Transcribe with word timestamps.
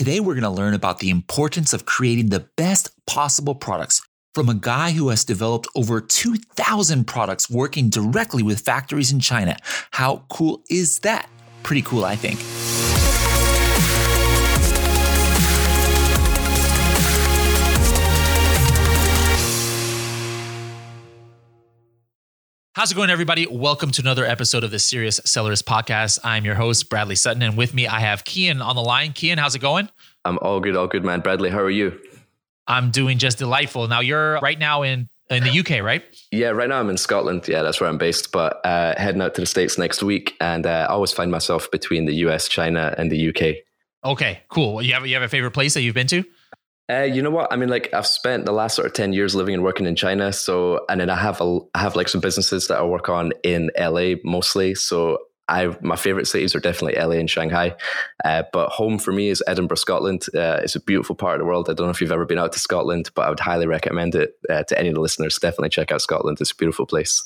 Today, 0.00 0.18
we're 0.18 0.32
going 0.32 0.44
to 0.44 0.48
learn 0.48 0.72
about 0.72 1.00
the 1.00 1.10
importance 1.10 1.74
of 1.74 1.84
creating 1.84 2.30
the 2.30 2.48
best 2.56 2.88
possible 3.04 3.54
products 3.54 4.00
from 4.34 4.48
a 4.48 4.54
guy 4.54 4.92
who 4.92 5.10
has 5.10 5.26
developed 5.26 5.68
over 5.76 6.00
2,000 6.00 7.06
products 7.06 7.50
working 7.50 7.90
directly 7.90 8.42
with 8.42 8.60
factories 8.60 9.12
in 9.12 9.20
China. 9.20 9.58
How 9.90 10.24
cool 10.30 10.64
is 10.70 11.00
that? 11.00 11.28
Pretty 11.64 11.82
cool, 11.82 12.06
I 12.06 12.16
think. 12.16 12.38
How's 22.80 22.92
it 22.92 22.94
going, 22.94 23.10
everybody? 23.10 23.46
Welcome 23.46 23.90
to 23.90 24.00
another 24.00 24.24
episode 24.24 24.64
of 24.64 24.70
the 24.70 24.78
Serious 24.78 25.20
Sellers 25.26 25.60
Podcast. 25.60 26.18
I'm 26.24 26.46
your 26.46 26.54
host, 26.54 26.88
Bradley 26.88 27.14
Sutton, 27.14 27.42
and 27.42 27.54
with 27.54 27.74
me, 27.74 27.86
I 27.86 28.00
have 28.00 28.24
Kian 28.24 28.64
on 28.64 28.74
the 28.74 28.80
line. 28.80 29.12
Kian, 29.12 29.36
how's 29.36 29.54
it 29.54 29.58
going? 29.58 29.90
I'm 30.24 30.38
all 30.38 30.60
good, 30.60 30.74
all 30.76 30.86
good, 30.86 31.04
man. 31.04 31.20
Bradley, 31.20 31.50
how 31.50 31.58
are 31.58 31.68
you? 31.68 32.00
I'm 32.66 32.90
doing 32.90 33.18
just 33.18 33.36
delightful. 33.36 33.86
Now, 33.86 34.00
you're 34.00 34.40
right 34.40 34.58
now 34.58 34.80
in 34.80 35.10
in 35.28 35.44
the 35.44 35.60
UK, 35.60 35.84
right? 35.84 36.02
Yeah, 36.32 36.48
right 36.48 36.70
now 36.70 36.80
I'm 36.80 36.88
in 36.88 36.96
Scotland. 36.96 37.46
Yeah, 37.48 37.62
that's 37.62 37.82
where 37.82 37.90
I'm 37.90 37.98
based. 37.98 38.32
But 38.32 38.64
uh, 38.64 38.94
heading 38.96 39.20
out 39.20 39.34
to 39.34 39.42
the 39.42 39.46
States 39.46 39.76
next 39.76 40.02
week, 40.02 40.34
and 40.40 40.64
uh, 40.64 40.86
I 40.88 40.92
always 40.94 41.12
find 41.12 41.30
myself 41.30 41.70
between 41.70 42.06
the 42.06 42.14
US, 42.14 42.48
China, 42.48 42.94
and 42.96 43.12
the 43.12 43.28
UK. 43.28 43.56
Okay, 44.10 44.40
cool. 44.48 44.80
You 44.80 44.94
have 44.94 45.06
you 45.06 45.12
have 45.12 45.22
a 45.22 45.28
favorite 45.28 45.50
place 45.50 45.74
that 45.74 45.82
you've 45.82 45.94
been 45.94 46.06
to? 46.06 46.24
Uh, 46.90 47.02
you 47.02 47.22
know 47.22 47.30
what? 47.30 47.52
I 47.52 47.56
mean, 47.56 47.68
like 47.68 47.92
I've 47.94 48.06
spent 48.06 48.46
the 48.46 48.52
last 48.52 48.74
sort 48.74 48.86
of 48.86 48.92
ten 48.94 49.12
years 49.12 49.34
living 49.34 49.54
and 49.54 49.62
working 49.62 49.86
in 49.86 49.94
China. 49.94 50.32
So, 50.32 50.84
and 50.88 51.00
then 51.00 51.10
I 51.10 51.16
have 51.16 51.40
a, 51.40 51.60
I 51.74 51.78
have 51.78 51.94
like 51.94 52.08
some 52.08 52.20
businesses 52.20 52.68
that 52.68 52.78
I 52.78 52.82
work 52.82 53.08
on 53.08 53.32
in 53.44 53.70
LA 53.78 54.14
mostly. 54.24 54.74
So, 54.74 55.18
I 55.48 55.76
my 55.82 55.96
favorite 55.96 56.26
cities 56.26 56.54
are 56.54 56.60
definitely 56.60 57.00
LA 57.00 57.16
and 57.16 57.30
Shanghai. 57.30 57.76
Uh, 58.24 58.44
but 58.52 58.70
home 58.70 58.98
for 58.98 59.12
me 59.12 59.28
is 59.28 59.42
Edinburgh, 59.46 59.76
Scotland. 59.76 60.26
Uh, 60.34 60.60
it's 60.62 60.76
a 60.76 60.80
beautiful 60.80 61.14
part 61.14 61.34
of 61.34 61.40
the 61.40 61.44
world. 61.44 61.68
I 61.68 61.74
don't 61.74 61.86
know 61.86 61.90
if 61.90 62.00
you've 62.00 62.12
ever 62.12 62.26
been 62.26 62.38
out 62.38 62.52
to 62.52 62.58
Scotland, 62.58 63.10
but 63.14 63.26
I 63.26 63.28
would 63.28 63.40
highly 63.40 63.66
recommend 63.66 64.14
it 64.14 64.34
uh, 64.48 64.64
to 64.64 64.78
any 64.78 64.88
of 64.88 64.94
the 64.94 65.00
listeners. 65.00 65.38
Definitely 65.38 65.70
check 65.70 65.92
out 65.92 66.00
Scotland. 66.00 66.38
It's 66.40 66.52
a 66.52 66.56
beautiful 66.56 66.86
place. 66.86 67.22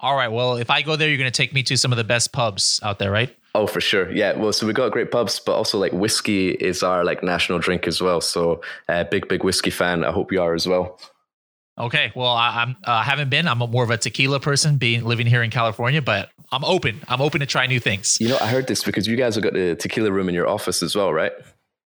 All 0.00 0.14
right. 0.14 0.28
Well, 0.28 0.56
if 0.56 0.70
I 0.70 0.82
go 0.82 0.94
there, 0.94 1.08
you're 1.08 1.18
going 1.18 1.30
to 1.30 1.36
take 1.36 1.52
me 1.52 1.62
to 1.64 1.76
some 1.76 1.92
of 1.92 1.98
the 1.98 2.04
best 2.04 2.32
pubs 2.32 2.78
out 2.84 2.98
there, 2.98 3.10
right? 3.10 3.34
Oh, 3.54 3.66
for 3.66 3.80
sure. 3.80 4.10
Yeah. 4.12 4.36
Well, 4.36 4.52
so 4.52 4.66
we 4.66 4.72
got 4.72 4.92
great 4.92 5.10
pubs, 5.10 5.40
but 5.40 5.52
also 5.52 5.78
like 5.78 5.92
whiskey 5.92 6.50
is 6.50 6.82
our 6.82 7.04
like 7.04 7.22
national 7.22 7.58
drink 7.58 7.86
as 7.86 8.00
well. 8.00 8.20
So, 8.20 8.60
uh, 8.88 9.04
big, 9.04 9.28
big 9.28 9.42
whiskey 9.42 9.70
fan. 9.70 10.04
I 10.04 10.12
hope 10.12 10.30
you 10.30 10.40
are 10.40 10.54
as 10.54 10.66
well. 10.66 11.00
Okay. 11.78 12.12
Well, 12.14 12.32
I, 12.32 12.62
I'm 12.62 12.76
uh, 12.84 13.02
haven't 13.02 13.30
been. 13.30 13.48
I'm 13.48 13.58
more 13.58 13.84
of 13.84 13.90
a 13.90 13.96
tequila 13.96 14.40
person, 14.40 14.76
being 14.76 15.04
living 15.04 15.26
here 15.26 15.42
in 15.42 15.50
California, 15.50 16.02
but 16.02 16.30
I'm 16.52 16.64
open. 16.64 17.00
I'm 17.08 17.20
open 17.20 17.40
to 17.40 17.46
try 17.46 17.66
new 17.66 17.80
things. 17.80 18.18
You 18.20 18.28
know, 18.28 18.38
I 18.40 18.48
heard 18.48 18.66
this 18.66 18.82
because 18.82 19.06
you 19.06 19.16
guys 19.16 19.34
have 19.34 19.44
got 19.44 19.54
the 19.54 19.76
tequila 19.76 20.10
room 20.12 20.28
in 20.28 20.34
your 20.34 20.48
office 20.48 20.82
as 20.82 20.94
well, 20.94 21.12
right? 21.12 21.32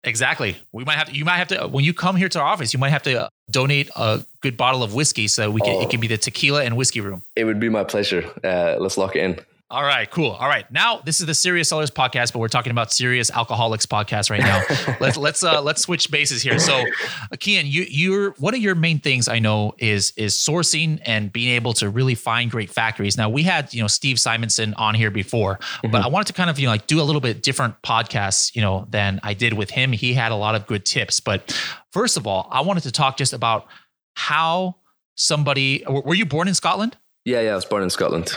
Exactly. 0.05 0.57
We 0.73 0.85
might 0.85 0.97
have 0.97 1.09
to. 1.09 1.17
You 1.17 1.25
might 1.25 1.37
have 1.37 1.49
to 1.49 1.69
when 1.69 1.85
you 1.85 1.93
come 1.93 2.17
here 2.17 2.29
to 2.31 2.41
our 2.41 2.47
office. 2.47 2.73
You 2.73 2.79
might 2.79 2.91
have 2.91 3.03
to 3.03 3.25
uh, 3.25 3.29
donate 3.51 3.91
a 3.97 4.25
good 4.41 4.57
bottle 4.57 4.83
of 4.83 4.95
whiskey 4.95 5.29
so 5.29 5.51
we 5.51 5.61
can. 5.61 5.77
Oh, 5.77 5.83
it 5.83 5.91
can 5.91 6.01
be 6.01 6.07
the 6.07 6.17
tequila 6.17 6.65
and 6.65 6.77
whiskey 6.77 7.01
room. 7.01 7.23
It 7.37 7.45
would 7.45 7.61
be 7.61 7.69
my 7.69 7.85
pleasure. 7.85 8.25
Uh, 8.43 8.77
let's 8.79 8.97
lock 8.97 9.15
it 9.17 9.23
in. 9.23 9.41
All 9.73 9.85
right, 9.85 10.11
cool. 10.11 10.33
All 10.33 10.49
right, 10.49 10.69
now 10.73 10.99
this 10.99 11.21
is 11.21 11.27
the 11.27 11.35
Serious 11.35 11.69
Sellers 11.69 11.93
podcast, 11.93 12.33
but 12.33 12.41
we're 12.41 12.49
talking 12.49 12.73
about 12.73 12.93
Serious 12.93 13.31
Alcoholics 13.31 13.87
podcast 13.87 14.29
right 14.29 14.41
now. 14.41 14.65
let's 15.01 15.17
let's 15.17 15.45
uh, 15.45 15.63
let's 15.63 15.83
switch 15.83 16.11
bases 16.11 16.43
here. 16.43 16.59
So, 16.59 16.87
Kian, 17.35 17.71
you 17.71 17.87
you're 17.89 18.33
one 18.33 18.53
of 18.53 18.61
your 18.61 18.75
main 18.75 18.99
things 18.99 19.29
I 19.29 19.39
know 19.39 19.75
is 19.79 20.13
is 20.17 20.35
sourcing 20.35 21.01
and 21.07 21.33
being 21.33 21.51
able 21.51 21.73
to 21.75 21.89
really 21.89 22.17
find 22.17 22.51
great 22.51 22.69
factories. 22.69 23.17
Now 23.17 23.29
we 23.29 23.45
had 23.45 23.73
you 23.73 23.81
know 23.81 23.87
Steve 23.87 24.19
Simonson 24.19 24.75
on 24.75 24.97
here 24.97 25.13
before, 25.13 25.59
mm-hmm. 25.59 25.93
but 25.93 26.05
I 26.05 26.09
wanted 26.09 26.27
to 26.27 26.33
kind 26.33 26.51
of 26.51 26.59
you 26.59 26.67
know 26.67 26.73
like 26.73 26.89
do 26.89 27.01
a 27.01 27.05
little 27.05 27.21
bit 27.21 27.41
different 27.41 27.81
podcast 27.83 28.57
you 28.57 28.63
know 28.63 28.89
than 28.91 29.21
I 29.23 29.35
did 29.35 29.53
with 29.53 29.71
him. 29.71 29.93
He 29.93 30.15
had 30.15 30.33
a 30.33 30.37
lot 30.37 30.57
of 30.57 30.67
good 30.67 30.85
tips, 30.85 31.21
but 31.21 31.57
first 31.93 32.17
of 32.17 32.27
all, 32.27 32.49
I 32.51 32.63
wanted 32.63 32.83
to 32.83 32.91
talk 32.91 33.17
just 33.17 33.33
about 33.33 33.69
how 34.15 34.79
somebody. 35.15 35.85
Were 35.89 36.17
you 36.17 36.27
born 36.27 36.49
in 36.49 36.55
Scotland? 36.55 36.97
Yeah, 37.25 37.41
yeah, 37.43 37.53
I 37.53 37.55
was 37.55 37.67
born 37.67 37.85
in 37.85 37.91
Scotland. 37.91 38.37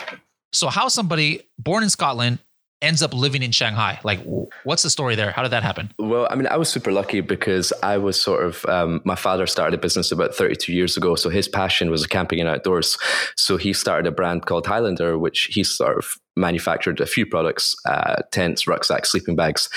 So 0.53 0.69
how 0.69 0.88
somebody 0.88 1.41
born 1.58 1.84
in 1.84 1.90
Scotland 1.90 2.40
ends 2.84 3.02
up 3.02 3.14
living 3.14 3.41
in 3.41 3.52
Shanghai? 3.52 4.00
Like, 4.03 4.19
what's 4.66 4.84
the 4.84 4.90
story 4.90 5.16
there? 5.16 5.31
How 5.31 5.41
did 5.41 5.52
that 5.52 5.64
happen? 5.64 5.91
Well, 5.97 6.28
I 6.30 6.36
mean, 6.36 6.47
I 6.47 6.58
was 6.58 6.69
super 6.69 6.91
lucky 6.91 7.22
because 7.22 7.72
I 7.81 7.97
was 7.97 8.19
sort 8.19 8.46
of, 8.46 8.66
um, 8.66 9.02
my 9.06 9.16
father 9.16 9.47
started 9.47 9.74
a 9.74 9.81
business 9.81 10.12
about 10.12 10.36
32 10.36 10.74
years 10.74 10.97
ago. 10.97 11.16
So 11.16 11.30
his 11.30 11.47
passion 11.47 11.90
was 11.90 12.06
camping 12.06 12.40
and 12.40 12.50
outdoors. 12.50 12.97
So 13.38 13.58
he 13.58 13.74
started 13.74 14.06
a 14.06 14.12
brand 14.12 14.46
called 14.46 14.68
Highlander, 14.68 15.18
which 15.18 15.46
he 15.52 15.63
sort 15.63 15.97
of 15.97 16.16
manufactured 16.36 17.00
a 17.00 17.06
few 17.06 17.25
products, 17.25 17.75
uh, 17.86 18.22
tents, 18.31 18.68
rucksacks, 18.68 19.12
sleeping 19.12 19.36
bags. 19.36 19.69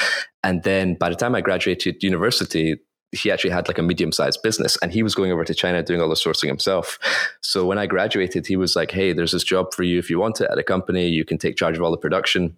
And 0.42 0.62
then 0.64 0.94
by 0.94 1.08
the 1.08 1.16
time 1.16 1.34
I 1.34 1.40
graduated 1.40 2.02
university, 2.02 2.76
he 3.20 3.30
actually 3.30 3.50
had 3.50 3.68
like 3.68 3.78
a 3.78 3.82
medium 3.82 4.12
sized 4.12 4.42
business 4.42 4.76
and 4.82 4.92
he 4.92 5.02
was 5.02 5.14
going 5.14 5.32
over 5.32 5.44
to 5.44 5.54
China 5.54 5.82
doing 5.82 6.00
all 6.00 6.08
the 6.08 6.14
sourcing 6.14 6.48
himself. 6.48 6.98
So 7.40 7.64
when 7.66 7.78
I 7.78 7.86
graduated, 7.86 8.46
he 8.46 8.56
was 8.56 8.76
like, 8.76 8.90
Hey, 8.90 9.12
there's 9.12 9.32
this 9.32 9.44
job 9.44 9.74
for 9.74 9.82
you. 9.82 9.98
If 9.98 10.10
you 10.10 10.18
want 10.18 10.40
it 10.40 10.48
at 10.50 10.58
a 10.58 10.62
company, 10.62 11.08
you 11.08 11.24
can 11.24 11.38
take 11.38 11.56
charge 11.56 11.76
of 11.76 11.82
all 11.82 11.90
the 11.90 11.96
production 11.96 12.56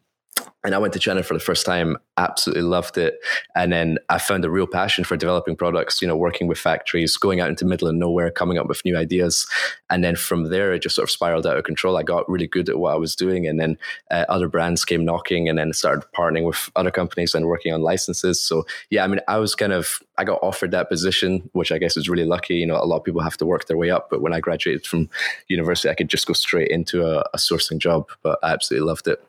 and 0.65 0.75
I 0.75 0.79
went 0.79 0.93
to 0.95 0.99
China 0.99 1.23
for 1.23 1.35
the 1.35 1.41
first 1.41 1.65
time, 1.65 1.97
absolutely 2.17 2.65
loved 2.65 2.99
it. 2.99 3.19
And 3.55 3.73
then 3.73 3.99
I 4.09 4.19
found 4.19 4.45
a 4.45 4.51
real 4.51 4.67
passion 4.67 5.05
for 5.05 5.17
developing 5.17 5.55
products, 5.55 6.03
you 6.03 6.09
know, 6.09 6.17
working 6.17 6.49
with 6.49 6.59
factories, 6.59 7.17
going 7.17 7.41
out 7.41 7.49
into 7.49 7.65
middle 7.65 7.87
of 7.87 7.95
nowhere, 7.95 8.31
coming 8.31 8.59
up 8.59 8.67
with 8.67 8.85
new 8.85 8.97
ideas. 8.97 9.47
And 9.89 10.03
then 10.03 10.17
from 10.17 10.51
there, 10.51 10.73
it 10.73 10.83
just 10.83 10.97
sort 10.97 11.05
of 11.05 11.11
spiraled 11.13 11.47
out 11.47 11.57
of 11.57 11.65
control. 11.65 11.97
I 11.97 12.03
got 12.03 12.29
really 12.29 12.49
good 12.49 12.69
at 12.69 12.79
what 12.79 12.93
I 12.93 12.97
was 12.97 13.15
doing. 13.15 13.47
And 13.47 13.61
then 13.61 13.79
uh, 14.11 14.25
other 14.29 14.49
brands 14.49 14.85
came 14.85 15.05
knocking 15.05 15.49
and 15.49 15.59
then 15.59 15.73
started 15.73 16.05
partnering 16.13 16.45
with 16.45 16.71
other 16.75 16.91
companies 16.91 17.37
and 17.37 17.47
working 17.47 17.73
on 17.73 17.83
licenses. 17.83 18.43
So, 18.43 18.67
yeah, 18.91 19.05
I 19.05 19.07
mean, 19.07 19.21
I 19.29 19.39
was 19.39 19.55
kind 19.55 19.73
of, 19.73 20.03
I 20.19 20.25
got 20.25 20.41
offered 20.43 20.73
that 20.73 20.89
position, 20.89 21.49
which 21.53 21.71
I 21.71 21.79
guess 21.79 21.97
is 21.97 22.09
really 22.09 22.27
lucky. 22.27 22.57
You 22.57 22.67
know, 22.67 22.77
a 22.77 22.85
lot 22.85 22.97
of 22.97 23.05
people 23.05 23.21
have 23.21 23.37
to 23.39 23.47
work 23.47 23.69
their 23.69 23.77
way 23.77 23.91
up. 23.91 24.11
But 24.11 24.23
when 24.23 24.33
I 24.33 24.41
graduated 24.41 24.87
from 24.87 25.09
university, 25.47 25.89
I 25.89 25.95
could 25.95 26.09
just 26.09 26.27
go 26.27 26.33
straight 26.33 26.71
into 26.71 27.07
a, 27.07 27.21
a 27.33 27.39
sourcing 27.39 27.79
job. 27.79 28.09
But 28.23 28.41
I 28.43 28.53
absolutely 28.53 28.89
loved 28.89 29.07
it. 29.07 29.25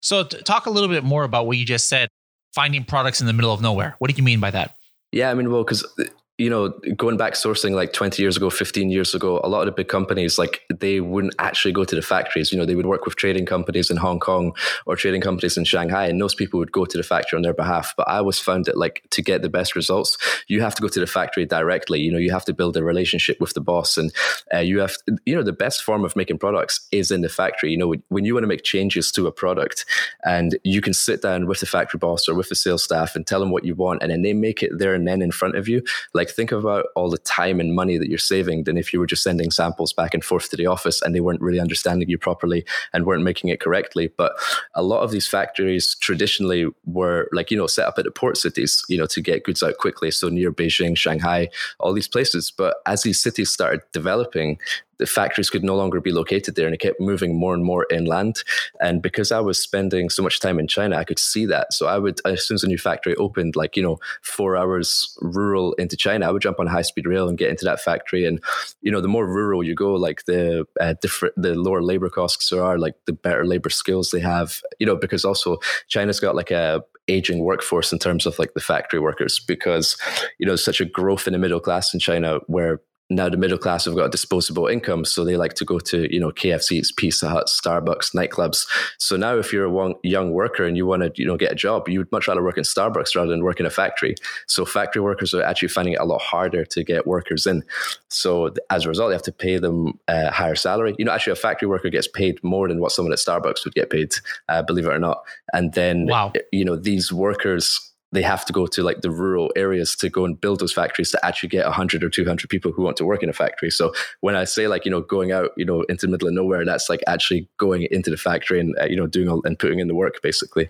So, 0.00 0.24
talk 0.24 0.66
a 0.66 0.70
little 0.70 0.88
bit 0.88 1.04
more 1.04 1.24
about 1.24 1.46
what 1.46 1.56
you 1.56 1.64
just 1.64 1.88
said 1.88 2.08
finding 2.54 2.84
products 2.84 3.20
in 3.20 3.26
the 3.26 3.32
middle 3.32 3.52
of 3.52 3.60
nowhere. 3.60 3.96
What 3.98 4.10
do 4.10 4.16
you 4.16 4.22
mean 4.22 4.40
by 4.40 4.50
that? 4.50 4.76
Yeah, 5.12 5.30
I 5.30 5.34
mean, 5.34 5.50
well, 5.50 5.64
because 5.64 5.84
uh, 5.98 6.04
you 6.40 6.48
know, 6.48 6.70
going 6.96 7.18
back 7.18 7.34
sourcing 7.34 7.72
like 7.72 7.92
20 7.92 8.22
years 8.22 8.34
ago, 8.34 8.48
15 8.48 8.90
years 8.90 9.14
ago, 9.14 9.42
a 9.44 9.48
lot 9.48 9.60
of 9.60 9.66
the 9.66 9.72
big 9.72 9.88
companies, 9.88 10.38
like 10.38 10.64
they 10.74 10.98
wouldn't 10.98 11.34
actually 11.38 11.70
go 11.70 11.84
to 11.84 11.94
the 11.94 12.00
factories. 12.00 12.50
You 12.50 12.56
know, 12.56 12.64
they 12.64 12.74
would 12.74 12.86
work 12.86 13.04
with 13.04 13.16
trading 13.16 13.44
companies 13.44 13.90
in 13.90 13.98
Hong 13.98 14.18
Kong 14.18 14.56
or 14.86 14.96
trading 14.96 15.20
companies 15.20 15.58
in 15.58 15.64
Shanghai, 15.64 16.06
and 16.06 16.18
those 16.18 16.34
people 16.34 16.58
would 16.58 16.72
go 16.72 16.86
to 16.86 16.96
the 16.96 17.02
factory 17.02 17.36
on 17.36 17.42
their 17.42 17.52
behalf. 17.52 17.92
But 17.94 18.08
I 18.08 18.16
always 18.16 18.38
found 18.38 18.64
that 18.64 18.78
like 18.78 19.02
to 19.10 19.20
get 19.20 19.42
the 19.42 19.50
best 19.50 19.76
results, 19.76 20.16
you 20.48 20.62
have 20.62 20.74
to 20.76 20.82
go 20.82 20.88
to 20.88 20.98
the 20.98 21.06
factory 21.06 21.44
directly. 21.44 22.00
You 22.00 22.10
know, 22.10 22.18
you 22.18 22.32
have 22.32 22.46
to 22.46 22.54
build 22.54 22.74
a 22.78 22.82
relationship 22.82 23.38
with 23.38 23.52
the 23.52 23.60
boss, 23.60 23.98
and 23.98 24.10
uh, 24.54 24.60
you 24.60 24.80
have, 24.80 24.96
you 25.26 25.36
know, 25.36 25.42
the 25.42 25.52
best 25.52 25.82
form 25.82 26.06
of 26.06 26.16
making 26.16 26.38
products 26.38 26.88
is 26.90 27.10
in 27.10 27.20
the 27.20 27.28
factory. 27.28 27.70
You 27.70 27.76
know, 27.76 27.94
when 28.08 28.24
you 28.24 28.32
want 28.32 28.44
to 28.44 28.48
make 28.48 28.64
changes 28.64 29.12
to 29.12 29.26
a 29.26 29.32
product, 29.32 29.84
and 30.24 30.58
you 30.64 30.80
can 30.80 30.94
sit 30.94 31.20
down 31.20 31.46
with 31.46 31.60
the 31.60 31.66
factory 31.66 31.98
boss 31.98 32.30
or 32.30 32.34
with 32.34 32.48
the 32.48 32.54
sales 32.54 32.82
staff 32.82 33.14
and 33.14 33.26
tell 33.26 33.40
them 33.40 33.50
what 33.50 33.66
you 33.66 33.74
want, 33.74 34.02
and 34.02 34.10
then 34.10 34.22
they 34.22 34.32
make 34.32 34.62
it 34.62 34.70
there 34.78 34.94
and 34.94 35.06
then 35.06 35.20
in 35.20 35.30
front 35.30 35.54
of 35.54 35.68
you. 35.68 35.82
Like 36.14 36.29
like 36.30 36.36
think 36.36 36.52
about 36.52 36.86
all 36.94 37.10
the 37.10 37.18
time 37.18 37.60
and 37.60 37.74
money 37.74 37.98
that 37.98 38.08
you're 38.08 38.18
saving 38.18 38.64
than 38.64 38.76
if 38.76 38.92
you 38.92 39.00
were 39.00 39.06
just 39.06 39.22
sending 39.22 39.50
samples 39.50 39.92
back 39.92 40.14
and 40.14 40.24
forth 40.24 40.50
to 40.50 40.56
the 40.56 40.66
office 40.66 41.02
and 41.02 41.14
they 41.14 41.20
weren't 41.20 41.40
really 41.40 41.60
understanding 41.60 42.08
you 42.08 42.18
properly 42.18 42.64
and 42.92 43.06
weren't 43.06 43.24
making 43.24 43.50
it 43.50 43.60
correctly. 43.60 44.08
But 44.16 44.32
a 44.74 44.82
lot 44.82 45.02
of 45.02 45.10
these 45.10 45.26
factories 45.26 45.96
traditionally 46.00 46.66
were 46.84 47.28
like 47.32 47.50
you 47.50 47.56
know 47.56 47.66
set 47.66 47.86
up 47.86 47.98
at 47.98 48.04
the 48.04 48.10
port 48.10 48.36
cities 48.36 48.82
you 48.88 48.98
know 48.98 49.06
to 49.06 49.20
get 49.20 49.44
goods 49.44 49.62
out 49.62 49.78
quickly. 49.78 50.10
So 50.10 50.28
near 50.28 50.52
beijing 50.52 50.96
shanghai 50.96 51.48
all 51.78 51.92
these 51.92 52.08
places. 52.08 52.50
But 52.50 52.76
as 52.86 53.02
these 53.02 53.20
cities 53.20 53.50
started 53.50 53.80
developing 53.92 54.58
the 55.00 55.06
factories 55.06 55.50
could 55.50 55.64
no 55.64 55.74
longer 55.74 56.00
be 56.00 56.12
located 56.12 56.54
there 56.54 56.66
and 56.66 56.74
it 56.74 56.80
kept 56.80 57.00
moving 57.00 57.34
more 57.36 57.54
and 57.54 57.64
more 57.64 57.86
inland. 57.90 58.44
And 58.80 59.02
because 59.02 59.32
I 59.32 59.40
was 59.40 59.60
spending 59.60 60.10
so 60.10 60.22
much 60.22 60.40
time 60.40 60.60
in 60.60 60.68
China, 60.68 60.96
I 60.96 61.04
could 61.04 61.18
see 61.18 61.46
that. 61.46 61.72
So 61.72 61.86
I 61.86 61.98
would, 61.98 62.20
as 62.24 62.46
soon 62.46 62.54
as 62.54 62.62
a 62.62 62.68
new 62.68 62.78
factory 62.78 63.16
opened, 63.16 63.56
like, 63.56 63.76
you 63.76 63.82
know, 63.82 63.98
four 64.22 64.56
hours 64.56 65.16
rural 65.20 65.72
into 65.74 65.96
China, 65.96 66.28
I 66.28 66.30
would 66.30 66.42
jump 66.42 66.60
on 66.60 66.66
high 66.66 66.82
speed 66.82 67.06
rail 67.06 67.28
and 67.28 67.38
get 67.38 67.50
into 67.50 67.64
that 67.64 67.80
factory. 67.80 68.26
And, 68.26 68.40
you 68.82 68.92
know, 68.92 69.00
the 69.00 69.08
more 69.08 69.26
rural 69.26 69.64
you 69.64 69.74
go, 69.74 69.94
like 69.94 70.26
the 70.26 70.66
uh, 70.80 70.94
different, 71.00 71.34
the 71.36 71.54
lower 71.54 71.82
labor 71.82 72.10
costs 72.10 72.50
there 72.50 72.62
are, 72.62 72.78
like 72.78 72.94
the 73.06 73.12
better 73.12 73.46
labor 73.46 73.70
skills 73.70 74.10
they 74.10 74.20
have, 74.20 74.60
you 74.78 74.86
know, 74.86 74.96
because 74.96 75.24
also 75.24 75.58
China's 75.88 76.20
got 76.20 76.36
like 76.36 76.50
a, 76.50 76.82
aging 77.08 77.42
workforce 77.42 77.92
in 77.92 77.98
terms 77.98 78.24
of 78.24 78.38
like 78.38 78.54
the 78.54 78.60
factory 78.60 79.00
workers 79.00 79.40
because 79.40 79.96
you 80.38 80.46
know 80.46 80.54
such 80.54 80.80
a 80.80 80.84
growth 80.84 81.26
in 81.26 81.32
the 81.32 81.40
middle 81.40 81.58
class 81.58 81.92
in 81.92 81.98
China 81.98 82.38
where 82.46 82.80
now 83.10 83.28
the 83.28 83.36
middle 83.36 83.58
class 83.58 83.84
have 83.84 83.96
got 83.96 84.12
disposable 84.12 84.68
income, 84.68 85.04
so 85.04 85.24
they 85.24 85.36
like 85.36 85.54
to 85.54 85.64
go 85.64 85.80
to 85.80 86.12
you 86.12 86.20
know 86.20 86.30
KFC's, 86.30 86.92
Pizza 86.92 87.28
Hut, 87.28 87.48
Starbucks, 87.48 88.14
nightclubs. 88.14 88.66
So 88.98 89.16
now, 89.16 89.36
if 89.36 89.52
you're 89.52 89.66
a 89.66 89.94
young 90.04 90.30
worker 90.30 90.64
and 90.64 90.76
you 90.76 90.86
want 90.86 91.02
to 91.02 91.12
you 91.20 91.26
know 91.26 91.36
get 91.36 91.52
a 91.52 91.56
job, 91.56 91.88
you 91.88 91.98
would 91.98 92.12
much 92.12 92.28
rather 92.28 92.42
work 92.42 92.56
in 92.56 92.62
Starbucks 92.62 93.16
rather 93.16 93.30
than 93.30 93.42
work 93.42 93.60
in 93.60 93.66
a 93.66 93.70
factory. 93.70 94.14
So 94.46 94.64
factory 94.64 95.02
workers 95.02 95.34
are 95.34 95.42
actually 95.42 95.68
finding 95.68 95.94
it 95.94 96.00
a 96.00 96.04
lot 96.04 96.22
harder 96.22 96.64
to 96.64 96.84
get 96.84 97.06
workers 97.06 97.46
in. 97.46 97.64
So 98.08 98.54
as 98.70 98.86
a 98.86 98.88
result, 98.88 99.10
they 99.10 99.14
have 99.14 99.22
to 99.22 99.32
pay 99.32 99.58
them 99.58 99.98
a 100.06 100.30
higher 100.30 100.54
salary. 100.54 100.94
You 100.98 101.04
know, 101.04 101.12
actually, 101.12 101.32
a 101.32 101.36
factory 101.36 101.68
worker 101.68 101.90
gets 101.90 102.06
paid 102.06 102.42
more 102.44 102.68
than 102.68 102.80
what 102.80 102.92
someone 102.92 103.12
at 103.12 103.18
Starbucks 103.18 103.64
would 103.64 103.74
get 103.74 103.90
paid, 103.90 104.14
uh, 104.48 104.62
believe 104.62 104.86
it 104.86 104.92
or 104.92 104.98
not. 105.00 105.24
And 105.52 105.72
then, 105.74 106.06
wow. 106.06 106.32
you 106.52 106.64
know, 106.64 106.76
these 106.76 107.12
workers 107.12 107.89
they 108.12 108.22
have 108.22 108.44
to 108.44 108.52
go 108.52 108.66
to 108.66 108.82
like 108.82 109.02
the 109.02 109.10
rural 109.10 109.52
areas 109.56 109.94
to 109.96 110.08
go 110.08 110.24
and 110.24 110.40
build 110.40 110.60
those 110.60 110.72
factories 110.72 111.10
to 111.10 111.24
actually 111.24 111.48
get 111.48 111.64
100 111.64 112.02
or 112.02 112.10
200 112.10 112.48
people 112.48 112.72
who 112.72 112.82
want 112.82 112.96
to 112.96 113.04
work 113.04 113.22
in 113.22 113.28
a 113.28 113.32
factory. 113.32 113.70
So 113.70 113.92
when 114.20 114.34
i 114.34 114.44
say 114.44 114.68
like 114.68 114.84
you 114.84 114.90
know 114.90 115.00
going 115.00 115.32
out 115.32 115.50
you 115.56 115.64
know 115.64 115.82
into 115.82 116.06
the 116.06 116.10
middle 116.10 116.28
of 116.28 116.34
nowhere 116.34 116.64
that's 116.64 116.88
like 116.88 117.00
actually 117.06 117.48
going 117.58 117.86
into 117.90 118.10
the 118.10 118.16
factory 118.16 118.60
and 118.60 118.76
uh, 118.80 118.86
you 118.86 118.96
know 118.96 119.06
doing 119.06 119.28
all, 119.28 119.42
and 119.44 119.58
putting 119.58 119.78
in 119.78 119.88
the 119.88 119.94
work 119.94 120.20
basically. 120.22 120.68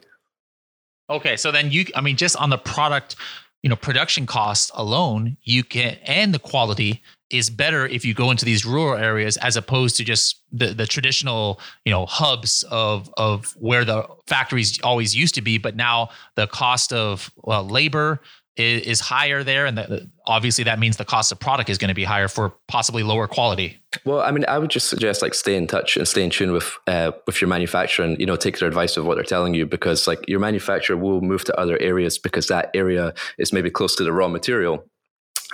Okay 1.09 1.37
so 1.37 1.51
then 1.51 1.71
you 1.71 1.87
i 1.95 2.01
mean 2.01 2.17
just 2.17 2.37
on 2.37 2.51
the 2.51 2.59
product 2.59 3.17
you 3.63 3.71
know 3.71 3.77
production 3.77 4.27
cost 4.27 4.71
alone 4.75 5.37
you 5.43 5.65
can 5.65 5.97
and 6.05 6.33
the 6.35 6.39
quality 6.39 7.03
is 7.31 7.51
better 7.51 7.87
if 7.87 8.05
you 8.05 8.15
go 8.15 8.31
into 8.31 8.45
these 8.45 8.65
rural 8.65 8.99
areas 8.99 9.37
as 9.39 9.57
opposed 9.57 9.97
to 9.97 10.05
just 10.05 10.43
the, 10.53 10.69
the 10.69 10.87
traditional 10.87 11.61
you 11.85 11.93
know 11.93 12.07
hubs 12.07 12.65
of 12.71 13.11
of 13.17 13.55
where 13.59 13.85
the 13.85 14.07
factories 14.27 14.81
always 14.83 15.15
used 15.15 15.35
to 15.35 15.43
be 15.43 15.59
but 15.59 15.77
now 15.77 16.09
the 16.37 16.47
cost 16.47 16.93
of 16.93 17.31
well, 17.45 17.67
labor 17.67 18.21
is, 18.61 18.83
is 18.83 19.01
higher 19.01 19.43
there. 19.43 19.67
And 19.67 19.79
the, 19.79 20.11
obviously 20.27 20.65
that 20.65 20.79
means 20.79 20.97
the 20.97 21.05
cost 21.05 21.33
of 21.33 21.41
product 21.41 21.71
is 21.71 21.79
going 21.79 21.89
to 21.89 21.95
be 21.95 22.05
higher 22.05 22.29
for 22.29 22.55
possibly 22.69 23.03
lower 23.03 23.27
quality. 23.27 23.79
Well 24.05 24.21
i 24.21 24.31
mean 24.31 24.45
i 24.47 24.57
would 24.57 24.71
just 24.71 24.89
suggest 24.89 25.21
like 25.21 25.35
stay 25.35 25.57
in 25.57 25.67
touch 25.67 25.97
and 25.97 26.07
stay 26.07 26.23
in 26.23 26.31
tune 26.31 26.53
with 26.53 26.79
uh, 26.87 27.11
with 27.27 27.41
your 27.41 27.49
manufacturer 27.49 28.05
and 28.05 28.19
you 28.21 28.27
know 28.27 28.37
take 28.37 28.59
their 28.61 28.69
advice 28.69 28.97
of 28.97 29.05
what 29.05 29.17
they're 29.17 29.25
telling 29.25 29.53
you 29.53 29.67
because 29.67 30.07
like 30.07 30.21
your 30.29 30.39
manufacturer 30.39 30.97
will 30.97 31.21
move 31.21 31.43
to 31.45 31.59
other 31.59 31.77
areas 31.81 32.17
because 32.17 32.47
that 32.47 32.71
area 32.73 33.13
is 33.39 33.53
maybe 33.53 33.69
close 33.69 33.97
to 33.97 34.05
the 34.05 34.13
raw 34.13 34.29
material 34.29 34.85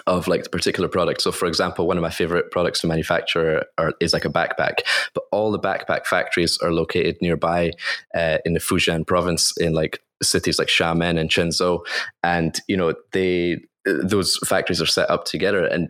of 0.07 0.29
like 0.29 0.45
the 0.45 0.51
particular 0.51 0.89
product. 0.89 1.23
So, 1.23 1.33
for 1.33 1.47
example, 1.47 1.87
one 1.87 1.97
of 1.97 2.03
my 2.03 2.11
favorite 2.11 2.51
products 2.51 2.81
to 2.81 2.87
manufacture 2.87 3.65
are, 3.79 3.93
is 4.01 4.13
like 4.13 4.25
a 4.25 4.31
backpack, 4.31 4.81
but 5.15 5.25
all 5.33 5.51
the 5.51 5.59
backpack 5.59 6.07
factories 6.07 6.59
are 6.59 6.73
located 6.73 7.17
nearby 7.21 7.73
uh, 8.15 8.39
in 8.45 8.55
the 8.55 8.61
Fujian 8.61 9.07
province 9.07 9.57
in 9.57 9.73
like 9.73 10.03
cities 10.23 10.59
like 10.59 10.69
Xiamen 10.69 11.19
and 11.19 11.31
Quanzhou, 11.31 11.81
and 12.23 12.61
you 12.69 12.77
know 12.77 12.95
they 13.13 13.59
those 13.85 14.37
factories 14.39 14.83
are 14.83 14.87
set 14.87 15.11
up 15.11 15.25
together. 15.25 15.65
And 15.65 15.89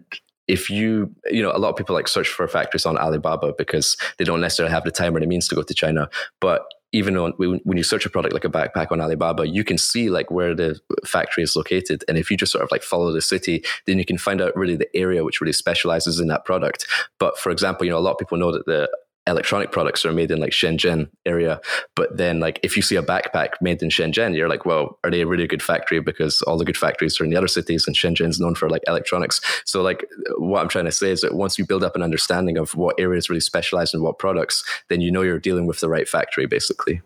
if 0.49 0.70
you 0.70 1.12
you 1.31 1.43
know 1.43 1.53
a 1.53 1.58
lot 1.58 1.70
of 1.70 1.76
people 1.76 1.94
like 1.94 2.08
search 2.08 2.29
for 2.29 2.47
factories 2.47 2.87
on 2.87 2.97
alibaba 2.99 3.53
because 3.58 3.97
they 4.19 4.25
don't 4.25 4.41
necessarily 4.41 4.73
have 4.73 4.85
the 4.85 4.93
time 4.93 5.17
or 5.17 5.20
the 5.20 5.26
means 5.26 5.49
to 5.49 5.55
go 5.55 5.62
to 5.62 5.75
china. 5.75 6.08
But 6.41 6.62
even 6.93 7.17
on 7.17 7.33
when 7.33 7.77
you 7.77 7.83
search 7.83 8.06
a 8.06 8.11
product 8.11 8.33
like 8.33 8.44
a 8.44 8.49
backpack 8.49 8.93
on 8.93 9.00
Alibaba, 9.00 9.47
you 9.49 9.65
can 9.65 9.77
see 9.77 10.09
like 10.09 10.31
where 10.31 10.55
the 10.55 10.81
factory 11.05 11.43
is 11.43 11.56
located. 11.56 12.05
And 12.09 12.17
if 12.17 12.31
you 12.31 12.37
just 12.37 12.53
sort 12.53 12.65
of 12.65 12.71
like 12.71 12.83
follow 12.83 13.12
the 13.12 13.21
city, 13.21 13.65
then 13.87 13.99
you 13.99 14.05
can 14.05 14.19
find 14.19 14.41
out 14.41 14.56
really 14.56 14.77
the 14.77 14.94
area 14.97 15.25
which 15.25 15.41
really 15.41 15.53
specializes 15.53 16.21
in 16.21 16.29
that 16.29 16.44
product. 16.44 16.87
But 17.19 17.38
for 17.38 17.50
example, 17.50 17.85
you 17.85 17.91
know, 17.91 17.99
a 17.99 18.00
lot 18.00 18.12
of 18.12 18.19
people 18.19 18.38
know 18.38 18.53
that 18.53 18.67
the 18.67 18.88
electronic 19.26 19.73
products 19.73 20.05
are 20.05 20.12
made 20.12 20.31
in 20.31 20.40
like 20.40 20.52
Shenzhen 20.52 21.08
area. 21.25 21.61
But 21.94 22.17
then 22.17 22.40
like 22.40 22.61
if 22.62 22.76
you 22.76 22.82
see 22.82 22.96
a 22.96 23.02
backpack 23.02 23.50
made 23.61 23.82
in 23.82 23.88
Shenzhen, 23.88 24.37
you're 24.37 24.49
like, 24.49 24.64
well, 24.64 24.99
are 25.05 25.11
they 25.11 25.23
a 25.23 25.26
really 25.26 25.46
good 25.46 25.62
factory? 25.62 26.00
Because 26.00 26.43
all 26.43 26.56
the 26.56 26.64
good 26.64 26.76
factories 26.76 27.20
are 27.20 27.25
in 27.25 27.31
the 27.31 27.37
other 27.37 27.49
cities 27.49 27.87
and 27.87 27.96
Shenzhen's 27.96 28.40
known 28.40 28.55
for 28.55 28.70
like 28.70 28.82
electronics. 28.87 29.40
So 29.64 29.82
like 29.82 30.06
what 30.38 30.61
I'm 30.61 30.69
trying 30.69 30.84
to 30.84 30.93
say 30.93 31.11
is 31.11 31.20
that 31.23 31.34
once 31.34 31.58
you 31.58 31.67
build 31.67 31.84
up 31.84 31.96
an 31.96 32.02
understanding 32.02 32.56
of 32.56 32.75
what 32.75 32.99
areas 32.99 33.28
really 33.28 33.40
specialize 33.40 33.93
in 33.93 34.02
what 34.02 34.19
products, 34.19 34.64
then 34.88 35.00
you 35.00 35.11
know 35.11 35.23
you're 35.23 35.38
dealing 35.38 35.67
with 35.67 35.81
the 35.81 35.88
right 35.88 36.08
factory 36.08 36.46
basically. 36.46 37.00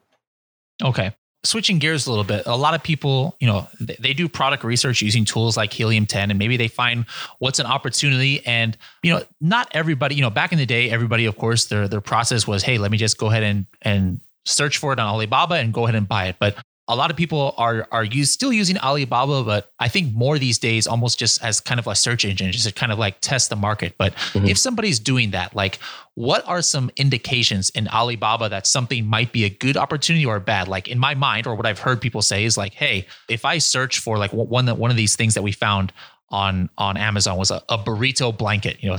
Okay 0.83 1.13
switching 1.43 1.79
gears 1.79 2.07
a 2.07 2.11
little 2.11 2.25
bit 2.25 2.43
a 2.47 2.57
lot 2.57 2.75
of 2.75 2.83
people 2.83 3.35
you 3.41 3.47
know 3.47 3.67
they, 3.81 3.97
they, 3.99 4.13
do 4.13 4.29
product 4.29 4.63
research 4.63 5.01
using 5.01 5.25
tools 5.25 5.57
like 5.57 5.73
helium 5.73 6.05
10 6.05 6.31
and 6.31 6.39
maybe 6.39 6.57
they 6.59 6.69
find 6.69 7.07
what's 7.39 7.59
an 7.59 7.67
opportunity. 7.67 8.45
And 8.45 8.77
you 9.03 9.15
know 9.15 9.23
not 9.41 9.69
everybody 9.73 10.15
you 10.15 10.23
know 10.23 10.31
back 10.31 10.53
in 10.53 10.59
the 10.59 10.67
day 10.67 10.91
everybody 10.91 11.25
of 11.25 11.39
course 11.39 11.67
their 11.67 11.89
their 11.89 12.01
process 12.03 12.47
was 12.47 12.63
hey 12.63 12.77
let 12.79 12.91
me 12.91 12.99
just 12.99 13.17
go 13.17 13.29
ahead 13.29 13.43
and 13.43 13.67
and 13.83 14.21
search 14.45 14.79
for 14.79 14.93
it 14.93 14.99
on 14.99 15.07
alibaba 15.07 15.55
and 15.55 15.73
go 15.73 15.85
ahead 15.85 15.95
and 15.95 16.09
buy 16.09 16.27
it. 16.27 16.37
But 16.39 16.57
a 16.91 16.97
lot 16.97 17.11
of 17.11 17.17
people 17.17 17.55
are 17.57 17.87
are 17.93 18.03
use, 18.03 18.33
still 18.33 18.53
using 18.53 18.77
Alibaba, 18.79 19.45
but 19.45 19.71
I 19.79 19.87
think 19.87 20.13
more 20.13 20.39
these 20.39 20.59
days 20.59 20.89
almost 20.89 21.21
just 21.21 21.43
as 21.43 21.61
kind 21.61 21.79
of 21.79 21.87
a 21.87 21.95
search 21.95 22.25
engine, 22.25 22.51
just 22.51 22.67
to 22.67 22.73
kind 22.73 22.91
of 22.91 22.99
like 22.99 23.21
test 23.21 23.49
the 23.49 23.57
market. 23.57 23.95
But 23.97 24.13
mm-hmm. 24.15 24.47
if 24.47 24.59
somebody's 24.59 24.99
doing 24.99 25.31
that, 25.31 25.55
like 25.55 25.79
what 26.15 26.47
are 26.49 26.63
some 26.63 26.91
indications 26.97 27.71
in 27.71 27.87
Alibaba 27.89 28.49
that 28.49 28.67
something 28.67 29.07
might 29.07 29.33
be 29.33 29.45
a 29.45 29.51
good 29.51 29.77
opportunity 29.77 30.27
or 30.27 30.41
bad? 30.41 30.67
Like 30.67 30.89
in 30.89 30.99
my 30.99 31.15
mind, 31.15 31.47
or 31.47 31.55
what 31.55 31.65
I've 31.65 31.79
heard 31.79 32.01
people 32.01 32.23
say 32.23 32.45
is 32.45 32.59
like, 32.59 32.75
hey, 32.75 33.07
if 33.29 33.45
I 33.45 33.59
search 33.59 34.01
for 34.01 34.19
like 34.19 34.33
one 34.33 34.67
one 34.67 34.91
of 34.91 34.97
these 34.97 35.15
things 35.15 35.35
that 35.35 35.43
we 35.43 35.53
found 35.53 35.93
on 36.31 36.71
on 36.77 36.97
Amazon 36.97 37.39
was 37.39 37.53
a, 37.53 37.63
a 37.69 37.79
burrito 37.79 38.37
blanket, 38.37 38.83
you 38.83 38.89
know, 38.89 38.97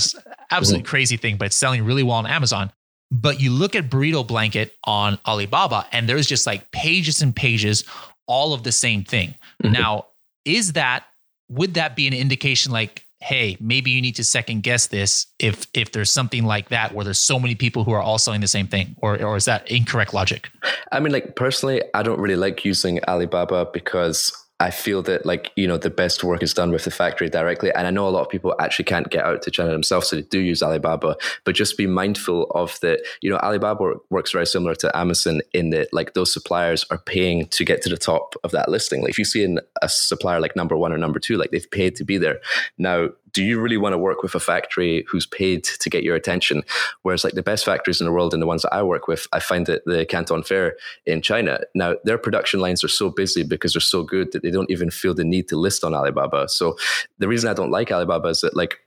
absolutely 0.50 0.84
mm-hmm. 0.84 0.90
crazy 0.90 1.18
thing, 1.18 1.36
but 1.36 1.48
it's 1.48 1.58
selling 1.58 1.84
really 1.84 2.04
well 2.04 2.16
on 2.16 2.26
Amazon. 2.26 2.72
But 3.12 3.42
you 3.42 3.52
look 3.52 3.76
at 3.76 3.90
Burrito 3.90 4.26
Blanket 4.26 4.74
on 4.86 5.20
Alibaba, 5.28 5.86
and 5.92 6.08
there's 6.08 6.28
just 6.28 6.48
like 6.48 6.72
pages 6.72 7.22
and 7.22 7.36
pages, 7.36 7.84
all 8.26 8.54
of 8.54 8.64
the 8.64 8.72
same 8.72 9.04
thing. 9.04 9.36
Mm-hmm. 9.62 9.74
Now, 9.74 10.08
is 10.46 10.74
that 10.74 11.06
would 11.50 11.74
that 11.74 11.96
be 11.96 12.08
an 12.08 12.14
indication 12.14 12.72
like, 12.72 13.06
hey, 13.20 13.58
maybe 13.60 13.92
you 13.92 14.02
need 14.02 14.16
to 14.16 14.24
second 14.24 14.64
guess 14.64 14.88
this 14.88 15.28
if 15.38 15.68
if 15.74 15.92
there's 15.92 16.10
something 16.10 16.46
like 16.46 16.70
that 16.70 16.94
where 16.94 17.04
there's 17.04 17.20
so 17.20 17.38
many 17.38 17.54
people 17.54 17.84
who 17.84 17.92
are 17.92 18.02
all 18.02 18.18
selling 18.18 18.42
the 18.42 18.48
same 18.48 18.68
thing, 18.68 18.96
or 18.98 19.22
or 19.22 19.36
is 19.36 19.46
that 19.46 19.70
incorrect 19.70 20.14
logic? 20.14 20.50
I 20.92 21.00
mean, 21.00 21.12
like 21.12 21.36
personally, 21.36 21.82
I 21.94 22.04
don't 22.04 22.20
really 22.20 22.38
like 22.38 22.64
using 22.64 23.04
Alibaba 23.08 23.68
because 23.74 24.32
I 24.62 24.70
feel 24.70 25.02
that 25.04 25.26
like 25.26 25.52
you 25.56 25.68
know 25.68 25.78
the 25.78 25.90
best 25.90 26.24
work 26.24 26.44
is 26.44 26.54
done 26.54 26.72
with 26.72 26.84
the 26.84 26.92
factory 26.92 27.30
directly, 27.30 27.74
and 27.74 27.88
I 27.88 27.90
know 27.90 28.08
a 28.08 28.10
lot 28.10 28.22
of 28.22 28.30
people 28.30 28.54
actually 28.60 28.86
can't 28.86 29.10
get 29.10 29.26
out 29.26 29.42
to 29.42 29.52
China 29.52 29.72
themselves, 29.72 30.08
so 30.08 30.18
they 30.18 30.22
do 30.22 30.40
use 30.40 30.62
Alibaba. 30.62 31.18
But 31.44 31.56
just 31.56 31.78
be 31.78 31.88
mindful 31.88 32.44
of 32.52 32.80
that. 32.82 33.02
You 33.22 33.32
know, 33.32 33.38
Alibaba 33.38 33.96
works 34.12 34.32
very 34.32 34.46
similar 34.46 34.76
to 34.76 34.96
Amazon 34.96 35.42
in 35.52 35.72
that 35.72 35.92
like 35.92 36.14
those 36.14 36.32
suppliers 36.32 36.86
are 36.92 37.00
paying 37.00 37.48
to 37.48 37.66
get 37.66 37.82
to 37.82 37.90
the 37.90 37.98
top 37.98 38.36
of 38.44 38.52
that 38.52 38.70
listing. 38.70 39.02
Like 39.02 39.10
if 39.10 39.18
you 39.18 39.26
see 39.26 39.58
a 39.82 39.90
supplier 39.90 40.40
like 40.40 40.56
number 40.56 40.78
one 40.78 40.94
or 40.94 40.98
number 41.00 41.20
two, 41.20 41.38
like 41.38 41.50
they've 41.50 41.72
paid 41.72 41.96
to 41.96 42.04
be 42.04 42.20
there. 42.20 42.40
Now 42.78 43.10
do 43.34 43.44
you 43.44 43.60
really 43.60 43.78
want 43.78 43.94
to 43.94 43.98
work 43.98 44.24
with 44.24 44.36
a 44.36 44.40
factory 44.40 45.06
who's 45.10 45.26
paid 45.26 45.64
to 45.64 45.90
get 45.90 46.04
your 46.04 46.16
attention? 46.16 46.64
Whereas, 47.04 47.24
like 47.24 47.34
the 47.34 47.44
best 47.44 47.66
factories 47.66 48.02
in 48.02 48.06
the 48.06 48.12
world 48.12 48.34
and 48.34 48.42
the 48.42 48.48
ones 48.48 48.64
that 48.64 48.74
I 48.74 48.84
work 48.84 49.08
with, 49.08 49.28
I 49.32 49.40
find 49.40 49.66
that 49.68 49.86
the 49.86 50.06
Canton 50.06 50.44
Fair 50.44 50.76
in 51.06 51.22
China, 51.22 51.60
now 51.76 51.96
their 52.04 52.18
production 52.18 52.60
lines 52.60 52.84
are 52.84 52.90
so 52.90 53.10
busy 53.10 53.44
because 53.44 53.74
they're 53.74 53.82
so 53.82 54.04
good 54.04 54.32
that 54.32 54.44
they 54.44 54.52
don't 54.52 54.70
even 54.70 54.90
feel 54.90 55.14
the 55.14 55.24
need 55.24 55.48
to 55.50 55.58
list 55.58 55.84
on 55.84 55.94
Alibaba. 55.94 56.50
So, 56.50 56.78
the 57.20 57.28
reason 57.28 57.50
I 57.50 57.54
don't 57.54 57.72
like 57.72 57.92
Alibaba 57.92 58.30
is 58.30 58.42
that, 58.42 58.56
like, 58.56 58.80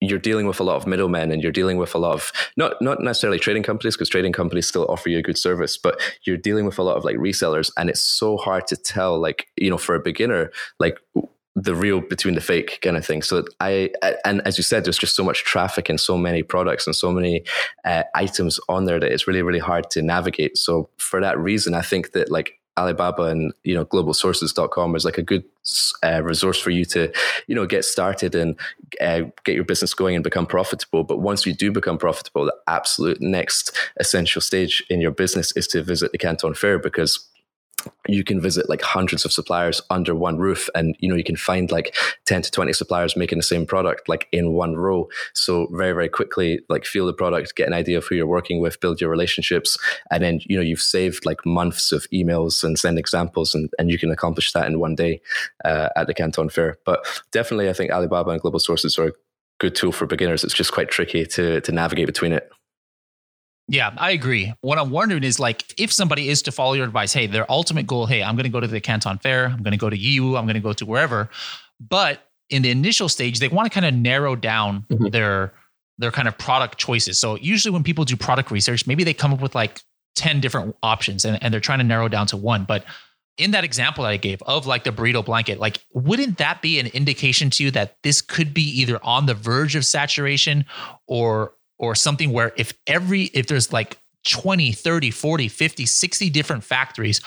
you're 0.00 0.18
dealing 0.18 0.46
with 0.46 0.58
a 0.60 0.64
lot 0.64 0.76
of 0.76 0.86
middlemen 0.86 1.30
and 1.30 1.42
you're 1.42 1.52
dealing 1.52 1.76
with 1.76 1.94
a 1.94 1.98
lot 1.98 2.12
of 2.12 2.32
not 2.56 2.80
not 2.82 3.00
necessarily 3.00 3.38
trading 3.38 3.62
companies 3.62 3.94
because 3.94 4.08
trading 4.08 4.32
companies 4.32 4.66
still 4.66 4.86
offer 4.88 5.08
you 5.08 5.18
a 5.18 5.22
good 5.22 5.38
service 5.38 5.78
but 5.78 6.00
you're 6.24 6.36
dealing 6.36 6.64
with 6.64 6.78
a 6.78 6.82
lot 6.82 6.96
of 6.96 7.04
like 7.04 7.16
resellers 7.16 7.70
and 7.76 7.88
it's 7.88 8.02
so 8.02 8.36
hard 8.36 8.66
to 8.66 8.76
tell 8.76 9.18
like 9.18 9.46
you 9.56 9.70
know 9.70 9.78
for 9.78 9.94
a 9.94 10.00
beginner 10.00 10.50
like 10.80 10.98
the 11.62 11.74
real 11.74 12.00
between 12.00 12.34
the 12.34 12.40
fake 12.40 12.78
kind 12.82 12.96
of 12.96 13.06
thing. 13.06 13.22
So 13.22 13.44
I, 13.60 13.90
and 14.24 14.42
as 14.46 14.58
you 14.58 14.64
said, 14.64 14.84
there's 14.84 14.98
just 14.98 15.14
so 15.14 15.24
much 15.24 15.44
traffic 15.44 15.88
and 15.88 16.00
so 16.00 16.16
many 16.16 16.42
products 16.42 16.86
and 16.86 16.96
so 16.96 17.12
many 17.12 17.44
uh, 17.84 18.02
items 18.14 18.58
on 18.68 18.84
there 18.84 18.98
that 18.98 19.12
it's 19.12 19.26
really, 19.26 19.42
really 19.42 19.58
hard 19.58 19.90
to 19.90 20.02
navigate. 20.02 20.58
So 20.58 20.88
for 20.98 21.20
that 21.20 21.38
reason, 21.38 21.74
I 21.74 21.82
think 21.82 22.12
that 22.12 22.30
like 22.30 22.58
Alibaba 22.78 23.24
and 23.24 23.52
you 23.64 23.74
know 23.74 23.84
globalsources.com 23.84 24.96
is 24.96 25.04
like 25.04 25.18
a 25.18 25.22
good 25.22 25.44
uh, 26.02 26.22
resource 26.22 26.58
for 26.58 26.70
you 26.70 26.86
to 26.86 27.12
you 27.46 27.54
know 27.54 27.66
get 27.66 27.84
started 27.84 28.34
and 28.34 28.58
uh, 29.00 29.22
get 29.44 29.54
your 29.54 29.64
business 29.64 29.92
going 29.92 30.14
and 30.14 30.24
become 30.24 30.46
profitable. 30.46 31.04
But 31.04 31.20
once 31.20 31.44
you 31.44 31.52
do 31.52 31.70
become 31.70 31.98
profitable, 31.98 32.46
the 32.46 32.56
absolute 32.66 33.20
next 33.20 33.76
essential 34.00 34.40
stage 34.40 34.82
in 34.88 35.02
your 35.02 35.10
business 35.10 35.52
is 35.54 35.66
to 35.68 35.82
visit 35.82 36.12
the 36.12 36.18
Canton 36.18 36.54
Fair 36.54 36.78
because 36.78 37.28
you 38.08 38.24
can 38.24 38.40
visit 38.40 38.68
like 38.68 38.82
hundreds 38.82 39.24
of 39.24 39.32
suppliers 39.32 39.80
under 39.90 40.14
one 40.14 40.38
roof 40.38 40.68
and 40.74 40.96
you 40.98 41.08
know 41.08 41.14
you 41.14 41.24
can 41.24 41.36
find 41.36 41.70
like 41.70 41.94
10 42.26 42.42
to 42.42 42.50
20 42.50 42.72
suppliers 42.72 43.16
making 43.16 43.38
the 43.38 43.42
same 43.42 43.66
product 43.66 44.08
like 44.08 44.28
in 44.32 44.52
one 44.52 44.76
row. 44.76 45.08
So 45.34 45.68
very 45.72 45.92
very 45.92 46.08
quickly 46.08 46.60
like 46.68 46.84
feel 46.84 47.06
the 47.06 47.12
product 47.12 47.54
get 47.56 47.66
an 47.66 47.74
idea 47.74 47.98
of 47.98 48.06
who 48.06 48.14
you're 48.14 48.26
working 48.26 48.60
with 48.60 48.80
build 48.80 49.00
your 49.00 49.10
relationships 49.10 49.78
and 50.10 50.22
then 50.22 50.40
you 50.44 50.56
know 50.56 50.62
you've 50.62 50.80
saved 50.80 51.24
like 51.26 51.44
months 51.46 51.92
of 51.92 52.06
emails 52.12 52.64
and 52.64 52.78
send 52.78 52.98
examples 52.98 53.54
and, 53.54 53.70
and 53.78 53.90
you 53.90 53.98
can 53.98 54.10
accomplish 54.10 54.52
that 54.52 54.66
in 54.66 54.78
one 54.78 54.94
day 54.94 55.20
uh, 55.64 55.88
at 55.96 56.06
the 56.06 56.14
canton 56.14 56.48
fair. 56.48 56.76
But 56.84 57.04
definitely 57.30 57.68
i 57.68 57.72
think 57.72 57.90
alibaba 57.90 58.30
and 58.30 58.40
global 58.40 58.58
sources 58.58 58.98
are 58.98 59.08
a 59.08 59.12
good 59.62 59.74
tool 59.76 59.92
for 59.92 60.06
beginners. 60.06 60.42
It's 60.42 60.54
just 60.54 60.72
quite 60.72 60.90
tricky 60.90 61.24
to 61.24 61.60
to 61.60 61.72
navigate 61.72 62.06
between 62.06 62.32
it 62.32 62.50
yeah, 63.72 63.90
I 63.96 64.10
agree. 64.10 64.52
What 64.60 64.78
I'm 64.78 64.90
wondering 64.90 65.24
is 65.24 65.40
like 65.40 65.64
if 65.78 65.90
somebody 65.90 66.28
is 66.28 66.42
to 66.42 66.52
follow 66.52 66.74
your 66.74 66.84
advice, 66.84 67.14
hey, 67.14 67.26
their 67.26 67.50
ultimate 67.50 67.86
goal, 67.86 68.04
hey, 68.04 68.22
I'm 68.22 68.36
going 68.36 68.44
to 68.44 68.50
go 68.50 68.60
to 68.60 68.66
the 68.66 68.82
Canton 68.82 69.16
Fair, 69.16 69.46
I'm 69.46 69.62
going 69.62 69.72
to 69.72 69.78
go 69.78 69.88
to 69.88 69.96
Yiwu, 69.96 70.38
I'm 70.38 70.44
going 70.44 70.54
to 70.54 70.60
go 70.60 70.74
to 70.74 70.84
wherever, 70.84 71.30
but 71.80 72.28
in 72.50 72.60
the 72.60 72.70
initial 72.70 73.08
stage, 73.08 73.38
they 73.38 73.48
want 73.48 73.64
to 73.64 73.72
kind 73.72 73.86
of 73.86 73.94
narrow 73.94 74.36
down 74.36 74.84
mm-hmm. 74.90 75.06
their 75.06 75.54
their 75.96 76.10
kind 76.10 76.28
of 76.28 76.36
product 76.36 76.76
choices. 76.76 77.18
So 77.18 77.36
usually 77.36 77.72
when 77.72 77.82
people 77.82 78.04
do 78.04 78.14
product 78.14 78.50
research, 78.50 78.86
maybe 78.86 79.04
they 79.04 79.14
come 79.14 79.32
up 79.32 79.40
with 79.40 79.54
like 79.54 79.80
10 80.16 80.40
different 80.40 80.76
options 80.82 81.24
and, 81.24 81.42
and 81.42 81.52
they're 81.52 81.60
trying 81.60 81.78
to 81.78 81.84
narrow 81.84 82.08
down 82.08 82.26
to 82.26 82.36
one. 82.36 82.64
But 82.64 82.84
in 83.38 83.52
that 83.52 83.64
example 83.64 84.04
that 84.04 84.10
I 84.10 84.16
gave 84.18 84.42
of 84.42 84.66
like 84.66 84.84
the 84.84 84.90
burrito 84.90 85.24
blanket, 85.24 85.60
like 85.60 85.78
wouldn't 85.94 86.38
that 86.38 86.60
be 86.60 86.78
an 86.78 86.88
indication 86.88 87.48
to 87.50 87.64
you 87.64 87.70
that 87.70 87.96
this 88.02 88.20
could 88.20 88.52
be 88.52 88.62
either 88.80 88.98
on 89.02 89.24
the 89.24 89.34
verge 89.34 89.76
of 89.76 89.86
saturation 89.86 90.66
or 91.06 91.54
or 91.82 91.94
something 91.94 92.32
where 92.32 92.52
if 92.56 92.72
every 92.86 93.24
if 93.34 93.48
there's 93.48 93.72
like 93.72 93.98
20 94.26 94.72
30 94.72 95.10
40 95.10 95.48
50 95.48 95.84
60 95.84 96.30
different 96.30 96.64
factories 96.64 97.20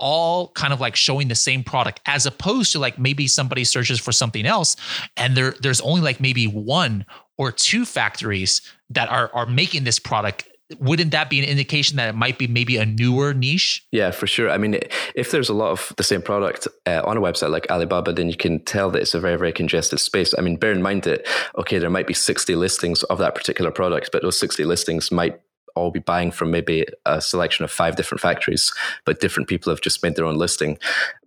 all 0.00 0.48
kind 0.52 0.72
of 0.72 0.80
like 0.80 0.96
showing 0.96 1.28
the 1.28 1.34
same 1.34 1.62
product 1.62 2.00
as 2.06 2.24
opposed 2.24 2.72
to 2.72 2.78
like 2.78 2.98
maybe 2.98 3.28
somebody 3.28 3.64
searches 3.64 4.00
for 4.00 4.10
something 4.10 4.46
else 4.46 4.74
and 5.16 5.36
there 5.36 5.54
there's 5.60 5.80
only 5.82 6.00
like 6.00 6.20
maybe 6.20 6.46
one 6.46 7.04
or 7.36 7.52
two 7.52 7.84
factories 7.84 8.62
that 8.90 9.08
are 9.08 9.30
are 9.34 9.46
making 9.46 9.84
this 9.84 9.98
product 9.98 10.48
wouldn't 10.78 11.12
that 11.12 11.30
be 11.30 11.38
an 11.38 11.46
indication 11.46 11.96
that 11.96 12.10
it 12.10 12.14
might 12.14 12.38
be 12.38 12.46
maybe 12.46 12.76
a 12.76 12.84
newer 12.84 13.32
niche? 13.32 13.86
Yeah, 13.90 14.10
for 14.10 14.26
sure. 14.26 14.50
I 14.50 14.58
mean, 14.58 14.78
if 15.14 15.30
there's 15.30 15.48
a 15.48 15.54
lot 15.54 15.70
of 15.70 15.94
the 15.96 16.02
same 16.02 16.20
product 16.20 16.68
uh, 16.86 17.00
on 17.04 17.16
a 17.16 17.20
website 17.20 17.50
like 17.50 17.70
Alibaba, 17.70 18.12
then 18.12 18.28
you 18.28 18.36
can 18.36 18.62
tell 18.64 18.90
that 18.90 19.00
it's 19.00 19.14
a 19.14 19.20
very, 19.20 19.36
very 19.36 19.52
congested 19.52 19.98
space. 20.00 20.34
I 20.36 20.42
mean, 20.42 20.56
bear 20.56 20.72
in 20.72 20.82
mind 20.82 21.04
that, 21.04 21.26
okay, 21.56 21.78
there 21.78 21.90
might 21.90 22.06
be 22.06 22.14
60 22.14 22.54
listings 22.54 23.02
of 23.04 23.18
that 23.18 23.34
particular 23.34 23.70
product, 23.70 24.10
but 24.12 24.22
those 24.22 24.38
60 24.38 24.64
listings 24.64 25.10
might 25.10 25.40
all 25.74 25.90
be 25.90 26.00
buying 26.00 26.30
from 26.30 26.50
maybe 26.50 26.84
a 27.06 27.20
selection 27.20 27.64
of 27.64 27.70
five 27.70 27.96
different 27.96 28.20
factories, 28.20 28.72
but 29.04 29.20
different 29.20 29.48
people 29.48 29.70
have 29.70 29.80
just 29.80 30.02
made 30.02 30.16
their 30.16 30.26
own 30.26 30.36
listing. 30.36 30.76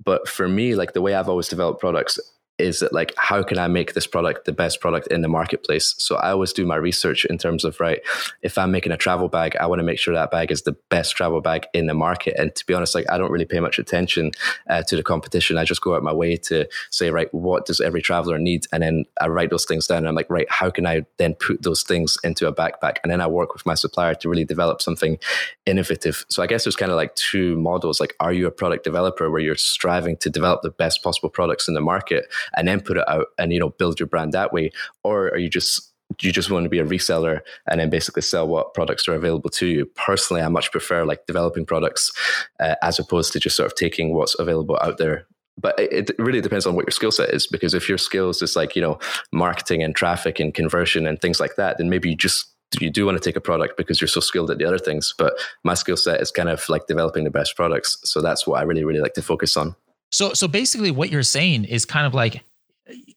But 0.04 0.28
for 0.28 0.48
me, 0.48 0.76
like 0.76 0.94
the 0.94 1.02
way 1.02 1.16
I've 1.16 1.30
always 1.30 1.48
developed 1.48 1.80
products, 1.80 2.20
is 2.62 2.80
that 2.80 2.94
like 2.94 3.14
how 3.18 3.44
can 3.44 3.58
i 3.58 3.68
make 3.68 3.94
this 3.94 4.08
product 4.08 4.46
the 4.46 4.52
best 4.52 4.80
product 4.80 5.08
in 5.08 5.22
the 5.22 5.28
marketplace? 5.28 5.96
So 5.98 6.16
i 6.18 6.32
always 6.32 6.54
do 6.54 6.66
my 6.66 6.76
research 6.76 7.26
in 7.26 7.38
terms 7.38 7.66
of 7.66 7.80
right 7.80 8.02
if 8.42 8.58
i'm 8.58 8.72
making 8.72 8.92
a 8.92 8.98
travel 8.98 9.28
bag 9.28 9.56
i 9.58 9.66
want 9.66 9.80
to 9.80 9.84
make 9.84 10.00
sure 10.00 10.14
that 10.14 10.32
bag 10.32 10.52
is 10.52 10.62
the 10.62 10.76
best 10.90 11.16
travel 11.16 11.42
bag 11.42 11.66
in 11.74 11.88
the 11.88 11.94
market. 11.94 12.36
And 12.38 12.54
to 12.56 12.66
be 12.66 12.74
honest 12.74 12.96
like 12.96 13.10
i 13.10 13.18
don't 13.18 13.32
really 13.32 13.46
pay 13.46 13.60
much 13.60 13.80
attention 13.80 14.32
uh, 14.70 14.84
to 14.84 14.96
the 14.96 15.04
competition. 15.04 15.58
I 15.58 15.66
just 15.66 15.82
go 15.82 15.96
out 15.96 16.04
my 16.04 16.14
way 16.14 16.38
to 16.38 16.68
say 16.92 17.10
right 17.10 17.34
what 17.34 17.66
does 17.66 17.82
every 17.82 18.02
traveler 18.02 18.38
need? 18.38 18.66
And 18.72 18.84
then 18.84 19.06
i 19.20 19.28
write 19.28 19.50
those 19.50 19.66
things 19.66 19.88
down 19.88 20.00
and 20.00 20.08
i'm 20.08 20.16
like 20.16 20.30
right 20.30 20.50
how 20.50 20.70
can 20.70 20.86
i 20.86 21.06
then 21.18 21.34
put 21.36 21.64
those 21.64 21.84
things 21.84 22.18
into 22.24 22.48
a 22.48 22.54
backpack? 22.54 22.98
And 23.04 23.12
then 23.12 23.22
i 23.22 23.28
work 23.28 23.54
with 23.54 23.66
my 23.66 23.76
supplier 23.76 24.16
to 24.16 24.30
really 24.30 24.46
develop 24.46 24.82
something 24.82 25.18
innovative. 25.66 26.26
So 26.30 26.44
i 26.44 26.48
guess 26.48 26.64
there's 26.64 26.76
kind 26.76 26.92
of 26.92 26.98
like 26.98 27.16
two 27.16 27.58
models. 27.58 28.00
Like 28.00 28.16
are 28.20 28.34
you 28.34 28.48
a 28.48 28.52
product 28.52 28.84
developer 28.84 29.30
where 29.30 29.42
you're 29.42 29.56
striving 29.56 30.18
to 30.18 30.30
develop 30.30 30.62
the 30.62 30.70
best 30.70 31.04
possible 31.04 31.30
products 31.30 31.68
in 31.68 31.74
the 31.74 31.82
market 31.82 32.28
and 32.56 32.68
then 32.68 32.82
put 32.82 32.98
it 32.98 33.08
out 33.08 33.28
and 33.38 33.52
you 33.54 33.60
know 33.60 33.70
build 33.70 34.00
your 34.00 34.08
brand 34.08 34.34
that 34.34 34.54
way? 34.54 34.72
Or 35.04 35.28
are 35.30 35.38
you 35.38 35.50
just 35.50 35.92
you 36.20 36.32
just 36.32 36.52
want 36.52 36.66
to 36.66 36.70
be 36.70 36.80
a 36.80 36.86
reseller 36.86 37.42
and 37.70 37.80
then 37.80 37.90
basically 37.90 38.22
sell 38.22 38.48
what 38.48 38.74
products 38.74 39.08
are 39.08 39.14
available 39.14 39.50
to 39.50 39.68
you? 39.68 39.86
Personally 39.86 40.42
i 40.42 40.48
much 40.48 40.72
prefer 40.72 41.06
like 41.06 41.26
developing 41.26 41.66
products 41.66 42.12
uh, 42.60 42.76
as 42.82 43.00
opposed 43.00 43.32
to 43.34 43.40
just 43.40 43.56
sort 43.56 43.68
of 43.68 43.76
taking 43.76 44.14
what's 44.14 44.38
available 44.40 44.78
out 44.82 44.98
there. 44.98 45.26
But 45.58 45.80
it, 45.80 46.10
it 46.10 46.16
really 46.18 46.42
depends 46.42 46.66
on 46.66 46.76
what 46.76 46.86
your 46.86 46.92
skill 46.92 47.12
set 47.12 47.30
is 47.30 47.46
because 47.46 47.74
if 47.74 47.88
your 47.88 47.98
skills 47.98 48.42
is 48.42 48.56
like 48.56 48.76
you 48.76 48.82
know 48.82 49.00
marketing 49.32 49.84
and 49.84 49.96
traffic 49.96 50.40
and 50.40 50.54
conversion 50.54 51.06
and 51.06 51.20
things 51.22 51.40
like 51.40 51.56
that 51.56 51.78
then 51.78 51.90
maybe 51.90 52.10
you 52.10 52.16
just 52.16 52.48
you 52.80 52.90
do 52.90 53.06
want 53.06 53.22
to 53.22 53.24
take 53.24 53.36
a 53.36 53.42
product 53.42 53.76
because 53.76 54.00
you're 54.00 54.08
so 54.08 54.22
skilled 54.22 54.50
at 54.50 54.58
the 54.58 54.66
other 54.66 54.78
things. 54.78 55.14
But 55.18 55.34
my 55.64 55.74
skill 55.74 55.98
set 55.98 56.22
is 56.22 56.32
kind 56.32 56.48
of 56.48 56.68
like 56.70 56.88
developing 56.88 57.26
the 57.26 57.30
best 57.30 57.58
products. 57.58 57.98
So 58.06 58.22
that's 58.22 58.48
what 58.48 58.60
i 58.60 58.64
really 58.64 58.84
really 58.84 59.02
like 59.02 59.14
to 59.14 59.22
focus 59.22 59.58
on 59.58 59.76
so 60.12 60.34
so 60.34 60.48
basically 60.48 60.92
what 60.92 61.10
you're 61.10 61.24
saying 61.24 61.66
is 61.66 61.86
kind 61.86 62.06
of 62.06 62.14
like 62.14 62.44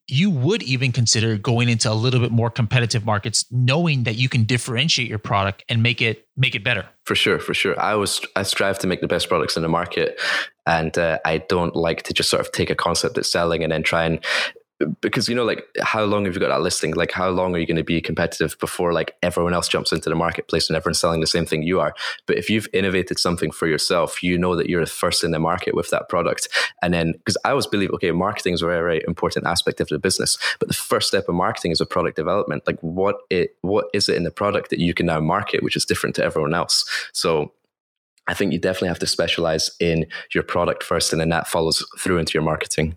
you 0.06 0.30
would 0.30 0.62
even 0.62 0.92
consider 0.92 1.38
going 1.38 1.68
into 1.68 1.90
a 1.90 1.94
little 1.94 2.20
bit 2.20 2.30
more 2.30 2.50
competitive 2.50 3.06
markets 3.06 3.46
knowing 3.50 4.04
that 4.04 4.16
you 4.16 4.28
can 4.28 4.44
differentiate 4.44 5.08
your 5.08 5.18
product 5.18 5.64
and 5.68 5.82
make 5.82 6.02
it 6.02 6.26
make 6.36 6.54
it 6.54 6.62
better. 6.62 6.86
For 7.04 7.14
sure 7.14 7.38
for 7.38 7.54
sure. 7.54 7.78
I 7.80 7.94
was 7.94 8.20
i 8.36 8.42
strive 8.42 8.78
to 8.80 8.86
make 8.86 9.00
the 9.00 9.08
best 9.08 9.28
products 9.28 9.56
in 9.56 9.62
the 9.62 9.68
market. 9.68 10.20
And 10.66 10.96
uh, 10.98 11.18
i 11.24 11.38
don't 11.38 11.74
like 11.74 12.02
to 12.04 12.12
just 12.12 12.30
sort 12.30 12.40
of 12.40 12.52
take 12.52 12.70
a 12.70 12.74
concept 12.74 13.14
that's 13.14 13.30
selling 13.30 13.62
and 13.62 13.72
then 13.72 13.82
try 13.82 14.04
and 14.04 14.24
because 15.00 15.28
you 15.28 15.34
know 15.34 15.44
like 15.44 15.66
how 15.82 16.04
long 16.04 16.24
have 16.24 16.34
you 16.34 16.40
got 16.40 16.48
that 16.48 16.62
listing? 16.62 16.94
Like 16.94 17.12
how 17.12 17.30
long 17.30 17.54
are 17.54 17.58
you 17.58 17.66
going 17.66 17.76
to 17.76 17.84
be 17.84 18.00
competitive 18.00 18.56
before 18.58 18.92
like 18.92 19.16
everyone 19.22 19.54
else 19.54 19.68
jumps 19.68 19.92
into 19.92 20.08
the 20.08 20.14
marketplace 20.14 20.68
and 20.68 20.76
everyone's 20.76 20.98
selling 20.98 21.20
the 21.20 21.26
same 21.26 21.46
thing 21.46 21.62
you 21.62 21.80
are? 21.80 21.94
But 22.26 22.36
if 22.36 22.50
you've 22.50 22.68
innovated 22.72 23.18
something 23.18 23.50
for 23.50 23.66
yourself 23.66 24.22
you 24.22 24.38
know 24.38 24.56
that 24.56 24.68
you're 24.68 24.84
the 24.84 24.90
first 24.90 25.24
in 25.24 25.30
the 25.30 25.38
market 25.38 25.74
with 25.74 25.90
that 25.90 26.08
product. 26.08 26.48
And 26.82 26.92
then 26.92 27.12
because 27.12 27.36
i 27.44 27.50
always 27.50 27.66
believe 27.66 27.90
okay 27.92 28.10
marketing 28.10 28.54
is 28.54 28.62
a 28.62 28.66
very 28.66 28.80
very 28.80 29.04
important 29.06 29.46
aspect 29.46 29.80
of 29.80 29.88
the 29.88 29.98
business 29.98 30.38
but 30.58 30.68
the 30.68 30.74
first 30.74 31.08
step 31.08 31.28
of 31.28 31.34
marketing 31.34 31.72
is 31.72 31.80
a 31.80 31.86
product 31.86 32.16
development. 32.16 32.62
Like 32.66 32.80
what 32.80 33.18
it 33.30 33.56
what 33.62 33.86
is 33.92 34.08
it 34.08 34.16
in 34.16 34.24
the 34.24 34.30
product 34.30 34.70
that 34.70 34.78
you 34.78 34.94
can 34.94 35.06
now 35.06 35.20
market 35.20 35.62
which 35.62 35.76
is 35.76 35.84
different 35.84 36.14
to 36.16 36.24
everyone 36.24 36.54
else? 36.54 36.84
So 37.12 37.52
I 38.26 38.34
think 38.34 38.52
you 38.52 38.58
definitely 38.58 38.88
have 38.88 38.98
to 39.00 39.06
specialize 39.06 39.70
in 39.80 40.06
your 40.32 40.44
product 40.44 40.82
first, 40.82 41.12
and 41.12 41.20
then 41.20 41.28
that 41.28 41.46
follows 41.46 41.84
through 41.98 42.18
into 42.18 42.32
your 42.34 42.42
marketing. 42.42 42.96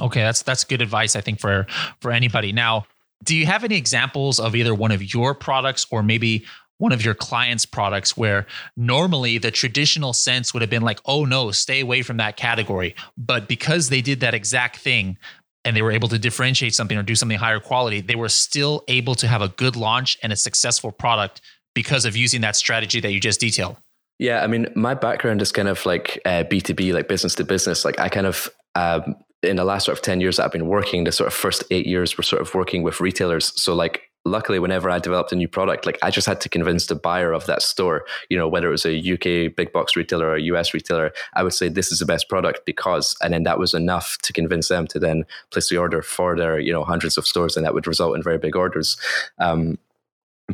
Okay, 0.00 0.20
that's 0.20 0.42
that's 0.42 0.64
good 0.64 0.82
advice 0.82 1.16
I 1.16 1.20
think 1.20 1.40
for 1.40 1.66
for 2.00 2.12
anybody. 2.12 2.52
Now, 2.52 2.86
do 3.24 3.34
you 3.34 3.46
have 3.46 3.64
any 3.64 3.76
examples 3.76 4.38
of 4.38 4.54
either 4.54 4.74
one 4.74 4.92
of 4.92 5.14
your 5.14 5.34
products 5.34 5.86
or 5.90 6.02
maybe 6.02 6.44
one 6.78 6.92
of 6.92 7.02
your 7.02 7.14
clients' 7.14 7.64
products 7.64 8.16
where 8.16 8.46
normally 8.76 9.38
the 9.38 9.50
traditional 9.50 10.12
sense 10.12 10.52
would 10.52 10.60
have 10.60 10.70
been 10.70 10.82
like, 10.82 11.00
"Oh 11.06 11.24
no, 11.24 11.50
stay 11.50 11.80
away 11.80 12.02
from 12.02 12.18
that 12.18 12.36
category." 12.36 12.94
But 13.16 13.48
because 13.48 13.88
they 13.88 14.02
did 14.02 14.20
that 14.20 14.34
exact 14.34 14.76
thing 14.76 15.16
and 15.64 15.74
they 15.74 15.82
were 15.82 15.92
able 15.92 16.08
to 16.08 16.18
differentiate 16.18 16.74
something 16.74 16.96
or 16.96 17.02
do 17.02 17.14
something 17.14 17.38
higher 17.38 17.60
quality, 17.60 18.00
they 18.00 18.14
were 18.14 18.28
still 18.28 18.84
able 18.88 19.14
to 19.16 19.26
have 19.26 19.42
a 19.42 19.48
good 19.48 19.74
launch 19.74 20.18
and 20.22 20.32
a 20.32 20.36
successful 20.36 20.92
product 20.92 21.40
because 21.74 22.04
of 22.04 22.16
using 22.16 22.40
that 22.42 22.56
strategy 22.56 23.00
that 23.00 23.12
you 23.12 23.20
just 23.20 23.40
detailed. 23.40 23.76
Yeah, 24.18 24.42
I 24.42 24.46
mean, 24.46 24.66
my 24.74 24.94
background 24.94 25.42
is 25.42 25.52
kind 25.52 25.68
of 25.68 25.84
like 25.84 26.20
uh, 26.24 26.44
B2B, 26.44 26.94
like 26.94 27.08
business 27.08 27.34
to 27.34 27.44
business. 27.44 27.84
Like 27.84 27.98
I 27.98 28.08
kind 28.08 28.26
of 28.26 28.48
um, 28.74 29.16
in 29.46 29.56
the 29.56 29.64
last 29.64 29.86
sort 29.86 29.96
of 29.98 30.02
10 30.02 30.20
years 30.20 30.36
that 30.36 30.44
I've 30.44 30.52
been 30.52 30.66
working, 30.66 31.04
the 31.04 31.12
sort 31.12 31.28
of 31.28 31.34
first 31.34 31.64
eight 31.70 31.86
years 31.86 32.16
were 32.16 32.22
sort 32.22 32.42
of 32.42 32.54
working 32.54 32.82
with 32.82 33.00
retailers. 33.00 33.52
So 33.60 33.74
like 33.74 34.02
luckily 34.26 34.58
whenever 34.58 34.90
I 34.90 34.98
developed 34.98 35.32
a 35.32 35.36
new 35.36 35.48
product, 35.48 35.86
like 35.86 35.98
I 36.02 36.10
just 36.10 36.26
had 36.26 36.40
to 36.42 36.48
convince 36.48 36.86
the 36.86 36.94
buyer 36.94 37.32
of 37.32 37.46
that 37.46 37.62
store, 37.62 38.04
you 38.28 38.36
know, 38.36 38.48
whether 38.48 38.68
it 38.68 38.72
was 38.72 38.84
a 38.84 38.98
UK 39.14 39.54
big 39.54 39.72
box 39.72 39.96
retailer 39.96 40.26
or 40.26 40.36
a 40.36 40.42
US 40.42 40.74
retailer, 40.74 41.12
I 41.34 41.42
would 41.42 41.54
say 41.54 41.68
this 41.68 41.92
is 41.92 42.00
the 42.00 42.06
best 42.06 42.28
product 42.28 42.66
because 42.66 43.16
and 43.22 43.32
then 43.32 43.44
that 43.44 43.58
was 43.58 43.72
enough 43.72 44.18
to 44.22 44.32
convince 44.32 44.68
them 44.68 44.86
to 44.88 44.98
then 44.98 45.24
place 45.50 45.70
the 45.70 45.78
order 45.78 46.02
for 46.02 46.36
their, 46.36 46.58
you 46.58 46.72
know, 46.72 46.84
hundreds 46.84 47.16
of 47.16 47.26
stores 47.26 47.56
and 47.56 47.64
that 47.64 47.74
would 47.74 47.86
result 47.86 48.16
in 48.16 48.22
very 48.22 48.38
big 48.38 48.56
orders. 48.56 48.96
Um, 49.38 49.78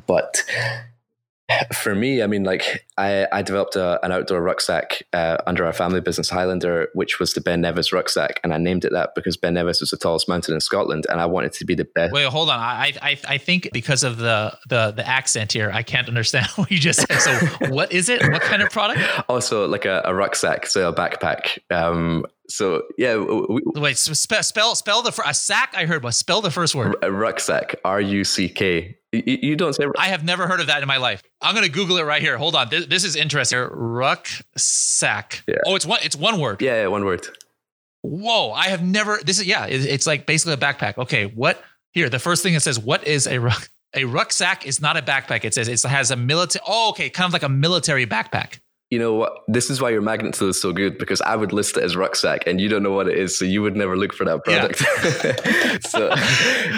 but 0.06 0.44
for 1.74 1.94
me, 1.94 2.22
I 2.22 2.26
mean, 2.26 2.44
like 2.44 2.86
I, 2.98 3.26
I 3.32 3.42
developed 3.42 3.76
a, 3.76 4.04
an 4.04 4.12
outdoor 4.12 4.42
rucksack 4.42 5.02
uh, 5.12 5.38
under 5.46 5.64
our 5.64 5.72
family 5.72 6.00
business 6.00 6.28
Highlander, 6.28 6.88
which 6.94 7.18
was 7.18 7.34
the 7.34 7.40
Ben 7.40 7.60
Nevis 7.60 7.92
rucksack, 7.92 8.40
and 8.44 8.52
I 8.52 8.58
named 8.58 8.84
it 8.84 8.92
that 8.92 9.14
because 9.14 9.36
Ben 9.36 9.54
Nevis 9.54 9.82
is 9.82 9.90
the 9.90 9.96
tallest 9.96 10.28
mountain 10.28 10.54
in 10.54 10.60
Scotland, 10.60 11.06
and 11.08 11.20
I 11.20 11.26
wanted 11.26 11.52
to 11.54 11.64
be 11.64 11.74
the 11.74 11.84
best. 11.84 12.12
Wait, 12.12 12.26
hold 12.26 12.50
on. 12.50 12.58
I 12.58 12.92
I, 13.02 13.18
I 13.28 13.38
think 13.38 13.68
because 13.72 14.04
of 14.04 14.18
the, 14.18 14.56
the 14.68 14.92
the 14.92 15.06
accent 15.06 15.52
here, 15.52 15.70
I 15.72 15.82
can't 15.82 16.08
understand 16.08 16.46
what 16.56 16.70
you 16.70 16.78
just 16.78 17.06
said. 17.06 17.18
So, 17.18 17.68
what 17.68 17.92
is 17.92 18.08
it? 18.08 18.22
What 18.30 18.42
kind 18.42 18.62
of 18.62 18.70
product? 18.70 19.00
Also, 19.28 19.66
like 19.66 19.84
a, 19.84 20.02
a 20.04 20.14
rucksack, 20.14 20.66
so 20.66 20.88
a 20.88 20.94
backpack. 20.94 21.58
Um, 21.70 22.26
so 22.48 22.82
yeah. 22.98 23.16
We, 23.16 23.62
Wait, 23.76 23.96
spell 23.96 24.42
spell 24.42 24.74
spell 24.74 25.02
the 25.02 25.22
a 25.26 25.34
sack. 25.34 25.74
I 25.76 25.86
heard, 25.86 26.02
but 26.02 26.12
spell 26.12 26.40
the 26.40 26.50
first 26.50 26.74
word. 26.74 26.96
A 27.02 27.10
rucksack. 27.10 27.76
R 27.84 28.00
u 28.00 28.24
c 28.24 28.48
k. 28.48 28.96
You, 29.12 29.38
you 29.42 29.56
don't 29.56 29.74
say. 29.74 29.84
I 29.98 30.08
have 30.08 30.24
never 30.24 30.46
heard 30.46 30.60
of 30.60 30.68
that 30.68 30.80
in 30.82 30.88
my 30.88 30.96
life. 30.96 31.22
I'm 31.40 31.54
gonna 31.54 31.68
Google 31.68 31.98
it 31.98 32.02
right 32.02 32.22
here. 32.22 32.38
Hold 32.38 32.54
on. 32.54 32.70
This, 32.70 32.86
this 32.86 33.04
is 33.04 33.14
interesting. 33.14 33.58
Rucksack. 33.58 35.44
Yeah. 35.46 35.56
Oh, 35.66 35.76
it's 35.76 35.84
one. 35.84 36.00
It's 36.02 36.16
one 36.16 36.40
word. 36.40 36.62
Yeah, 36.62 36.82
yeah, 36.82 36.86
one 36.88 37.04
word. 37.04 37.26
Whoa! 38.00 38.52
I 38.52 38.68
have 38.68 38.82
never. 38.82 39.20
This 39.24 39.38
is 39.38 39.46
yeah. 39.46 39.66
it's 39.66 40.06
like 40.06 40.26
basically 40.26 40.54
a 40.54 40.56
backpack. 40.56 40.98
Okay, 40.98 41.26
what? 41.26 41.62
Here, 41.92 42.08
the 42.08 42.18
first 42.18 42.42
thing 42.42 42.54
it 42.54 42.60
says, 42.60 42.78
"What 42.78 43.06
is 43.06 43.26
a 43.26 43.38
ruck?" 43.38 43.68
A 43.94 44.06
rucksack 44.06 44.66
is 44.66 44.80
not 44.80 44.96
a 44.96 45.02
backpack. 45.02 45.44
It 45.44 45.52
says 45.52 45.68
it 45.68 45.82
has 45.82 46.10
a 46.10 46.16
military. 46.16 46.64
Oh, 46.66 46.90
okay, 46.90 47.10
kind 47.10 47.26
of 47.26 47.34
like 47.34 47.42
a 47.42 47.48
military 47.50 48.06
backpack 48.06 48.60
you 48.92 48.98
know 48.98 49.14
what? 49.14 49.38
This 49.48 49.70
is 49.70 49.80
why 49.80 49.88
your 49.88 50.02
magnet 50.02 50.34
tool 50.34 50.50
is 50.50 50.60
so 50.60 50.70
good 50.70 50.98
because 50.98 51.22
I 51.22 51.34
would 51.34 51.50
list 51.50 51.78
it 51.78 51.82
as 51.82 51.96
rucksack 51.96 52.46
and 52.46 52.60
you 52.60 52.68
don't 52.68 52.82
know 52.82 52.92
what 52.92 53.08
it 53.08 53.16
is. 53.16 53.38
So 53.38 53.46
you 53.46 53.62
would 53.62 53.74
never 53.74 53.96
look 53.96 54.12
for 54.12 54.26
that 54.26 54.44
product. 54.44 54.84
Yeah. 55.02 55.78
so, 55.88 56.10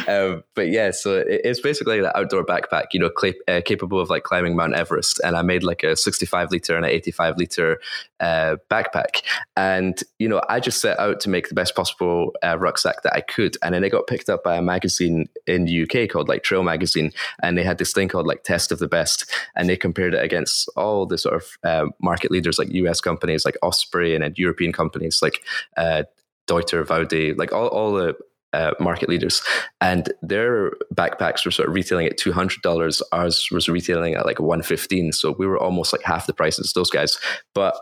um, 0.06 0.44
but 0.54 0.68
yeah, 0.68 0.92
so 0.92 1.24
it's 1.26 1.58
basically 1.58 1.98
an 1.98 2.12
outdoor 2.14 2.46
backpack, 2.46 2.84
you 2.92 3.00
know, 3.00 3.10
cl- 3.18 3.34
uh, 3.48 3.62
capable 3.64 3.98
of 3.98 4.10
like 4.10 4.22
climbing 4.22 4.54
Mount 4.54 4.74
Everest. 4.74 5.20
And 5.24 5.34
I 5.34 5.42
made 5.42 5.64
like 5.64 5.82
a 5.82 5.96
65 5.96 6.52
liter 6.52 6.76
and 6.76 6.84
an 6.84 6.92
85 6.92 7.36
liter 7.36 7.80
uh, 8.20 8.58
backpack. 8.70 9.22
And, 9.56 10.00
you 10.20 10.28
know, 10.28 10.40
I 10.48 10.60
just 10.60 10.80
set 10.80 11.00
out 11.00 11.18
to 11.22 11.28
make 11.28 11.48
the 11.48 11.54
best 11.56 11.74
possible 11.74 12.30
uh, 12.44 12.56
rucksack 12.56 13.02
that 13.02 13.14
I 13.14 13.22
could. 13.22 13.56
And 13.60 13.74
then 13.74 13.82
it 13.82 13.90
got 13.90 14.06
picked 14.06 14.28
up 14.28 14.44
by 14.44 14.54
a 14.54 14.62
magazine 14.62 15.28
in 15.48 15.64
the 15.64 15.82
UK 15.82 16.08
called 16.08 16.28
like 16.28 16.44
Trail 16.44 16.62
Magazine. 16.62 17.10
And 17.42 17.58
they 17.58 17.64
had 17.64 17.78
this 17.78 17.92
thing 17.92 18.06
called 18.06 18.28
like 18.28 18.44
Test 18.44 18.70
of 18.70 18.78
the 18.78 18.86
Best. 18.86 19.28
And 19.56 19.68
they 19.68 19.76
compared 19.76 20.14
it 20.14 20.22
against 20.22 20.68
all 20.76 21.06
the 21.06 21.18
sort 21.18 21.34
of 21.34 21.58
um, 21.64 21.92
market 22.04 22.30
leaders 22.30 22.58
like 22.58 22.72
US 22.72 23.00
companies 23.00 23.44
like 23.44 23.56
Osprey 23.62 24.14
and, 24.14 24.22
and 24.22 24.38
European 24.38 24.72
companies 24.72 25.20
like 25.22 25.42
uh, 25.76 26.04
Deuter, 26.46 26.86
Vaude, 26.86 27.36
like 27.38 27.52
all, 27.52 27.68
all 27.68 27.92
the 27.92 28.14
uh, 28.52 28.72
market 28.78 29.08
leaders, 29.08 29.42
and 29.80 30.12
their 30.22 30.70
backpacks 30.94 31.44
were 31.44 31.50
sort 31.50 31.68
of 31.68 31.74
retailing 31.74 32.06
at 32.06 32.16
two 32.16 32.32
hundred 32.32 32.62
dollars. 32.62 33.02
Ours 33.10 33.48
was 33.50 33.68
retailing 33.68 34.14
at 34.14 34.26
like 34.26 34.38
one 34.38 34.62
fifteen, 34.62 35.12
so 35.12 35.34
we 35.38 35.46
were 35.46 35.58
almost 35.58 35.92
like 35.92 36.02
half 36.02 36.26
the 36.26 36.32
prices 36.32 36.68
of 36.68 36.74
those 36.74 36.90
guys. 36.90 37.18
But 37.52 37.76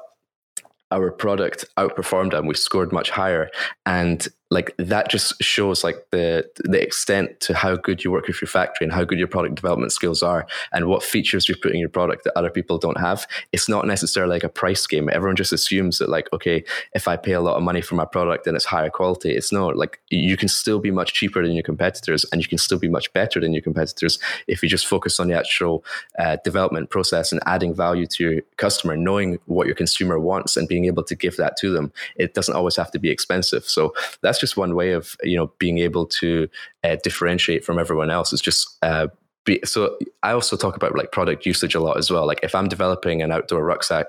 our 0.91 1.11
product 1.11 1.64
outperformed 1.76 2.31
them. 2.31 2.47
We 2.47 2.55
scored 2.55 2.93
much 2.93 3.11
higher, 3.11 3.50
and 3.85 4.26
like 4.52 4.75
that 4.76 5.09
just 5.09 5.42
shows 5.42 5.82
like 5.82 6.06
the 6.11 6.49
the 6.64 6.80
extent 6.80 7.40
to 7.40 7.54
how 7.54 7.75
good 7.75 8.04
you 8.04 8.11
work 8.11 8.26
with 8.26 8.40
your 8.42 8.49
factory 8.49 8.85
and 8.85 8.92
how 8.92 9.02
good 9.02 9.18
your 9.18 9.26
product 9.26 9.54
development 9.54 9.92
skills 9.92 10.23
are 10.23 10.47
and 10.73 10.87
what 10.87 11.02
features 11.02 11.49
you're 11.49 11.56
putting 11.56 11.76
in 11.76 11.80
your 11.80 11.88
product 11.88 12.25
that 12.25 12.37
other 12.37 12.50
people 12.50 12.76
don't 12.76 13.00
have. 13.00 13.26
It's 13.52 13.68
not 13.68 13.87
necessarily 13.87 14.35
like 14.35 14.44
a 14.44 14.50
price 14.50 14.87
game. 14.87 15.09
Everyone 15.11 15.37
just 15.37 15.54
assumes 15.54 15.99
that 15.99 16.11
like 16.11 16.28
okay 16.32 16.64
if 16.94 17.09
i 17.09 17.16
pay 17.16 17.32
a 17.32 17.40
lot 17.40 17.56
of 17.56 17.62
money 17.62 17.80
for 17.80 17.94
my 17.94 18.04
product 18.04 18.44
then 18.44 18.54
it's 18.54 18.66
higher 18.66 18.90
quality. 18.90 19.35
It's 19.35 19.52
not. 19.52 19.76
Like 19.76 20.00
you 20.11 20.37
can 20.37 20.49
still 20.49 20.78
be 20.78 20.90
much 20.90 21.14
cheaper 21.14 21.42
than 21.42 21.54
your 21.54 21.62
competitors 21.62 22.26
and 22.30 22.42
you 22.42 22.49
can 22.49 22.59
still 22.59 22.78
be 22.78 22.88
much 22.88 23.11
better 23.14 23.40
than 23.40 23.54
your 23.54 23.62
competitors 23.62 24.18
if 24.47 24.62
you 24.62 24.68
just 24.68 24.87
focus 24.87 25.18
on 25.18 25.28
the 25.28 25.35
actual 25.35 25.82
uh, 26.18 26.37
development 26.44 26.90
process 26.90 27.32
and 27.32 27.40
adding 27.47 27.75
value 27.75 28.06
to 28.06 28.23
your 28.25 28.42
customer 28.59 28.97
knowing 28.97 29.38
what 29.47 29.66
your 29.66 29.76
consumer 29.76 30.18
wants 30.18 30.59
and 30.59 30.68
being 30.68 30.85
able 30.85 31.02
to 31.04 31.14
give 31.14 31.37
that 31.38 31.56
to 31.56 31.73
them. 31.73 31.90
It 32.16 32.35
doesn't 32.35 32.54
always 32.54 32.76
have 32.76 32.90
to 32.90 32.99
be 32.99 33.09
expensive. 33.09 33.64
So 33.64 33.94
that's 34.21 34.41
just 34.42 34.56
one 34.56 34.75
way 34.75 34.92
of 34.92 35.16
you 35.22 35.37
know 35.38 35.50
being 35.58 35.78
able 35.78 36.04
to 36.04 36.49
uh, 36.84 36.96
differentiate 37.02 37.64
from 37.64 37.78
everyone 37.78 38.11
else 38.11 38.32
is 38.32 38.40
just 38.42 38.76
uh, 38.82 39.06
be, 39.44 39.61
so 39.64 39.96
I 40.22 40.32
also 40.32 40.56
talk 40.56 40.76
about 40.76 40.96
like 40.96 41.12
product 41.12 41.46
usage 41.46 41.75
a 41.75 41.80
lot 41.80 41.96
as 41.96 42.11
well. 42.11 42.26
Like 42.26 42.40
if 42.42 42.54
I'm 42.54 42.68
developing 42.68 43.22
an 43.22 43.32
outdoor 43.32 43.64
rucksack, 43.64 44.06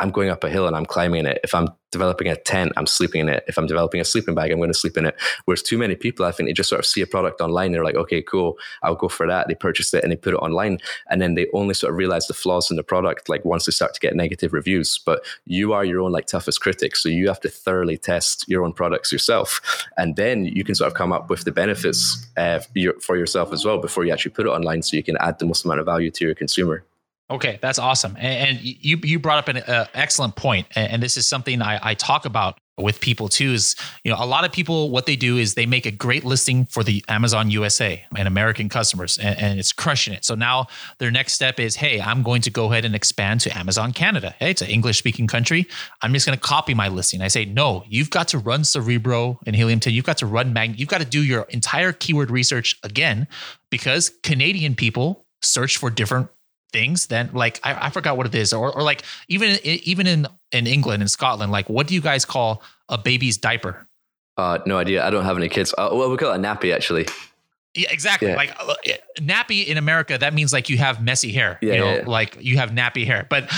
I'm 0.00 0.10
going 0.10 0.28
up 0.28 0.44
a 0.44 0.50
hill 0.50 0.66
and 0.66 0.76
I'm 0.76 0.86
climbing 0.86 1.26
it. 1.26 1.40
If 1.42 1.54
I'm 1.54 1.68
developing 1.90 2.28
a 2.28 2.36
tent, 2.36 2.72
I'm 2.76 2.86
sleeping 2.86 3.22
in 3.22 3.28
it. 3.28 3.44
If 3.46 3.58
I'm 3.58 3.66
developing 3.66 4.00
a 4.00 4.04
sleeping 4.04 4.34
bag, 4.34 4.50
I'm 4.50 4.58
going 4.58 4.72
to 4.72 4.78
sleep 4.78 4.96
in 4.96 5.06
it. 5.06 5.16
Whereas 5.44 5.62
too 5.62 5.78
many 5.78 5.94
people, 5.94 6.24
I 6.24 6.32
think 6.32 6.48
they 6.48 6.52
just 6.52 6.68
sort 6.68 6.80
of 6.80 6.86
see 6.86 7.00
a 7.00 7.06
product 7.06 7.40
online. 7.40 7.72
They're 7.72 7.84
like, 7.84 7.94
okay, 7.94 8.22
cool, 8.22 8.58
I'll 8.82 8.94
go 8.94 9.08
for 9.08 9.26
that. 9.26 9.48
They 9.48 9.54
purchase 9.54 9.92
it 9.94 10.02
and 10.02 10.12
they 10.12 10.16
put 10.16 10.34
it 10.34 10.38
online. 10.38 10.78
And 11.10 11.20
then 11.20 11.34
they 11.34 11.46
only 11.52 11.74
sort 11.74 11.92
of 11.92 11.96
realize 11.96 12.26
the 12.26 12.34
flaws 12.34 12.70
in 12.70 12.76
the 12.76 12.82
product, 12.82 13.28
like 13.28 13.44
once 13.44 13.66
they 13.66 13.72
start 13.72 13.94
to 13.94 14.00
get 14.00 14.16
negative 14.16 14.52
reviews. 14.52 14.98
But 14.98 15.24
you 15.44 15.72
are 15.72 15.84
your 15.84 16.00
own 16.00 16.12
like 16.12 16.26
toughest 16.26 16.60
critic. 16.60 16.96
So 16.96 17.08
you 17.08 17.28
have 17.28 17.40
to 17.40 17.48
thoroughly 17.48 17.96
test 17.96 18.48
your 18.48 18.64
own 18.64 18.72
products 18.72 19.12
yourself. 19.12 19.60
And 19.96 20.16
then 20.16 20.44
you 20.44 20.64
can 20.64 20.74
sort 20.74 20.88
of 20.88 20.94
come 20.94 21.12
up 21.12 21.30
with 21.30 21.44
the 21.44 21.52
benefits 21.52 22.26
uh, 22.36 22.60
for 23.00 23.16
yourself 23.16 23.52
as 23.52 23.64
well 23.64 23.78
before 23.78 24.04
you 24.04 24.12
actually 24.12 24.32
put 24.32 24.46
it 24.46 24.50
online 24.50 24.82
so 24.82 24.96
you 24.96 25.02
can 25.02 25.16
add 25.18 25.38
the 25.38 25.46
most 25.46 25.64
amount 25.64 25.80
of 25.80 25.86
value 25.86 26.10
to 26.10 26.24
your 26.24 26.34
consumer. 26.34 26.84
Okay, 27.28 27.58
that's 27.60 27.78
awesome. 27.78 28.16
And, 28.16 28.50
and 28.50 28.60
you 28.62 28.98
you 29.02 29.18
brought 29.18 29.38
up 29.38 29.48
an 29.48 29.56
uh, 29.56 29.86
excellent 29.94 30.36
point, 30.36 30.68
and, 30.76 30.92
and 30.92 31.02
this 31.02 31.16
is 31.16 31.28
something 31.28 31.60
I, 31.60 31.80
I 31.82 31.94
talk 31.94 32.24
about 32.24 32.58
with 32.78 33.00
people 33.00 33.28
too. 33.28 33.52
Is 33.52 33.74
you 34.04 34.12
know 34.12 34.18
a 34.20 34.26
lot 34.26 34.44
of 34.44 34.52
people 34.52 34.90
what 34.90 35.06
they 35.06 35.16
do 35.16 35.36
is 35.36 35.54
they 35.54 35.66
make 35.66 35.86
a 35.86 35.90
great 35.90 36.24
listing 36.24 36.66
for 36.66 36.84
the 36.84 37.04
Amazon 37.08 37.50
USA 37.50 38.04
and 38.16 38.28
American 38.28 38.68
customers, 38.68 39.18
and, 39.18 39.36
and 39.40 39.58
it's 39.58 39.72
crushing 39.72 40.14
it. 40.14 40.24
So 40.24 40.36
now 40.36 40.68
their 40.98 41.10
next 41.10 41.32
step 41.32 41.58
is, 41.58 41.74
hey, 41.74 42.00
I'm 42.00 42.22
going 42.22 42.42
to 42.42 42.50
go 42.50 42.70
ahead 42.70 42.84
and 42.84 42.94
expand 42.94 43.40
to 43.40 43.58
Amazon 43.58 43.92
Canada. 43.92 44.32
Hey, 44.38 44.52
it's 44.52 44.62
an 44.62 44.68
English 44.68 44.98
speaking 44.98 45.26
country. 45.26 45.66
I'm 46.02 46.12
just 46.12 46.26
going 46.26 46.38
to 46.38 46.42
copy 46.42 46.74
my 46.74 46.86
listing. 46.86 47.22
I 47.22 47.28
say, 47.28 47.44
no, 47.44 47.82
you've 47.88 48.10
got 48.10 48.28
to 48.28 48.38
run 48.38 48.62
Cerebro 48.62 49.40
and 49.46 49.56
Helium 49.56 49.80
10. 49.80 49.92
You've 49.92 50.04
got 50.04 50.18
to 50.18 50.26
run 50.26 50.52
Mag. 50.52 50.78
You've 50.78 50.88
got 50.88 51.00
to 51.00 51.06
do 51.06 51.24
your 51.24 51.42
entire 51.50 51.90
keyword 51.90 52.30
research 52.30 52.78
again 52.84 53.26
because 53.68 54.12
Canadian 54.22 54.76
people 54.76 55.24
search 55.42 55.76
for 55.76 55.90
different 55.90 56.28
things 56.76 57.06
then 57.06 57.30
like 57.32 57.58
I, 57.64 57.86
I 57.86 57.90
forgot 57.90 58.18
what 58.18 58.26
it 58.26 58.34
is 58.34 58.52
or, 58.52 58.70
or 58.70 58.82
like 58.82 59.02
even 59.28 59.58
even 59.64 60.06
in 60.06 60.26
in 60.52 60.66
england 60.66 61.02
and 61.02 61.10
scotland 61.10 61.50
like 61.50 61.70
what 61.70 61.86
do 61.86 61.94
you 61.94 62.02
guys 62.02 62.26
call 62.26 62.62
a 62.90 62.98
baby's 62.98 63.38
diaper 63.38 63.88
uh 64.36 64.58
no 64.66 64.76
idea 64.76 65.02
i 65.06 65.08
don't 65.08 65.24
have 65.24 65.38
any 65.38 65.48
kids 65.48 65.72
uh, 65.78 65.88
well 65.90 66.10
we 66.10 66.18
call 66.18 66.32
it 66.32 66.36
a 66.36 66.38
nappy 66.38 66.74
actually 66.74 67.06
yeah, 67.76 67.92
exactly. 67.92 68.28
Yeah. 68.28 68.36
Like 68.36 68.56
uh, 68.58 68.74
nappy 69.18 69.66
in 69.66 69.76
America, 69.76 70.16
that 70.16 70.32
means 70.32 70.50
like 70.50 70.70
you 70.70 70.78
have 70.78 71.02
messy 71.02 71.30
hair. 71.30 71.58
Yeah, 71.60 71.74
you 71.74 71.80
know, 71.80 71.94
yeah, 71.96 72.04
like 72.06 72.38
you 72.40 72.56
have 72.56 72.70
nappy 72.70 73.04
hair. 73.04 73.26
But 73.28 73.52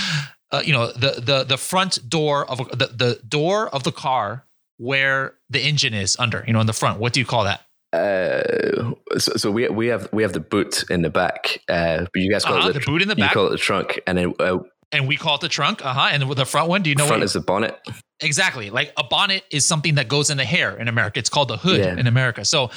uh, 0.51 0.61
you 0.65 0.73
know, 0.73 0.89
the 0.89 1.21
the 1.21 1.45
the 1.45 1.57
front 1.57 2.09
door 2.09 2.45
of 2.51 2.59
the 2.71 2.91
the 2.97 3.21
door 3.29 3.69
of 3.69 3.85
the 3.85 3.93
car 3.93 4.45
where 4.79 5.35
the 5.49 5.61
engine 5.61 5.95
is 5.95 6.17
under. 6.19 6.43
You 6.49 6.53
know, 6.53 6.61
in 6.61 6.67
the 6.67 6.73
front. 6.73 6.99
What 6.99 7.13
do 7.13 7.21
you 7.21 7.27
call 7.27 7.45
that? 7.45 7.63
Uh, 7.93 8.93
so, 9.17 9.33
so, 9.37 9.51
we 9.51 9.67
we 9.69 9.87
have 9.87 10.09
we 10.13 10.23
have 10.23 10.35
the 10.35 10.41
boot 10.41 10.85
in 10.91 11.01
the 11.01 11.09
back, 11.09 11.63
uh, 11.69 12.01
but 12.01 12.17
you 12.17 12.31
guys 12.31 12.45
call 12.45 12.59
uh-huh, 12.59 12.69
it 12.69 12.73
the, 12.75 12.81
the, 12.81 12.87
boot 12.87 13.01
in 13.01 13.09
the 13.09 13.17
back. 13.17 13.31
You 13.31 13.35
call 13.35 13.47
it 13.47 13.51
the 13.51 13.57
trunk, 13.57 13.99
and 14.07 14.19
then 14.19 14.35
uh, 14.39 14.59
and 14.93 15.07
we 15.09 15.17
call 15.17 15.37
it 15.37 15.41
the 15.41 15.49
trunk. 15.49 15.85
Uh 15.85 15.93
huh. 15.93 16.09
And 16.13 16.31
the 16.31 16.45
front 16.45 16.69
one, 16.69 16.83
do 16.83 16.91
you 16.91 16.97
know? 16.97 17.07
Front 17.07 17.21
what 17.21 17.25
is 17.25 17.33
the 17.33 17.41
bonnet. 17.41 17.79
Exactly. 18.21 18.71
Like 18.71 18.93
a 18.97 19.05
bonnet 19.05 19.45
is 19.51 19.67
something 19.67 19.95
that 19.95 20.09
goes 20.09 20.31
in 20.31 20.37
the 20.37 20.45
hair 20.45 20.77
in 20.77 20.89
America. 20.89 21.19
It's 21.19 21.31
called 21.31 21.49
the 21.49 21.57
hood 21.57 21.81
yeah. 21.81 21.97
in 21.97 22.07
America. 22.07 22.45
So 22.45 22.71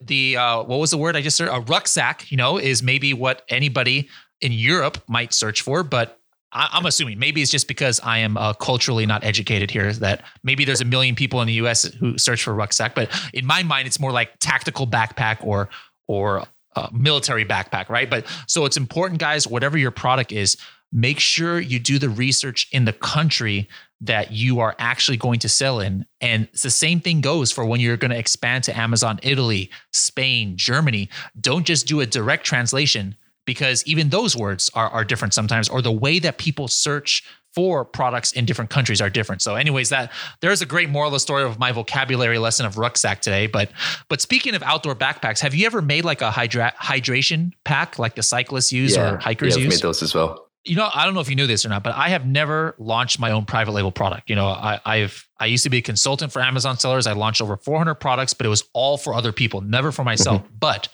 the 0.00 0.36
uh, 0.36 0.62
what 0.64 0.78
was 0.78 0.90
the 0.90 0.98
word 0.98 1.16
I 1.16 1.22
just 1.22 1.36
said? 1.36 1.48
A 1.48 1.60
rucksack, 1.60 2.30
you 2.30 2.36
know, 2.36 2.58
is 2.58 2.82
maybe 2.82 3.14
what 3.14 3.42
anybody 3.48 4.08
in 4.40 4.52
Europe 4.52 5.02
might 5.08 5.32
search 5.32 5.62
for, 5.62 5.82
but 5.82 6.18
I, 6.52 6.78
am 6.78 6.86
assuming 6.86 7.18
maybe 7.18 7.42
it's 7.42 7.50
just 7.50 7.68
because 7.68 8.00
I 8.02 8.18
am 8.18 8.36
uh, 8.36 8.54
culturally 8.54 9.06
not 9.06 9.24
educated 9.24 9.70
here 9.70 9.92
that 9.94 10.22
maybe 10.42 10.64
there's 10.64 10.80
a 10.80 10.86
million 10.86 11.14
people 11.14 11.40
in 11.40 11.46
the 11.46 11.54
U.S. 11.54 11.84
who 11.84 12.16
search 12.18 12.42
for 12.42 12.54
rucksack, 12.54 12.94
but 12.94 13.10
in 13.34 13.44
my 13.44 13.62
mind, 13.62 13.86
it's 13.86 14.00
more 14.00 14.12
like 14.12 14.38
tactical 14.38 14.86
backpack 14.86 15.44
or 15.44 15.68
or 16.06 16.44
uh, 16.76 16.88
military 16.92 17.44
backpack, 17.44 17.88
right? 17.88 18.08
But 18.08 18.26
so 18.46 18.64
it's 18.64 18.76
important, 18.76 19.20
guys. 19.20 19.46
Whatever 19.46 19.76
your 19.76 19.90
product 19.90 20.32
is, 20.32 20.56
make 20.92 21.20
sure 21.20 21.60
you 21.60 21.78
do 21.78 21.98
the 21.98 22.08
research 22.08 22.68
in 22.72 22.84
the 22.84 22.92
country 22.92 23.68
that 24.00 24.30
you 24.30 24.60
are 24.60 24.76
actually 24.78 25.16
going 25.16 25.40
to 25.40 25.48
sell 25.48 25.80
in. 25.80 26.06
And 26.20 26.48
the 26.62 26.70
same 26.70 27.00
thing 27.00 27.20
goes 27.20 27.50
for 27.50 27.64
when 27.64 27.80
you're 27.80 27.96
going 27.96 28.12
to 28.12 28.18
expand 28.18 28.64
to 28.64 28.78
Amazon, 28.78 29.18
Italy, 29.22 29.70
Spain, 29.92 30.56
Germany. 30.56 31.10
Don't 31.40 31.66
just 31.66 31.86
do 31.86 32.00
a 32.00 32.06
direct 32.06 32.46
translation 32.46 33.16
because 33.48 33.82
even 33.86 34.10
those 34.10 34.36
words 34.36 34.70
are, 34.74 34.90
are 34.90 35.04
different 35.04 35.32
sometimes, 35.32 35.70
or 35.70 35.80
the 35.80 35.90
way 35.90 36.18
that 36.18 36.36
people 36.36 36.68
search 36.68 37.24
for 37.54 37.82
products 37.82 38.30
in 38.32 38.44
different 38.44 38.68
countries 38.68 39.00
are 39.00 39.08
different. 39.08 39.40
So, 39.40 39.54
anyways, 39.54 39.88
that 39.88 40.12
there's 40.42 40.60
a 40.60 40.66
great 40.66 40.90
moral 40.90 41.08
of 41.08 41.14
the 41.14 41.20
story 41.20 41.44
of 41.44 41.58
my 41.58 41.72
vocabulary 41.72 42.36
lesson 42.36 42.66
of 42.66 42.76
rucksack 42.76 43.22
today. 43.22 43.46
But 43.46 43.70
but 44.10 44.20
speaking 44.20 44.54
of 44.54 44.62
outdoor 44.62 44.94
backpacks, 44.94 45.40
have 45.40 45.54
you 45.54 45.64
ever 45.64 45.80
made 45.80 46.04
like 46.04 46.20
a 46.20 46.30
hydra- 46.30 46.74
hydration 46.78 47.52
pack 47.64 47.98
like 47.98 48.16
the 48.16 48.22
cyclists 48.22 48.70
use 48.70 48.96
yeah, 48.96 49.14
or 49.14 49.16
hikers 49.16 49.54
use? 49.54 49.56
yeah, 49.56 49.64
use? 49.64 49.74
Made 49.76 49.88
those 49.88 50.02
as 50.02 50.14
well. 50.14 50.44
You 50.64 50.76
know, 50.76 50.90
I 50.94 51.06
don't 51.06 51.14
know 51.14 51.20
if 51.20 51.30
you 51.30 51.36
knew 51.36 51.46
this 51.46 51.64
or 51.64 51.70
not, 51.70 51.82
but 51.82 51.94
I 51.94 52.10
have 52.10 52.26
never 52.26 52.74
launched 52.76 53.18
my 53.18 53.30
own 53.30 53.46
private 53.46 53.72
label 53.72 53.92
product. 53.92 54.28
You 54.28 54.36
know, 54.36 54.48
I, 54.48 54.78
I've 54.84 55.26
I 55.40 55.46
used 55.46 55.64
to 55.64 55.70
be 55.70 55.78
a 55.78 55.82
consultant 55.82 56.32
for 56.32 56.42
Amazon 56.42 56.78
sellers. 56.78 57.06
I 57.06 57.14
launched 57.14 57.40
over 57.40 57.56
400 57.56 57.94
products, 57.94 58.34
but 58.34 58.44
it 58.44 58.50
was 58.50 58.64
all 58.74 58.98
for 58.98 59.14
other 59.14 59.32
people, 59.32 59.62
never 59.62 59.90
for 59.90 60.04
myself. 60.04 60.42
but 60.60 60.88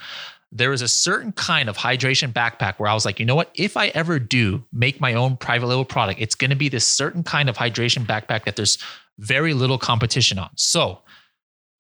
there 0.55 0.73
is 0.73 0.83
a 0.83 0.89
certain 0.89 1.33
kind 1.33 1.69
of 1.69 1.77
hydration 1.77 2.33
backpack 2.33 2.79
where 2.79 2.89
I 2.89 2.95
was 2.95 3.05
like, 3.05 3.19
you 3.19 3.27
know 3.27 3.35
what? 3.35 3.51
If 3.55 3.77
I 3.77 3.89
ever 3.89 4.21
do 4.21 4.65
make 4.73 5.01
my 5.01 5.15
own 5.15 5.37
private 5.37 5.67
label 5.67 5.85
product, 5.85 6.21
it's 6.21 6.37
going 6.37 6.51
to 6.51 6.57
be 6.57 6.69
this 6.69 6.87
certain 6.87 7.25
kind 7.25 7.49
of 7.49 7.57
hydration 7.57 8.07
backpack 8.07 8.45
that 8.45 8.55
there's 8.55 8.79
very 9.19 9.53
little 9.53 9.79
competition 9.79 10.39
on. 10.39 10.51
So 10.55 11.01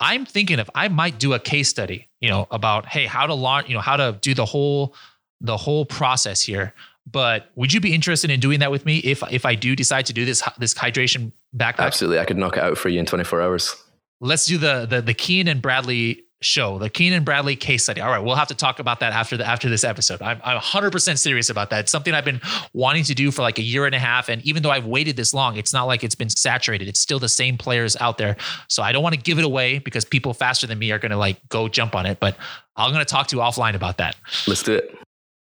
I'm 0.01 0.27
thinking 0.27 0.59
if 0.59 0.69
I 0.75 0.89
might 0.89 1.21
do 1.21 1.35
a 1.35 1.39
case 1.39 1.69
study, 1.69 2.09
you 2.21 2.29
know, 2.29 2.49
about 2.51 2.87
hey, 2.87 3.07
how 3.07 3.27
to 3.27 3.35
launch, 3.35 3.69
you 3.69 3.75
know, 3.75 3.81
how 3.81 3.97
to 3.97 4.19
do 4.21 4.35
the 4.35 4.45
whole 4.45 4.95
the 5.41 5.57
whole 5.57 5.87
process 5.87 6.43
here. 6.43 6.75
But 7.07 7.51
would 7.55 7.73
you 7.73 7.81
be 7.81 7.95
interested 7.95 8.31
in 8.31 8.41
doing 8.41 8.61
that 8.61 8.73
with 8.73 8.85
me 8.85 8.99
if 8.99 9.23
if 9.31 9.47
I 9.47 9.55
do 9.55 9.77
decide 9.77 10.07
to 10.07 10.13
do 10.13 10.25
this 10.25 10.43
this 10.59 10.75
hydration 10.75 11.31
backpack? 11.57 11.79
Absolutely, 11.79 12.19
I 12.19 12.25
could 12.25 12.39
knock 12.39 12.57
it 12.57 12.63
out 12.65 12.77
for 12.77 12.89
you 12.89 12.99
in 12.99 13.07
24 13.07 13.41
hours. 13.41 13.77
Let's 14.21 14.47
do 14.47 14.59
the 14.59 14.87
the 14.87 15.01
the 15.01 15.15
Kian 15.15 15.49
and 15.49 15.63
Bradley 15.63 16.24
show, 16.45 16.79
the 16.79 16.91
Keenan 16.91 17.25
Bradley 17.25 17.57
case 17.57 17.85
study. 17.85 18.01
All 18.01 18.11
right, 18.11 18.19
we'll 18.19 18.37
have 18.37 18.49
to 18.49 18.55
talk 18.55 18.79
about 18.79 19.01
that 19.01 19.13
after 19.13 19.37
the 19.37 19.47
after 19.47 19.69
this 19.69 19.85
episode. 19.85 20.23
I'm, 20.23 20.41
I'm 20.45 20.59
100% 20.59 21.19
serious 21.19 21.51
about 21.51 21.71
that. 21.71 21.81
It's 21.81 21.93
something 21.93 22.15
I've 22.15 22.25
been 22.25 22.41
wanting 22.73 23.05
to 23.05 23.15
do 23.15 23.31
for 23.31 23.43
like 23.43 23.59
a 23.59 23.63
year 23.63 23.87
and 23.87 23.95
a 23.95 23.99
half, 23.99 24.29
and 24.29 24.45
even 24.45 24.63
though 24.63 24.71
I've 24.71 24.87
waited 24.87 25.17
this 25.17 25.35
long, 25.35 25.57
it's 25.57 25.73
not 25.73 25.85
like 25.85 26.05
it's 26.05 26.15
been 26.15 26.31
saturated. 26.31 26.89
It's 26.89 27.01
still 27.01 27.19
the 27.19 27.29
same 27.29 27.59
players 27.59 27.97
out 28.01 28.19
there. 28.19 28.37
So 28.69 28.83
I 28.83 28.93
don't 28.93 29.03
want 29.03 29.15
to 29.15 29.21
give 29.21 29.39
it 29.39 29.45
away 29.45 29.79
because 29.79 30.05
people 30.05 30.35
faster 30.35 30.67
than 30.67 30.79
me 30.79 30.93
are 30.93 30.99
going 30.99 31.11
to 31.11 31.17
like 31.17 31.41
go 31.49 31.69
jump 31.69 31.95
on 31.95 32.07
it. 32.07 32.21
But 32.21 32.37
I'm 32.77 32.93
going 32.93 33.05
to 33.05 33.11
talk 33.11 33.29
to 33.29 33.37
you 33.37 33.43
offline 33.43 33.75
about 33.75 33.99
that. 33.99 34.17
Let's 34.47 34.63
do 34.63 34.75
it. 34.75 34.97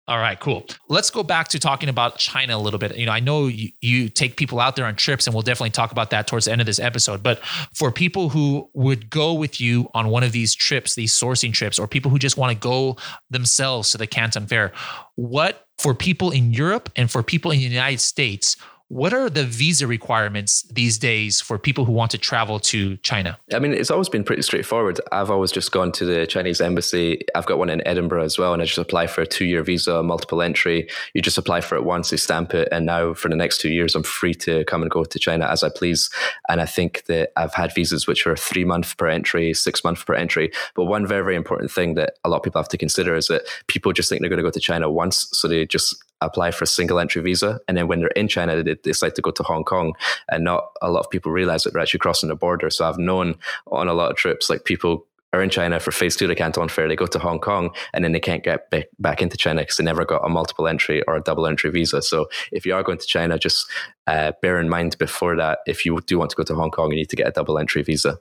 All 0.06 0.20
right, 0.20 0.38
cool. 0.38 0.66
Let's 0.90 1.10
go 1.10 1.24
back 1.24 1.48
to 1.50 1.60
talking 1.60 1.88
about 1.88 2.18
China 2.18 2.58
a 2.58 2.60
little 2.60 2.78
bit. 2.78 2.98
You 2.98 3.06
know, 3.06 3.14
I 3.14 3.22
know 3.22 3.48
you, 3.48 3.70
you, 3.80 4.10
take 4.10 4.36
people 4.36 4.60
out 4.60 4.76
there 4.76 4.86
on 4.86 4.98
trips, 4.98 5.28
and 5.28 5.34
we'll 5.34 5.44
definitely 5.44 5.70
talk 5.70 5.94
about 5.94 6.10
that 6.10 6.28
towards 6.28 6.46
the 6.46 6.52
end 6.52 6.60
of 6.60 6.68
this 6.68 6.80
episode. 6.80 7.24
But 7.24 7.40
for 7.74 7.90
people 7.90 8.28
who 8.28 8.70
would 8.74 9.10
go 9.10 9.34
with 9.34 9.62
you 9.62 9.90
on 9.94 10.10
one 10.10 10.24
of 10.24 10.34
these 10.34 10.54
trips, 10.54 10.96
these 10.96 11.14
sourcing 11.14 11.54
trips, 11.54 11.80
or 11.80 11.88
people 11.88 12.12
who 12.12 12.20
just 12.20 12.36
want 12.36 12.52
to 12.52 12.60
go 12.60 12.98
themselves 13.30 13.92
to 13.92 13.98
the 13.98 14.06
Canton 14.06 14.46
Fair, 14.46 14.74
what 15.16 15.68
for 15.78 15.94
people 15.94 16.32
in 16.32 16.52
Europe 16.52 16.90
and 16.98 17.10
for 17.10 17.24
people 17.24 17.52
in 17.52 17.60
the 17.60 17.64
United 17.64 18.02
States, 18.02 18.58
what 18.94 19.12
are 19.12 19.28
the 19.28 19.44
visa 19.44 19.88
requirements 19.88 20.62
these 20.72 21.00
days 21.00 21.42
for 21.42 21.58
people 21.58 21.84
who 21.84 21.92
want 21.92 22.12
to 22.12 22.18
travel 22.20 22.60
to 22.60 22.96
China? 22.98 23.40
I 23.52 23.58
mean, 23.58 23.74
it's 23.74 23.90
always 23.90 24.08
been 24.08 24.24
pretty 24.24 24.44
straightforward. 24.44 25.02
I've 25.12 25.32
always 25.32 25.52
just 25.52 25.72
gone 25.72 25.92
to 25.94 26.06
the 26.06 26.28
Chinese 26.28 26.62
embassy. 26.62 27.22
I've 27.34 27.48
got 27.48 27.58
one 27.58 27.72
in 27.72 27.86
Edinburgh 27.88 28.24
as 28.24 28.38
well, 28.38 28.54
and 28.54 28.62
I 28.62 28.66
just 28.66 28.78
apply 28.78 29.08
for 29.08 29.22
a 29.22 29.26
two 29.26 29.46
year 29.46 29.64
visa, 29.64 30.04
multiple 30.04 30.44
entry. 30.44 30.88
You 31.16 31.24
just 31.24 31.40
apply 31.40 31.62
for 31.62 31.76
it 31.76 31.86
once, 31.86 32.12
they 32.12 32.18
stamp 32.18 32.54
it, 32.54 32.68
and 32.72 32.86
now 32.86 33.16
for 33.16 33.30
the 33.30 33.36
next 33.36 33.62
two 33.62 33.70
years, 33.70 33.96
I'm 33.96 34.04
free 34.04 34.36
to 34.36 34.64
come 34.66 34.84
and 34.84 34.92
go 34.92 35.04
to 35.04 35.20
China 35.20 35.48
as 35.48 35.64
I 35.64 35.70
please. 35.70 36.12
And 36.48 36.62
I 36.62 36.68
think 36.68 37.06
that 37.06 37.32
I've 37.36 37.56
had 37.56 37.74
visas 37.74 38.06
which 38.06 38.28
are 38.28 38.36
three 38.36 38.64
month 38.64 38.96
per 38.98 39.08
entry, 39.08 39.56
six 39.56 39.84
month 39.84 40.06
per 40.06 40.14
entry. 40.14 40.52
But 40.76 40.86
one 40.86 41.08
very, 41.08 41.24
very 41.24 41.36
important 41.36 41.72
thing 41.72 41.96
that 41.96 42.18
a 42.24 42.30
lot 42.30 42.38
of 42.38 42.44
people 42.44 42.62
have 42.62 42.70
to 42.70 42.78
consider 42.78 43.16
is 43.16 43.26
that 43.26 43.42
people 43.66 43.92
just 43.92 44.08
think 44.08 44.22
they're 44.22 44.30
going 44.30 44.38
to 44.38 44.44
go 44.44 44.52
to 44.52 44.60
China 44.60 44.92
once, 44.92 45.30
so 45.32 45.48
they 45.48 45.66
just 45.66 45.96
apply 46.26 46.52
for 46.52 46.64
a 46.64 46.68
single 46.68 47.00
entry 47.00 47.22
visa. 47.22 47.60
And 47.68 47.78
then 47.78 47.88
when 47.88 48.00
they're 48.00 48.10
in 48.10 48.28
China, 48.28 48.62
they 48.62 48.76
decide 48.76 49.16
to 49.16 49.22
go 49.22 49.32
to 49.32 49.44
Hong 49.44 49.64
Kong. 49.64 49.94
And 50.30 50.44
not 50.44 50.66
a 50.82 50.90
lot 50.90 51.02
of 51.02 51.10
people 51.10 51.32
realize 51.32 51.64
that 51.64 51.74
they're 51.74 51.82
actually 51.82 52.00
crossing 52.00 52.30
the 52.30 52.36
border. 52.36 52.70
So 52.70 52.88
I've 52.88 52.98
known 52.98 53.36
on 53.68 53.88
a 53.88 53.94
lot 53.94 54.12
of 54.12 54.18
trips, 54.18 54.50
like 54.50 54.66
people 54.66 55.06
are 55.34 55.42
in 55.42 55.50
China 55.50 55.80
for 55.80 55.92
phase 55.92 56.16
two 56.16 56.28
the 56.28 56.36
Canton 56.36 56.70
Fair. 56.70 56.88
They 56.88 56.96
go 56.96 57.08
to 57.08 57.20
Hong 57.20 57.40
Kong 57.40 57.72
and 57.94 58.04
then 58.04 58.12
they 58.12 58.20
can't 58.20 58.44
get 58.44 58.72
back 59.00 59.22
into 59.22 59.36
China 59.36 59.62
because 59.62 59.78
they 59.78 59.84
never 59.84 60.06
got 60.06 60.24
a 60.24 60.30
multiple 60.30 60.68
entry 60.68 61.02
or 61.08 61.16
a 61.16 61.22
double 61.22 61.48
entry 61.48 61.72
visa. 61.72 62.02
So 62.02 62.28
if 62.52 62.66
you 62.66 62.76
are 62.76 62.84
going 62.84 63.00
to 63.00 63.08
China, 63.08 63.40
just 63.40 63.68
uh, 64.06 64.34
bear 64.42 64.60
in 64.60 64.70
mind 64.70 64.98
before 65.00 65.36
that, 65.38 65.60
if 65.66 65.86
you 65.86 66.00
do 66.06 66.20
want 66.20 66.30
to 66.30 66.36
go 66.36 66.44
to 66.44 66.54
Hong 66.54 66.70
Kong, 66.70 66.92
you 66.92 66.98
need 66.98 67.10
to 67.10 67.16
get 67.16 67.28
a 67.28 67.32
double 67.32 67.58
entry 67.58 67.82
visa. 67.82 68.20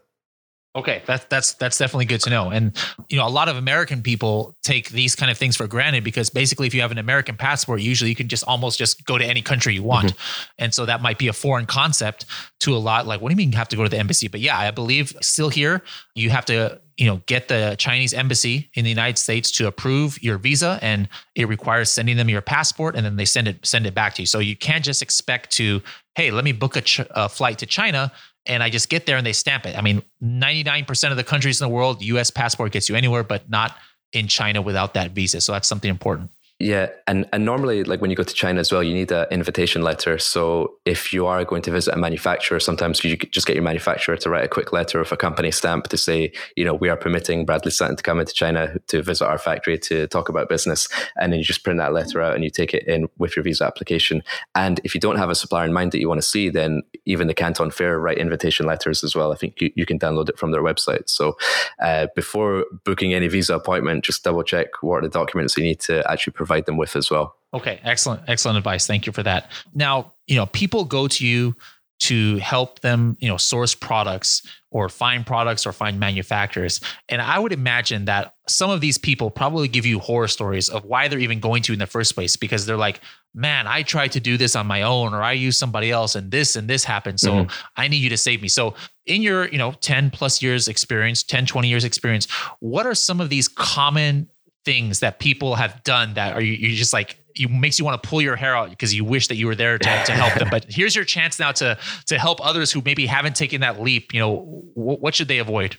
Okay, 0.74 1.02
that's 1.06 1.26
that's 1.26 1.52
that's 1.54 1.76
definitely 1.76 2.06
good 2.06 2.22
to 2.22 2.30
know. 2.30 2.48
And 2.48 2.74
you 3.10 3.18
know, 3.18 3.26
a 3.26 3.28
lot 3.28 3.48
of 3.48 3.56
American 3.56 4.02
people 4.02 4.56
take 4.62 4.88
these 4.88 5.14
kind 5.14 5.30
of 5.30 5.36
things 5.36 5.54
for 5.54 5.66
granted 5.66 6.02
because 6.02 6.30
basically, 6.30 6.66
if 6.66 6.72
you 6.72 6.80
have 6.80 6.90
an 6.90 6.96
American 6.96 7.36
passport, 7.36 7.82
usually 7.82 8.08
you 8.08 8.16
can 8.16 8.28
just 8.28 8.42
almost 8.44 8.78
just 8.78 9.04
go 9.04 9.18
to 9.18 9.24
any 9.24 9.42
country 9.42 9.74
you 9.74 9.82
want, 9.82 10.14
mm-hmm. 10.14 10.52
and 10.58 10.72
so 10.72 10.86
that 10.86 11.02
might 11.02 11.18
be 11.18 11.28
a 11.28 11.32
foreign 11.34 11.66
concept 11.66 12.24
to 12.60 12.74
a 12.74 12.78
lot. 12.78 13.06
Like, 13.06 13.20
what 13.20 13.28
do 13.28 13.34
you 13.34 13.36
mean 13.36 13.52
you 13.52 13.58
have 13.58 13.68
to 13.68 13.76
go 13.76 13.82
to 13.82 13.88
the 13.90 13.98
embassy? 13.98 14.28
But 14.28 14.40
yeah, 14.40 14.58
I 14.58 14.70
believe 14.70 15.14
still 15.20 15.50
here 15.50 15.82
you 16.14 16.30
have 16.30 16.46
to 16.46 16.80
you 16.96 17.06
know 17.06 17.20
get 17.26 17.48
the 17.48 17.76
Chinese 17.78 18.14
embassy 18.14 18.70
in 18.72 18.84
the 18.84 18.90
United 18.90 19.18
States 19.18 19.50
to 19.52 19.66
approve 19.66 20.22
your 20.22 20.38
visa, 20.38 20.78
and 20.80 21.06
it 21.34 21.48
requires 21.48 21.90
sending 21.90 22.16
them 22.16 22.30
your 22.30 22.40
passport, 22.40 22.96
and 22.96 23.04
then 23.04 23.16
they 23.16 23.26
send 23.26 23.46
it 23.46 23.66
send 23.66 23.86
it 23.86 23.94
back 23.94 24.14
to 24.14 24.22
you. 24.22 24.26
So 24.26 24.38
you 24.38 24.56
can't 24.56 24.86
just 24.86 25.02
expect 25.02 25.50
to, 25.52 25.82
hey, 26.14 26.30
let 26.30 26.44
me 26.44 26.52
book 26.52 26.76
a, 26.76 26.80
ch- 26.80 27.00
a 27.10 27.28
flight 27.28 27.58
to 27.58 27.66
China 27.66 28.10
and 28.46 28.62
I 28.62 28.70
just 28.70 28.88
get 28.88 29.06
there 29.06 29.16
and 29.16 29.26
they 29.26 29.32
stamp 29.32 29.66
it. 29.66 29.76
I 29.76 29.82
mean, 29.82 30.02
99% 30.22 31.10
of 31.10 31.16
the 31.16 31.24
countries 31.24 31.60
in 31.60 31.68
the 31.68 31.74
world, 31.74 32.02
US 32.02 32.30
passport 32.30 32.72
gets 32.72 32.88
you 32.88 32.96
anywhere, 32.96 33.22
but 33.22 33.48
not 33.48 33.76
in 34.12 34.28
China 34.28 34.60
without 34.60 34.94
that 34.94 35.12
visa. 35.12 35.40
So 35.40 35.52
that's 35.52 35.68
something 35.68 35.90
important. 35.90 36.30
Yeah, 36.62 36.90
and 37.08 37.28
and 37.32 37.44
normally, 37.44 37.82
like 37.82 38.00
when 38.00 38.10
you 38.10 38.16
go 38.16 38.22
to 38.22 38.32
China 38.32 38.60
as 38.60 38.70
well, 38.70 38.84
you 38.84 38.94
need 38.94 39.10
an 39.10 39.26
invitation 39.32 39.82
letter. 39.82 40.16
So 40.18 40.76
if 40.84 41.12
you 41.12 41.26
are 41.26 41.44
going 41.44 41.62
to 41.62 41.72
visit 41.72 41.92
a 41.92 41.96
manufacturer, 41.96 42.60
sometimes 42.60 43.02
you 43.02 43.16
just 43.16 43.48
get 43.48 43.56
your 43.56 43.64
manufacturer 43.64 44.16
to 44.18 44.30
write 44.30 44.44
a 44.44 44.48
quick 44.48 44.72
letter 44.72 45.00
of 45.00 45.10
a 45.10 45.16
company 45.16 45.50
stamp 45.50 45.88
to 45.88 45.96
say, 45.96 46.30
you 46.54 46.64
know, 46.64 46.72
we 46.72 46.88
are 46.88 46.96
permitting 46.96 47.44
Bradley 47.44 47.72
Sutton 47.72 47.96
to 47.96 48.02
come 48.04 48.20
into 48.20 48.32
China 48.32 48.76
to 48.86 49.02
visit 49.02 49.26
our 49.26 49.38
factory 49.38 49.76
to 49.76 50.06
talk 50.06 50.28
about 50.28 50.48
business, 50.48 50.86
and 51.16 51.32
then 51.32 51.40
you 51.40 51.44
just 51.44 51.64
print 51.64 51.80
that 51.80 51.92
letter 51.92 52.22
out 52.22 52.36
and 52.36 52.44
you 52.44 52.50
take 52.50 52.74
it 52.74 52.86
in 52.86 53.08
with 53.18 53.34
your 53.34 53.42
visa 53.42 53.64
application. 53.64 54.22
And 54.54 54.80
if 54.84 54.94
you 54.94 55.00
don't 55.00 55.16
have 55.16 55.30
a 55.30 55.34
supplier 55.34 55.64
in 55.64 55.72
mind 55.72 55.90
that 55.90 55.98
you 55.98 56.08
want 56.08 56.20
to 56.20 56.28
see, 56.28 56.48
then 56.48 56.82
even 57.06 57.26
the 57.26 57.34
Canton 57.34 57.72
Fair 57.72 57.98
write 57.98 58.18
invitation 58.18 58.66
letters 58.66 59.02
as 59.02 59.16
well. 59.16 59.32
I 59.32 59.34
think 59.34 59.60
you, 59.60 59.72
you 59.74 59.84
can 59.84 59.98
download 59.98 60.28
it 60.28 60.38
from 60.38 60.52
their 60.52 60.62
website. 60.62 61.10
So 61.10 61.36
uh, 61.80 62.06
before 62.14 62.66
booking 62.84 63.14
any 63.14 63.26
visa 63.26 63.56
appointment, 63.56 64.04
just 64.04 64.22
double 64.22 64.44
check 64.44 64.80
what 64.80 64.98
are 64.98 65.08
the 65.08 65.08
documents 65.08 65.56
you 65.56 65.64
need 65.64 65.80
to 65.80 66.08
actually 66.08 66.34
provide 66.34 66.51
provide 66.52 66.66
them 66.66 66.76
with 66.76 66.96
as 66.96 67.10
well. 67.10 67.36
Okay, 67.54 67.80
excellent, 67.82 68.22
excellent 68.28 68.58
advice. 68.58 68.86
Thank 68.86 69.06
you 69.06 69.12
for 69.12 69.22
that. 69.22 69.50
Now, 69.74 70.12
you 70.26 70.36
know, 70.36 70.46
people 70.46 70.84
go 70.84 71.08
to 71.08 71.26
you 71.26 71.54
to 72.00 72.38
help 72.38 72.80
them, 72.80 73.16
you 73.20 73.28
know, 73.28 73.36
source 73.36 73.74
products 73.76 74.42
or 74.70 74.88
find 74.88 75.24
products 75.24 75.66
or 75.66 75.72
find 75.72 76.00
manufacturers. 76.00 76.80
And 77.08 77.22
I 77.22 77.38
would 77.38 77.52
imagine 77.52 78.06
that 78.06 78.34
some 78.48 78.70
of 78.70 78.80
these 78.80 78.98
people 78.98 79.30
probably 79.30 79.68
give 79.68 79.86
you 79.86 80.00
horror 80.00 80.26
stories 80.26 80.68
of 80.68 80.84
why 80.84 81.06
they're 81.06 81.20
even 81.20 81.38
going 81.38 81.62
to 81.64 81.72
in 81.72 81.78
the 81.78 81.86
first 81.86 82.14
place 82.14 82.36
because 82.36 82.66
they're 82.66 82.76
like, 82.76 83.00
man, 83.34 83.68
I 83.68 83.82
tried 83.82 84.12
to 84.12 84.20
do 84.20 84.36
this 84.36 84.56
on 84.56 84.66
my 84.66 84.82
own 84.82 85.14
or 85.14 85.22
I 85.22 85.32
use 85.32 85.56
somebody 85.56 85.92
else 85.92 86.16
and 86.16 86.30
this 86.30 86.56
and 86.56 86.66
this 86.66 86.82
happened. 86.82 87.20
So 87.20 87.32
mm-hmm. 87.32 87.66
I 87.76 87.86
need 87.86 88.02
you 88.02 88.10
to 88.10 88.16
save 88.16 88.42
me. 88.42 88.48
So 88.48 88.74
in 89.06 89.22
your, 89.22 89.46
you 89.48 89.58
know, 89.58 89.72
10 89.80 90.10
plus 90.10 90.42
years 90.42 90.66
experience, 90.66 91.22
10, 91.22 91.46
20 91.46 91.68
years 91.68 91.84
experience, 91.84 92.28
what 92.58 92.84
are 92.84 92.94
some 92.94 93.20
of 93.20 93.28
these 93.28 93.46
common 93.46 94.28
things 94.64 95.00
that 95.00 95.18
people 95.18 95.54
have 95.54 95.82
done 95.84 96.14
that 96.14 96.34
are 96.34 96.40
you, 96.40 96.52
you 96.52 96.76
just 96.76 96.92
like 96.92 97.18
you 97.34 97.48
makes 97.48 97.78
you 97.78 97.84
want 97.84 98.02
to 98.02 98.08
pull 98.08 98.20
your 98.20 98.36
hair 98.36 98.56
out 98.56 98.70
because 98.70 98.94
you 98.94 99.04
wish 99.04 99.28
that 99.28 99.36
you 99.36 99.46
were 99.46 99.54
there 99.54 99.78
to, 99.78 100.04
to 100.04 100.12
help 100.12 100.34
them. 100.38 100.48
But 100.50 100.66
here's 100.68 100.94
your 100.94 101.04
chance 101.04 101.38
now 101.38 101.52
to 101.52 101.78
to 102.06 102.18
help 102.18 102.44
others 102.44 102.70
who 102.72 102.82
maybe 102.84 103.06
haven't 103.06 103.36
taken 103.36 103.60
that 103.62 103.80
leap 103.80 104.12
you 104.12 104.20
know 104.20 104.36
w- 104.76 104.98
what 104.98 105.14
should 105.14 105.28
they 105.28 105.38
avoid? 105.38 105.78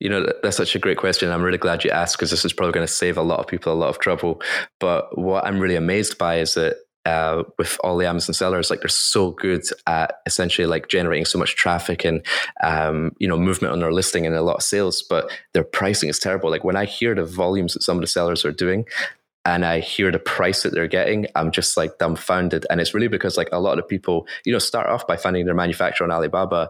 You 0.00 0.08
know 0.08 0.26
that's 0.42 0.56
such 0.56 0.74
a 0.74 0.78
great 0.78 0.98
question. 0.98 1.30
I'm 1.30 1.42
really 1.42 1.58
glad 1.58 1.84
you 1.84 1.90
asked 1.90 2.16
because 2.16 2.30
this 2.30 2.44
is 2.44 2.52
probably 2.52 2.72
going 2.72 2.86
to 2.86 2.92
save 2.92 3.16
a 3.16 3.22
lot 3.22 3.38
of 3.38 3.46
people 3.46 3.72
a 3.72 3.74
lot 3.74 3.88
of 3.88 3.98
trouble. 3.98 4.42
But 4.80 5.16
what 5.18 5.44
i'm 5.44 5.58
really 5.58 5.76
amazed 5.76 6.18
by 6.18 6.38
is 6.38 6.54
that 6.54 6.76
uh, 7.08 7.42
with 7.56 7.78
all 7.82 7.96
the 7.96 8.06
Amazon 8.06 8.34
sellers, 8.34 8.68
like 8.68 8.80
they're 8.80 8.88
so 8.88 9.30
good 9.30 9.62
at 9.86 10.20
essentially 10.26 10.66
like 10.66 10.88
generating 10.88 11.24
so 11.24 11.38
much 11.38 11.56
traffic 11.56 12.04
and 12.04 12.24
um, 12.62 13.12
you 13.18 13.26
know 13.26 13.38
movement 13.38 13.72
on 13.72 13.80
their 13.80 13.92
listing 13.92 14.26
and 14.26 14.34
a 14.34 14.42
lot 14.42 14.56
of 14.56 14.62
sales, 14.62 15.02
but 15.02 15.30
their 15.54 15.64
pricing 15.64 16.10
is 16.10 16.18
terrible. 16.18 16.50
Like 16.50 16.64
when 16.64 16.76
I 16.76 16.84
hear 16.84 17.14
the 17.14 17.24
volumes 17.24 17.72
that 17.72 17.82
some 17.82 17.96
of 17.96 18.02
the 18.02 18.06
sellers 18.06 18.44
are 18.44 18.52
doing, 18.52 18.84
and 19.46 19.64
I 19.64 19.80
hear 19.80 20.12
the 20.12 20.18
price 20.18 20.62
that 20.62 20.74
they're 20.74 20.86
getting, 20.86 21.26
I'm 21.34 21.50
just 21.50 21.78
like 21.78 21.96
dumbfounded. 21.96 22.66
And 22.68 22.78
it's 22.78 22.92
really 22.92 23.08
because 23.08 23.38
like 23.38 23.48
a 23.52 23.60
lot 23.60 23.78
of 23.78 23.88
people, 23.88 24.26
you 24.44 24.52
know, 24.52 24.58
start 24.58 24.88
off 24.88 25.06
by 25.06 25.16
finding 25.16 25.46
their 25.46 25.54
manufacturer 25.54 26.04
on 26.04 26.10
Alibaba, 26.10 26.68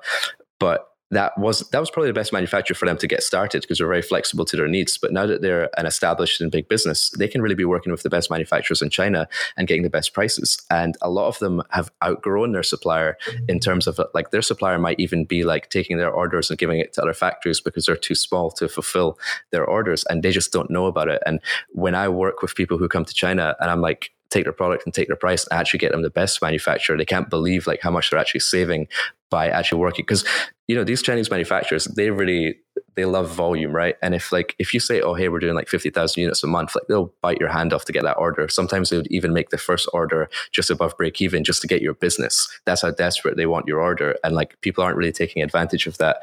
but 0.60 0.87
that 1.10 1.36
was 1.38 1.60
that 1.70 1.80
was 1.80 1.90
probably 1.90 2.10
the 2.10 2.14
best 2.14 2.32
manufacturer 2.32 2.74
for 2.74 2.86
them 2.86 2.98
to 2.98 3.06
get 3.06 3.22
started 3.22 3.62
because 3.62 3.78
they're 3.78 3.86
very 3.86 4.02
flexible 4.02 4.44
to 4.44 4.56
their 4.56 4.68
needs. 4.68 4.98
But 4.98 5.12
now 5.12 5.26
that 5.26 5.40
they're 5.40 5.70
an 5.78 5.86
established 5.86 6.40
and 6.40 6.50
big 6.50 6.68
business, 6.68 7.10
they 7.10 7.28
can 7.28 7.40
really 7.40 7.54
be 7.54 7.64
working 7.64 7.92
with 7.92 8.02
the 8.02 8.10
best 8.10 8.30
manufacturers 8.30 8.82
in 8.82 8.90
China 8.90 9.26
and 9.56 9.66
getting 9.66 9.84
the 9.84 9.90
best 9.90 10.12
prices. 10.12 10.60
And 10.70 10.96
a 11.00 11.08
lot 11.08 11.28
of 11.28 11.38
them 11.38 11.62
have 11.70 11.90
outgrown 12.04 12.52
their 12.52 12.62
supplier 12.62 13.16
mm-hmm. 13.26 13.44
in 13.48 13.60
terms 13.60 13.86
of 13.86 13.98
like 14.12 14.30
their 14.30 14.42
supplier 14.42 14.78
might 14.78 15.00
even 15.00 15.24
be 15.24 15.44
like 15.44 15.70
taking 15.70 15.96
their 15.96 16.10
orders 16.10 16.50
and 16.50 16.58
giving 16.58 16.78
it 16.78 16.92
to 16.94 17.02
other 17.02 17.14
factories 17.14 17.60
because 17.60 17.86
they're 17.86 17.96
too 17.96 18.14
small 18.14 18.50
to 18.50 18.68
fulfill 18.68 19.18
their 19.50 19.64
orders 19.64 20.04
and 20.10 20.22
they 20.22 20.30
just 20.30 20.52
don't 20.52 20.70
know 20.70 20.86
about 20.86 21.08
it. 21.08 21.22
And 21.24 21.40
when 21.70 21.94
I 21.94 22.08
work 22.08 22.42
with 22.42 22.54
people 22.54 22.76
who 22.76 22.88
come 22.88 23.06
to 23.06 23.14
China 23.14 23.56
and 23.60 23.70
I'm 23.70 23.80
like, 23.80 24.10
take 24.30 24.44
their 24.44 24.52
product 24.52 24.84
and 24.84 24.92
take 24.92 25.06
their 25.06 25.16
price 25.16 25.46
and 25.46 25.58
actually 25.58 25.78
get 25.78 25.92
them 25.92 26.02
the 26.02 26.10
best 26.10 26.42
manufacturer. 26.42 26.96
They 26.96 27.04
can't 27.04 27.30
believe 27.30 27.66
like 27.66 27.80
how 27.80 27.90
much 27.90 28.10
they're 28.10 28.20
actually 28.20 28.40
saving 28.40 28.88
by 29.30 29.48
actually 29.48 29.80
working 29.80 30.04
because 30.06 30.24
you 30.66 30.76
know 30.76 30.84
these 30.84 31.02
Chinese 31.02 31.30
manufacturers 31.30 31.84
they 31.84 32.10
really 32.10 32.56
they 32.96 33.04
love 33.04 33.30
volume 33.30 33.72
right? 33.72 33.96
And 34.02 34.14
if 34.14 34.32
like 34.32 34.54
if 34.58 34.74
you 34.74 34.80
say 34.80 35.00
oh 35.00 35.14
hey 35.14 35.28
we're 35.28 35.38
doing 35.38 35.54
like 35.54 35.68
50,000 35.68 36.20
units 36.20 36.42
a 36.42 36.46
month 36.46 36.74
like 36.74 36.84
they'll 36.88 37.12
bite 37.22 37.38
your 37.38 37.48
hand 37.48 37.72
off 37.72 37.84
to 37.86 37.92
get 37.92 38.04
that 38.04 38.18
order. 38.18 38.48
Sometimes 38.48 38.90
they 38.90 38.96
would 38.96 39.06
even 39.08 39.32
make 39.32 39.50
the 39.50 39.58
first 39.58 39.88
order 39.92 40.28
just 40.52 40.70
above 40.70 40.96
break 40.96 41.20
even 41.20 41.44
just 41.44 41.60
to 41.62 41.68
get 41.68 41.82
your 41.82 41.94
business. 41.94 42.48
That's 42.66 42.82
how 42.82 42.90
desperate 42.90 43.36
they 43.36 43.46
want 43.46 43.66
your 43.66 43.80
order 43.80 44.16
and 44.24 44.34
like 44.34 44.60
people 44.60 44.84
aren't 44.84 44.96
really 44.96 45.12
taking 45.12 45.42
advantage 45.42 45.86
of 45.86 45.98
that. 45.98 46.22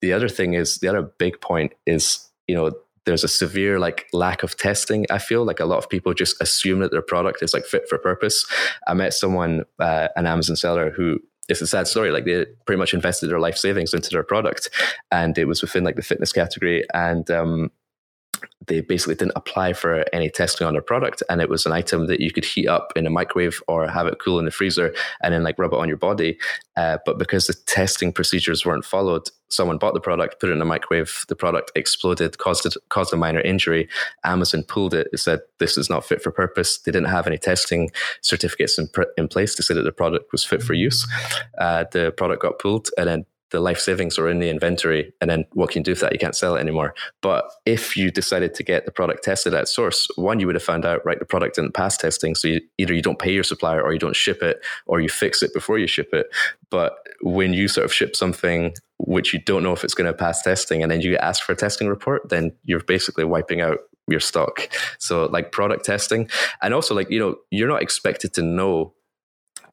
The 0.00 0.12
other 0.12 0.28
thing 0.28 0.54
is 0.54 0.78
the 0.78 0.88
other 0.88 1.02
big 1.02 1.40
point 1.40 1.72
is 1.86 2.26
you 2.46 2.54
know 2.54 2.72
there's 3.06 3.24
a 3.24 3.28
severe 3.28 3.78
like 3.78 4.06
lack 4.12 4.42
of 4.42 4.56
testing 4.56 5.06
i 5.10 5.18
feel. 5.18 5.44
Like 5.44 5.60
a 5.60 5.64
lot 5.64 5.78
of 5.78 5.88
people 5.88 6.14
just 6.14 6.40
assume 6.40 6.80
that 6.80 6.90
their 6.90 7.02
product 7.02 7.42
is 7.42 7.54
like 7.54 7.64
fit 7.64 7.88
for 7.88 7.98
purpose. 7.98 8.46
I 8.86 8.94
met 8.94 9.14
someone 9.14 9.64
uh, 9.78 10.08
an 10.16 10.26
amazon 10.26 10.56
seller 10.56 10.90
who 10.90 11.18
it's 11.50 11.60
a 11.60 11.66
sad 11.66 11.88
story. 11.88 12.10
Like 12.10 12.24
they 12.24 12.46
pretty 12.66 12.78
much 12.78 12.94
invested 12.94 13.28
their 13.28 13.40
life 13.40 13.56
savings 13.56 13.94
into 13.94 14.10
their 14.10 14.22
product, 14.22 14.70
and 15.10 15.36
it 15.36 15.46
was 15.46 15.62
within 15.62 15.84
like 15.84 15.96
the 15.96 16.02
fitness 16.02 16.32
category. 16.32 16.84
And 16.94 17.30
um, 17.30 17.70
they 18.66 18.80
basically 18.80 19.14
didn't 19.14 19.32
apply 19.36 19.72
for 19.72 20.04
any 20.12 20.30
testing 20.30 20.66
on 20.66 20.74
their 20.74 20.82
product 20.82 21.22
and 21.28 21.40
it 21.40 21.48
was 21.48 21.66
an 21.66 21.72
item 21.72 22.06
that 22.06 22.20
you 22.20 22.30
could 22.30 22.44
heat 22.44 22.68
up 22.68 22.92
in 22.96 23.06
a 23.06 23.10
microwave 23.10 23.62
or 23.68 23.88
have 23.88 24.06
it 24.06 24.18
cool 24.18 24.38
in 24.38 24.44
the 24.44 24.50
freezer 24.50 24.94
and 25.22 25.34
then 25.34 25.42
like 25.42 25.58
rub 25.58 25.72
it 25.72 25.78
on 25.78 25.88
your 25.88 25.96
body. 25.96 26.38
Uh, 26.76 26.98
but 27.04 27.18
because 27.18 27.46
the 27.46 27.54
testing 27.66 28.12
procedures 28.12 28.64
weren't 28.64 28.84
followed 28.84 29.28
someone 29.48 29.78
bought 29.78 29.94
the 29.94 30.00
product 30.00 30.40
put 30.40 30.48
it 30.48 30.52
in 30.52 30.62
a 30.62 30.64
microwave 30.64 31.24
the 31.28 31.34
product 31.34 31.72
exploded 31.74 32.38
caused 32.38 32.64
it, 32.66 32.74
caused 32.88 33.12
a 33.12 33.16
minor 33.16 33.40
injury. 33.40 33.88
Amazon 34.24 34.62
pulled 34.62 34.94
it, 34.94 35.08
said 35.18 35.40
this 35.58 35.76
is 35.76 35.90
not 35.90 36.04
fit 36.04 36.22
for 36.22 36.30
purpose. 36.30 36.78
They 36.78 36.92
didn't 36.92 37.08
have 37.08 37.26
any 37.26 37.38
testing 37.38 37.90
certificates 38.20 38.78
in, 38.78 38.88
pr- 38.88 39.02
in 39.16 39.28
place. 39.28 39.54
To 39.54 39.62
say 39.62 39.74
that 39.74 39.82
the 39.82 39.92
product 39.92 40.32
was 40.32 40.44
fit 40.44 40.62
for 40.62 40.74
use. 40.74 41.06
Uh, 41.58 41.84
the 41.90 42.12
product 42.16 42.42
got 42.42 42.58
pulled 42.58 42.88
and 42.96 43.08
then 43.08 43.26
the 43.50 43.60
life 43.60 43.78
savings 43.78 44.18
are 44.18 44.28
in 44.28 44.38
the 44.38 44.48
inventory 44.48 45.12
and 45.20 45.30
then 45.30 45.44
what 45.52 45.70
can 45.70 45.80
you 45.80 45.84
do 45.84 45.92
with 45.92 46.00
that? 46.00 46.12
You 46.12 46.18
can't 46.18 46.34
sell 46.34 46.56
it 46.56 46.60
anymore. 46.60 46.94
But 47.20 47.50
if 47.66 47.96
you 47.96 48.10
decided 48.10 48.54
to 48.54 48.62
get 48.62 48.86
the 48.86 48.92
product 48.92 49.24
tested 49.24 49.54
at 49.54 49.68
source 49.68 50.08
one 50.16 50.40
you 50.40 50.46
would 50.46 50.54
have 50.54 50.62
found 50.62 50.84
out 50.84 51.04
right 51.04 51.18
the 51.18 51.24
product 51.24 51.56
didn't 51.56 51.74
pass 51.74 51.96
testing. 51.96 52.34
So 52.34 52.48
you, 52.48 52.60
either 52.78 52.94
you 52.94 53.02
don't 53.02 53.18
pay 53.18 53.32
your 53.32 53.44
supplier 53.44 53.82
or 53.82 53.92
you 53.92 53.98
don't 53.98 54.16
ship 54.16 54.42
it 54.42 54.64
or 54.86 55.00
you 55.00 55.08
fix 55.08 55.42
it 55.42 55.52
before 55.52 55.78
you 55.78 55.86
ship 55.86 56.10
it. 56.12 56.26
But 56.70 56.96
when 57.22 57.52
you 57.52 57.68
sort 57.68 57.84
of 57.84 57.92
ship 57.92 58.16
something 58.16 58.74
which 58.98 59.32
you 59.32 59.40
don't 59.40 59.62
know 59.62 59.72
if 59.72 59.82
it's 59.82 59.94
going 59.94 60.06
to 60.10 60.16
pass 60.16 60.42
testing 60.42 60.82
and 60.82 60.92
then 60.92 61.00
you 61.00 61.16
ask 61.16 61.42
for 61.42 61.52
a 61.52 61.56
testing 61.56 61.88
report 61.88 62.28
then 62.28 62.52
you're 62.64 62.84
basically 62.84 63.24
wiping 63.24 63.60
out 63.60 63.78
your 64.08 64.20
stock. 64.20 64.68
So 64.98 65.26
like 65.26 65.52
product 65.52 65.84
testing 65.84 66.28
and 66.62 66.74
also 66.74 66.94
like 66.94 67.10
you 67.10 67.18
know 67.18 67.36
you're 67.50 67.68
not 67.68 67.82
expected 67.82 68.34
to 68.34 68.42
know 68.42 68.92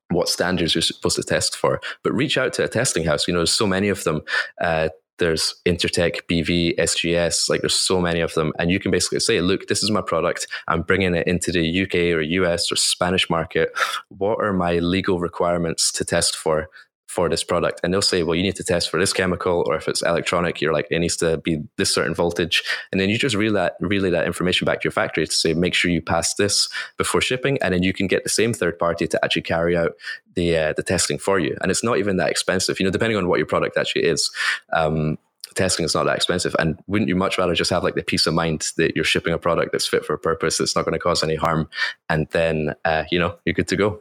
what 0.10 0.30
standards 0.30 0.76
you're 0.76 0.82
supposed 0.82 1.18
to 1.18 1.24
test 1.24 1.56
for. 1.56 1.82
But 2.04 2.14
reach 2.14 2.38
out 2.38 2.54
to 2.54 2.64
a 2.64 2.68
testing 2.68 3.04
house. 3.04 3.28
You 3.28 3.34
know, 3.34 3.40
there's 3.42 3.54
so 3.54 3.68
many 3.68 3.90
of 3.90 4.04
them. 4.04 4.22
Uh, 4.62 4.90
there's 5.20 5.56
Intertek, 5.66 6.22
BV, 6.30 6.78
SGS, 6.78 7.50
like 7.50 7.62
there's 7.62 7.74
so 7.74 8.00
many 8.00 8.20
of 8.20 8.34
them. 8.36 8.54
And 8.60 8.70
you 8.70 8.80
can 8.80 8.92
basically 8.92 9.20
say, 9.20 9.42
look, 9.42 9.68
this 9.68 9.84
is 9.84 9.92
my 9.92 10.02
product. 10.02 10.48
I'm 10.68 10.84
bringing 10.84 11.16
it 11.16 11.28
into 11.28 11.52
the 11.52 11.84
UK 11.84 11.96
or 12.16 12.22
US 12.22 12.72
or 12.72 12.76
Spanish 12.76 13.30
market. 13.30 13.72
What 14.10 14.40
are 14.40 14.54
my 14.54 14.80
legal 14.80 15.20
requirements 15.20 15.92
to 15.94 16.06
test 16.06 16.36
for? 16.36 16.70
For 17.08 17.30
this 17.30 17.44
product 17.44 17.80
and 17.84 17.94
they'll 17.94 18.02
say 18.02 18.22
well 18.22 18.36
you 18.36 18.44
need 18.44 18.56
to 18.56 18.64
test 18.64 18.90
for 18.90 19.00
this 19.00 19.14
chemical 19.14 19.64
or 19.68 19.76
if 19.76 19.88
it's 19.88 20.02
electronic 20.02 20.60
you're 20.60 20.74
like 20.74 20.88
it 20.92 21.00
needs 21.00 21.16
to 21.16 21.38
be 21.38 21.58
this 21.78 21.94
certain 21.94 22.14
voltage 22.14 22.64
and 22.92 23.00
then 23.00 23.10
you 23.10 23.18
just 23.18 23.36
relay 23.36 23.54
that, 23.54 23.76
relay 23.80 24.10
that 24.10 24.26
information 24.26 24.66
back 24.66 24.82
to 24.82 24.86
your 24.86 24.92
factory 24.92 25.26
to 25.26 25.34
say 25.34 25.54
make 25.54 25.74
sure 25.74 25.90
you 25.90 26.02
pass 26.02 26.34
this 26.36 26.68
before 26.98 27.22
shipping 27.22 27.58
and 27.62 27.74
then 27.74 27.82
you 27.82 27.94
can 27.94 28.08
get 28.08 28.24
the 28.24 28.30
same 28.30 28.54
third 28.54 28.78
party 28.78 29.08
to 29.08 29.24
actually 29.24 29.42
carry 29.42 29.76
out 29.76 29.94
the 30.36 30.56
uh, 30.56 30.74
the 30.74 30.84
testing 30.84 31.18
for 31.18 31.40
you 31.40 31.56
and 31.62 31.72
it's 31.72 31.84
not 31.84 31.98
even 31.98 32.18
that 32.18 32.30
expensive 32.30 32.80
you 32.80 32.86
know 32.86 32.92
depending 32.92 33.18
on 33.18 33.28
what 33.28 33.38
your 33.38 33.48
product 33.48 33.78
actually 33.78 34.04
is 34.04 34.30
um, 34.74 35.18
testing 35.58 35.84
is 35.84 35.96
not 35.96 36.06
that 36.06 36.16
expensive. 36.16 36.56
And 36.60 36.80
wouldn't 36.88 37.10
you 37.10 37.16
much 37.16 37.38
rather 37.38 37.56
just 37.56 37.72
have 37.72 37.84
like 37.84 37.96
the 37.96 38.04
peace 38.04 38.28
of 38.28 38.34
mind 38.34 38.72
that 38.78 38.96
you're 38.96 39.04
shipping 39.04 39.34
a 39.34 39.38
product 39.38 39.72
that's 39.72 39.88
fit 39.88 40.06
for 40.06 40.14
a 40.14 40.20
purpose, 40.20 40.58
that's 40.58 40.76
not 40.76 40.86
going 40.86 40.94
to 40.94 41.00
cause 41.00 41.24
any 41.24 41.36
harm, 41.36 41.68
and 42.10 42.28
then 42.30 42.76
uh, 42.86 43.04
you 43.12 43.20
know 43.20 43.36
you're 43.44 43.54
good 43.54 43.68
to 43.70 43.76
go. 43.76 44.00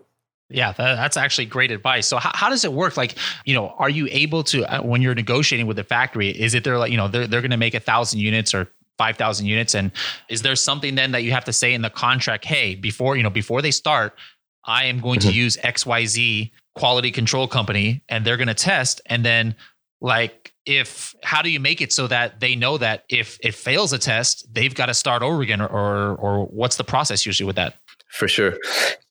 Yeah, 0.48 0.72
that, 0.72 0.94
that's 0.94 1.16
actually 1.16 1.46
great 1.46 1.72
advice. 1.72 2.06
So 2.06 2.18
how, 2.18 2.30
how 2.35 2.50
does 2.50 2.64
it 2.64 2.72
work? 2.72 2.96
Like, 2.96 3.16
you 3.44 3.54
know, 3.54 3.74
are 3.78 3.90
you 3.90 4.06
able 4.11 4.44
to 4.44 4.64
uh, 4.64 4.82
when 4.82 5.02
you're 5.02 5.14
negotiating 5.14 5.66
with 5.66 5.76
the 5.76 5.85
factory? 5.85 6.30
Is 6.30 6.54
it 6.54 6.62
they're 6.62 6.78
like 6.78 6.90
you 6.90 6.96
know 6.96 7.09
they're 7.09 7.26
they're 7.26 7.40
going 7.40 7.50
to 7.50 7.56
make 7.56 7.74
a 7.74 7.80
thousand 7.80 8.20
units 8.20 8.54
or 8.54 8.68
5000 8.98 9.46
units 9.46 9.74
and 9.74 9.90
is 10.28 10.42
there 10.42 10.56
something 10.56 10.94
then 10.94 11.12
that 11.12 11.22
you 11.22 11.30
have 11.32 11.44
to 11.44 11.52
say 11.52 11.74
in 11.74 11.82
the 11.82 11.90
contract 11.90 12.44
hey 12.44 12.74
before 12.74 13.16
you 13.16 13.22
know 13.22 13.30
before 13.30 13.61
they 13.61 13.70
start 13.70 14.14
i 14.64 14.85
am 14.85 15.00
going 15.00 15.20
mm-hmm. 15.20 15.28
to 15.28 15.35
use 15.35 15.56
xyz 15.59 16.50
quality 16.74 17.11
control 17.11 17.46
company 17.46 18.02
and 18.09 18.24
they're 18.24 18.37
going 18.37 18.48
to 18.48 18.54
test 18.54 19.00
and 19.06 19.24
then 19.24 19.54
like 20.00 20.52
if 20.64 21.14
how 21.22 21.42
do 21.42 21.50
you 21.50 21.61
make 21.61 21.80
it 21.80 21.92
so 21.92 22.06
that 22.06 22.40
they 22.40 22.54
know 22.54 22.78
that 22.78 23.04
if 23.09 23.38
it 23.42 23.54
fails 23.54 23.92
a 23.92 23.98
test 23.98 24.46
they've 24.52 24.74
got 24.74 24.87
to 24.87 24.94
start 24.94 25.22
over 25.22 25.42
again 25.42 25.61
or, 25.61 25.68
or 25.68 26.16
or 26.16 26.46
what's 26.46 26.76
the 26.76 26.85
process 26.85 27.26
usually 27.26 27.46
with 27.46 27.56
that 27.56 27.74
for 28.09 28.28
sure 28.28 28.56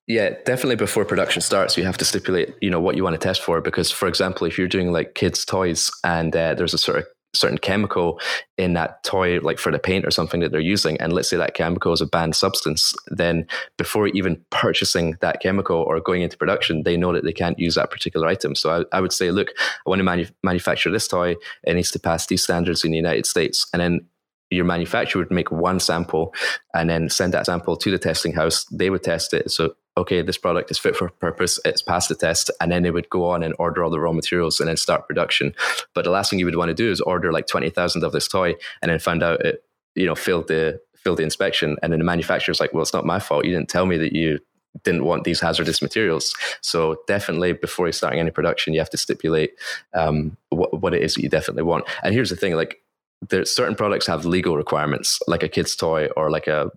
yeah 0.08 0.30
definitely 0.46 0.76
before 0.76 1.06
production 1.06 1.42
starts 1.42 1.78
you 1.78 1.84
have 1.84 1.98
to 1.98 2.06
stipulate 2.06 2.56
you 2.62 2.70
know 2.70 2.80
what 2.80 2.96
you 2.96 3.04
want 3.04 3.14
to 3.14 3.28
test 3.28 3.42
for 3.42 3.62
because 3.62 3.92
for 3.92 4.08
example 4.08 4.46
if 4.46 4.58
you're 4.58 4.68
doing 4.68 4.92
like 4.92 5.16
kids 5.16 5.46
toys 5.46 5.92
and 6.04 6.36
uh, 6.36 6.54
there's 6.54 6.74
a 6.74 6.78
sort 6.78 6.98
of 6.98 7.06
certain 7.36 7.58
chemical 7.58 8.20
in 8.58 8.74
that 8.74 9.04
toy, 9.04 9.40
like 9.40 9.60
for 9.60 9.72
the 9.72 9.80
paint 9.80 10.06
or 10.06 10.12
something 10.12 10.40
that 10.40 10.52
they're 10.52 10.60
using, 10.60 11.00
and 11.00 11.14
let's 11.14 11.30
say 11.30 11.38
that 11.38 11.54
chemical 11.54 11.94
is 11.94 12.02
a 12.02 12.06
banned 12.06 12.36
substance, 12.36 12.94
then 13.08 13.46
before 13.78 14.08
even 14.08 14.44
purchasing 14.50 15.18
that 15.22 15.42
chemical 15.42 15.78
or 15.78 16.00
going 16.00 16.22
into 16.22 16.38
production, 16.38 16.84
they 16.84 16.98
know 16.98 17.14
that 17.14 17.24
they 17.24 17.34
can't 17.34 17.60
use 17.60 17.76
that 17.76 17.92
particular 17.92 18.28
item. 18.28 18.56
So 18.56 18.86
I, 18.92 18.98
I 18.98 19.02
would 19.02 19.14
say, 19.14 19.32
look, 19.32 19.50
I 19.86 19.90
want 19.90 20.00
to 20.00 20.04
manu- 20.04 20.28
manufacture 20.44 20.92
this 20.92 21.08
toy, 21.08 21.36
it 21.64 21.74
needs 21.74 21.92
to 21.92 22.00
pass 22.00 22.26
these 22.26 22.44
standards 22.44 22.84
in 22.84 22.92
the 22.92 22.98
United 22.98 23.26
States. 23.26 23.68
And 23.74 23.82
then 23.82 24.06
your 24.50 24.66
manufacturer 24.66 25.22
would 25.22 25.32
make 25.32 25.52
one 25.52 25.80
sample 25.80 26.34
and 26.74 26.90
then 26.90 27.10
send 27.10 27.34
that 27.34 27.48
sample 27.48 27.76
to 27.76 27.92
the 27.92 27.98
testing 27.98 28.34
house. 28.34 28.66
They 28.66 28.90
would 28.90 29.04
test 29.04 29.34
it. 29.34 29.52
So, 29.52 29.76
okay, 29.98 30.22
this 30.22 30.38
product 30.38 30.72
is 30.72 30.78
fit 30.78 30.96
for 30.96 31.10
purpose. 31.10 31.60
It's 31.64 31.82
passed 31.82 32.10
the 32.10 32.16
test. 32.16 32.52
And 32.60 32.72
then 32.72 32.84
they 32.84 32.92
would 32.92 33.10
go 33.10 33.30
on 33.30 33.44
and 33.44 33.54
order 33.58 33.84
all 33.84 33.90
the 33.90 34.00
raw 34.00 34.12
materials 34.12 34.60
and 34.60 34.70
then 34.70 34.78
start 34.78 35.08
production. 35.08 35.54
But 35.94 36.04
the 36.04 36.12
last 36.12 36.30
thing 36.30 36.40
you 36.40 36.46
would 36.46 36.56
want 36.56 36.70
to 36.70 36.76
do 36.76 36.92
is 36.92 37.02
order 37.02 37.32
like 37.32 37.48
20,000 37.48 38.04
of 38.04 38.12
this 38.12 38.28
toy 38.28 38.56
and 38.82 38.92
then 38.92 39.00
find 39.00 39.24
out 39.24 39.42
it, 39.42 39.64
you 39.96 40.06
know, 40.06 40.16
failed 40.16 40.48
the, 40.48 40.82
failed 40.98 41.18
the 41.18 41.24
inspection. 41.24 41.78
And 41.82 41.94
then 41.94 42.00
the 42.00 42.06
manufacturer's 42.06 42.60
like, 42.60 42.74
well, 42.74 42.82
it's 42.82 42.94
not 42.94 43.06
my 43.06 43.20
fault. 43.20 43.46
You 43.46 43.54
didn't 43.54 43.70
tell 43.70 43.86
me 43.86 43.98
that 43.98 44.14
you 44.14 44.40
didn't 44.84 45.06
want 45.06 45.24
these 45.24 45.40
hazardous 45.40 45.82
materials. 45.82 46.34
So 46.62 46.98
definitely 47.08 47.54
before 47.54 47.88
you're 47.88 47.94
starting 47.94 48.20
any 48.20 48.32
production, 48.32 48.74
you 48.74 48.80
have 48.80 48.90
to 48.90 48.98
stipulate 48.98 49.52
um, 49.94 50.36
what, 50.50 50.82
what 50.82 50.94
it 50.94 51.02
is 51.02 51.16
that 51.16 51.24
you 51.24 51.30
definitely 51.30 51.64
want. 51.64 51.86
And 52.04 52.14
here's 52.14 52.30
the 52.30 52.36
thing, 52.36 52.56
like 52.56 52.82
there's 53.30 53.50
certain 53.50 53.76
products 53.76 54.08
have 54.08 54.26
legal 54.26 54.58
requirements, 54.58 55.20
like 55.28 55.44
a 55.44 55.48
kid's 55.48 55.76
toy 55.76 56.08
or 56.18 56.30
like 56.30 56.48
a 56.48 56.70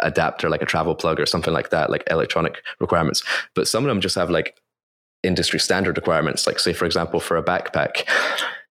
adapter, 0.00 0.48
like 0.48 0.62
a 0.62 0.66
travel 0.66 0.94
plug 0.94 1.20
or 1.20 1.26
something 1.26 1.52
like 1.52 1.70
that, 1.70 1.90
like 1.90 2.04
electronic 2.10 2.62
requirements. 2.80 3.22
But 3.54 3.68
some 3.68 3.84
of 3.84 3.88
them 3.88 4.00
just 4.00 4.16
have 4.16 4.30
like 4.30 4.56
industry 5.22 5.60
standard 5.60 5.96
requirements. 5.96 6.46
Like 6.46 6.58
say, 6.58 6.72
for 6.72 6.84
example, 6.84 7.20
for 7.20 7.36
a 7.36 7.42
backpack, 7.42 8.08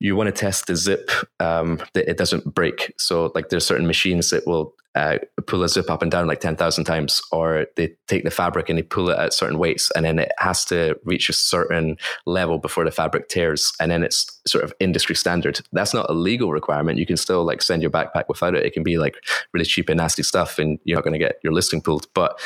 you 0.01 0.17
want 0.17 0.27
to 0.27 0.33
test 0.33 0.67
the 0.67 0.77
zip 0.77 1.11
um, 1.39 1.81
that 1.95 2.11
it 2.11 2.19
doesn't 2.19 2.55
break. 2.55 2.93
So 2.99 3.31
like 3.35 3.49
there's 3.49 3.67
certain 3.67 3.87
machines 3.87 4.31
that 4.31 4.47
will 4.47 4.75
uh, 4.95 5.19
pull 5.47 5.63
a 5.63 5.69
zip 5.69 5.91
up 5.91 6.03
and 6.03 6.11
down 6.11 6.27
like 6.27 6.41
10,000 6.41 6.85
times, 6.85 7.21
or 7.33 7.67
they 7.77 7.95
take 8.09 8.25
the 8.25 8.31
fabric 8.31 8.69
and 8.69 8.79
they 8.79 8.83
pull 8.83 9.09
it 9.11 9.19
at 9.19 9.33
certain 9.33 9.59
weights, 9.59 9.91
and 9.93 10.05
then 10.05 10.19
it 10.19 10.33
has 10.39 10.65
to 10.67 10.99
reach 11.05 11.29
a 11.29 11.33
certain 11.33 11.97
level 12.27 12.59
before 12.59 12.85
the 12.85 12.91
fabric 12.91 13.29
tears, 13.29 13.73
and 13.81 13.91
then 13.91 14.03
it's 14.03 14.41
sort 14.47 14.65
of 14.65 14.73
industry 14.81 15.15
standard. 15.15 15.61
That's 15.73 15.95
not 15.95 16.11
a 16.11 16.15
legal 16.15 16.53
requirement. 16.53 16.99
You 16.99 17.07
can 17.07 17.17
still 17.17 17.45
like 17.45 17.63
send 17.63 17.83
your 17.83 17.91
backpack 17.91 18.25
without 18.29 18.55
it. 18.55 18.67
It 18.67 18.73
can 18.73 18.83
be 18.83 18.99
like 18.99 19.17
really 19.53 19.65
cheap 19.65 19.89
and 19.89 19.99
nasty 19.99 20.23
stuff, 20.23 20.59
and 20.59 20.79
you're 20.85 20.97
not 20.97 21.05
going 21.05 21.19
to 21.19 21.19
get 21.19 21.39
your 21.43 21.53
listing 21.53 21.81
pulled. 21.81 22.07
But 22.15 22.39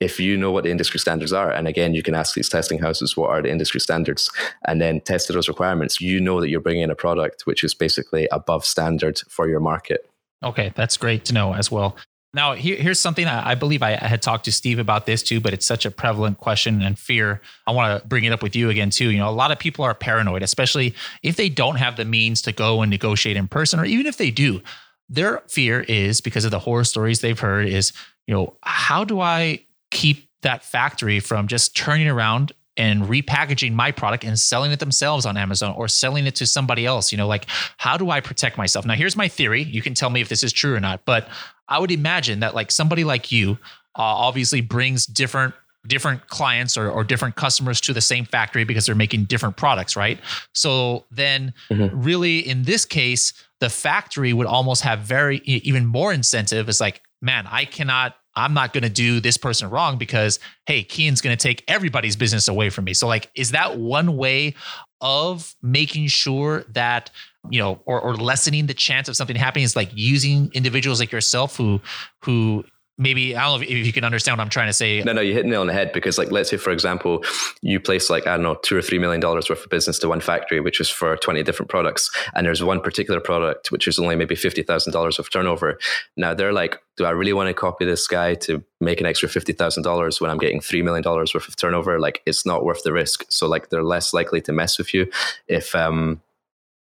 if 0.00 0.18
you 0.18 0.36
know 0.36 0.50
what 0.50 0.64
the 0.64 0.70
industry 0.70 0.98
standards 0.98 1.32
are, 1.32 1.50
and 1.50 1.68
again, 1.68 1.94
you 1.94 2.02
can 2.02 2.14
ask 2.14 2.34
these 2.34 2.48
testing 2.48 2.80
houses 2.80 3.16
what 3.16 3.30
are 3.30 3.42
the 3.42 3.50
industry 3.50 3.80
standards, 3.80 4.30
and 4.66 4.80
then 4.80 5.00
test 5.00 5.28
those 5.28 5.48
requirements, 5.48 6.00
you 6.00 6.20
know 6.20 6.40
that 6.40 6.48
you're 6.48 6.60
bringing 6.60 6.82
in 6.82 6.90
a 6.90 6.96
product 6.96 7.42
which 7.46 7.62
is 7.62 7.74
basically 7.74 8.28
above 8.32 8.64
standard 8.64 9.20
for 9.28 9.48
your 9.48 9.60
market. 9.60 10.08
Okay, 10.42 10.72
that's 10.74 10.96
great 10.96 11.24
to 11.26 11.34
know 11.34 11.54
as 11.54 11.70
well. 11.70 11.96
Now, 12.34 12.54
here, 12.54 12.76
here's 12.76 12.98
something 12.98 13.26
I, 13.26 13.50
I 13.50 13.54
believe 13.54 13.82
I, 13.82 13.92
I, 13.92 14.06
had 14.06 14.22
talked 14.22 14.46
to 14.46 14.52
Steve 14.52 14.78
about 14.78 15.04
this 15.04 15.22
too, 15.22 15.38
but 15.38 15.52
it's 15.52 15.66
such 15.66 15.84
a 15.84 15.90
prevalent 15.90 16.38
question 16.38 16.80
and 16.80 16.98
fear. 16.98 17.42
I 17.66 17.72
want 17.72 18.00
to 18.00 18.08
bring 18.08 18.24
it 18.24 18.32
up 18.32 18.42
with 18.42 18.56
you 18.56 18.70
again 18.70 18.88
too. 18.88 19.10
You 19.10 19.18
know, 19.18 19.28
a 19.28 19.30
lot 19.30 19.50
of 19.50 19.58
people 19.58 19.84
are 19.84 19.94
paranoid, 19.94 20.42
especially 20.42 20.94
if 21.22 21.36
they 21.36 21.50
don't 21.50 21.76
have 21.76 21.96
the 21.96 22.06
means 22.06 22.40
to 22.42 22.52
go 22.52 22.80
and 22.80 22.90
negotiate 22.90 23.36
in 23.36 23.48
person, 23.48 23.78
or 23.78 23.84
even 23.84 24.06
if 24.06 24.16
they 24.16 24.30
do. 24.30 24.62
Their 25.10 25.42
fear 25.46 25.80
is 25.80 26.22
because 26.22 26.46
of 26.46 26.50
the 26.50 26.58
horror 26.58 26.84
stories 26.84 27.20
they've 27.20 27.38
heard 27.38 27.68
is, 27.68 27.92
you 28.26 28.32
know, 28.32 28.56
how 28.62 29.04
do 29.04 29.20
I 29.20 29.60
keep 29.90 30.26
that 30.40 30.64
factory 30.64 31.20
from 31.20 31.48
just 31.48 31.76
turning 31.76 32.08
around 32.08 32.52
and 32.76 33.02
repackaging 33.04 33.72
my 33.72 33.90
product 33.90 34.24
and 34.24 34.38
selling 34.38 34.72
it 34.72 34.80
themselves 34.80 35.26
on 35.26 35.36
Amazon 35.36 35.74
or 35.76 35.88
selling 35.88 36.26
it 36.26 36.34
to 36.36 36.46
somebody 36.46 36.86
else. 36.86 37.12
You 37.12 37.18
know, 37.18 37.26
like 37.26 37.46
how 37.76 37.96
do 37.96 38.10
I 38.10 38.20
protect 38.20 38.56
myself? 38.56 38.86
Now, 38.86 38.94
here's 38.94 39.16
my 39.16 39.28
theory. 39.28 39.62
You 39.62 39.82
can 39.82 39.94
tell 39.94 40.10
me 40.10 40.20
if 40.20 40.28
this 40.28 40.42
is 40.42 40.52
true 40.52 40.74
or 40.74 40.80
not, 40.80 41.04
but 41.04 41.28
I 41.68 41.78
would 41.78 41.90
imagine 41.90 42.40
that 42.40 42.54
like 42.54 42.70
somebody 42.70 43.04
like 43.04 43.30
you 43.30 43.58
uh, 43.98 44.02
obviously 44.02 44.60
brings 44.60 45.06
different 45.06 45.54
different 45.86 46.28
clients 46.28 46.76
or, 46.76 46.88
or 46.88 47.02
different 47.02 47.34
customers 47.34 47.80
to 47.80 47.92
the 47.92 48.00
same 48.00 48.24
factory 48.24 48.64
because 48.64 48.86
they're 48.86 48.94
making 48.94 49.24
different 49.24 49.56
products, 49.56 49.96
right? 49.96 50.20
So 50.54 51.04
then, 51.10 51.54
mm-hmm. 51.70 52.00
really, 52.00 52.38
in 52.38 52.62
this 52.62 52.84
case, 52.84 53.32
the 53.58 53.68
factory 53.68 54.32
would 54.32 54.46
almost 54.46 54.82
have 54.82 55.00
very 55.00 55.38
even 55.38 55.86
more 55.86 56.12
incentive. 56.12 56.68
It's 56.68 56.80
like, 56.80 57.02
man, 57.20 57.48
I 57.50 57.64
cannot 57.64 58.16
I'm 58.34 58.54
not 58.54 58.72
going 58.72 58.82
to 58.82 58.90
do 58.90 59.20
this 59.20 59.36
person 59.36 59.68
wrong 59.70 59.98
because, 59.98 60.38
hey, 60.66 60.84
Kian's 60.84 61.20
going 61.20 61.36
to 61.36 61.42
take 61.42 61.64
everybody's 61.68 62.16
business 62.16 62.48
away 62.48 62.70
from 62.70 62.84
me. 62.84 62.94
So, 62.94 63.06
like, 63.06 63.30
is 63.34 63.50
that 63.50 63.78
one 63.78 64.16
way 64.16 64.54
of 65.00 65.54
making 65.62 66.06
sure 66.06 66.64
that, 66.70 67.10
you 67.50 67.60
know, 67.60 67.82
or, 67.84 68.00
or 68.00 68.16
lessening 68.16 68.66
the 68.66 68.74
chance 68.74 69.08
of 69.08 69.16
something 69.16 69.36
happening 69.36 69.64
is 69.64 69.76
like 69.76 69.90
using 69.92 70.50
individuals 70.54 71.00
like 71.00 71.12
yourself 71.12 71.56
who, 71.56 71.80
who 72.22 72.64
maybe 72.98 73.34
I 73.36 73.44
don't 73.44 73.60
know 73.60 73.66
if, 73.66 73.86
you 73.86 73.92
can 73.92 74.04
understand 74.04 74.38
what 74.38 74.44
I'm 74.44 74.50
trying 74.50 74.68
to 74.68 74.72
say. 74.72 75.02
No, 75.02 75.12
no, 75.12 75.20
you 75.20 75.34
hit 75.34 75.46
nail 75.46 75.60
on 75.60 75.66
the 75.66 75.72
head 75.72 75.92
because, 75.92 76.18
like, 76.18 76.30
let's 76.30 76.50
say, 76.50 76.56
for 76.56 76.70
example, 76.70 77.24
you 77.62 77.80
place 77.80 78.10
like 78.10 78.26
I 78.26 78.34
don't 78.34 78.42
know 78.42 78.56
two 78.62 78.76
or 78.76 78.82
three 78.82 78.98
million 78.98 79.20
dollars 79.20 79.48
worth 79.48 79.64
of 79.64 79.70
business 79.70 79.98
to 80.00 80.08
one 80.08 80.20
factory, 80.20 80.60
which 80.60 80.80
is 80.80 80.88
for 80.88 81.16
20 81.16 81.42
different 81.42 81.70
products, 81.70 82.10
and 82.34 82.46
there's 82.46 82.62
one 82.62 82.80
particular 82.80 83.20
product 83.20 83.70
which 83.70 83.88
is 83.88 83.98
only 83.98 84.16
maybe 84.16 84.34
fifty 84.34 84.62
thousand 84.62 84.92
dollars 84.92 85.18
of 85.18 85.30
turnover. 85.30 85.78
Now 86.16 86.34
they're 86.34 86.52
like, 86.52 86.78
do 86.96 87.04
I 87.04 87.10
really 87.10 87.32
want 87.32 87.48
to 87.48 87.54
copy 87.54 87.84
this 87.84 88.06
guy 88.06 88.34
to 88.34 88.62
make 88.80 89.00
an 89.00 89.06
extra 89.06 89.28
fifty 89.28 89.52
thousand 89.52 89.82
dollars 89.82 90.20
when 90.20 90.30
I'm 90.30 90.38
getting 90.38 90.60
three 90.60 90.82
million 90.82 91.02
dollars 91.02 91.34
worth 91.34 91.48
of 91.48 91.56
turnover? 91.56 91.98
Like, 91.98 92.22
it's 92.26 92.46
not 92.46 92.64
worth 92.64 92.82
the 92.82 92.92
risk. 92.92 93.24
So, 93.28 93.48
like, 93.48 93.70
they're 93.70 93.82
less 93.82 94.12
likely 94.12 94.40
to 94.42 94.52
mess 94.52 94.78
with 94.78 94.94
you 94.94 95.10
if 95.48 95.74
um 95.74 96.20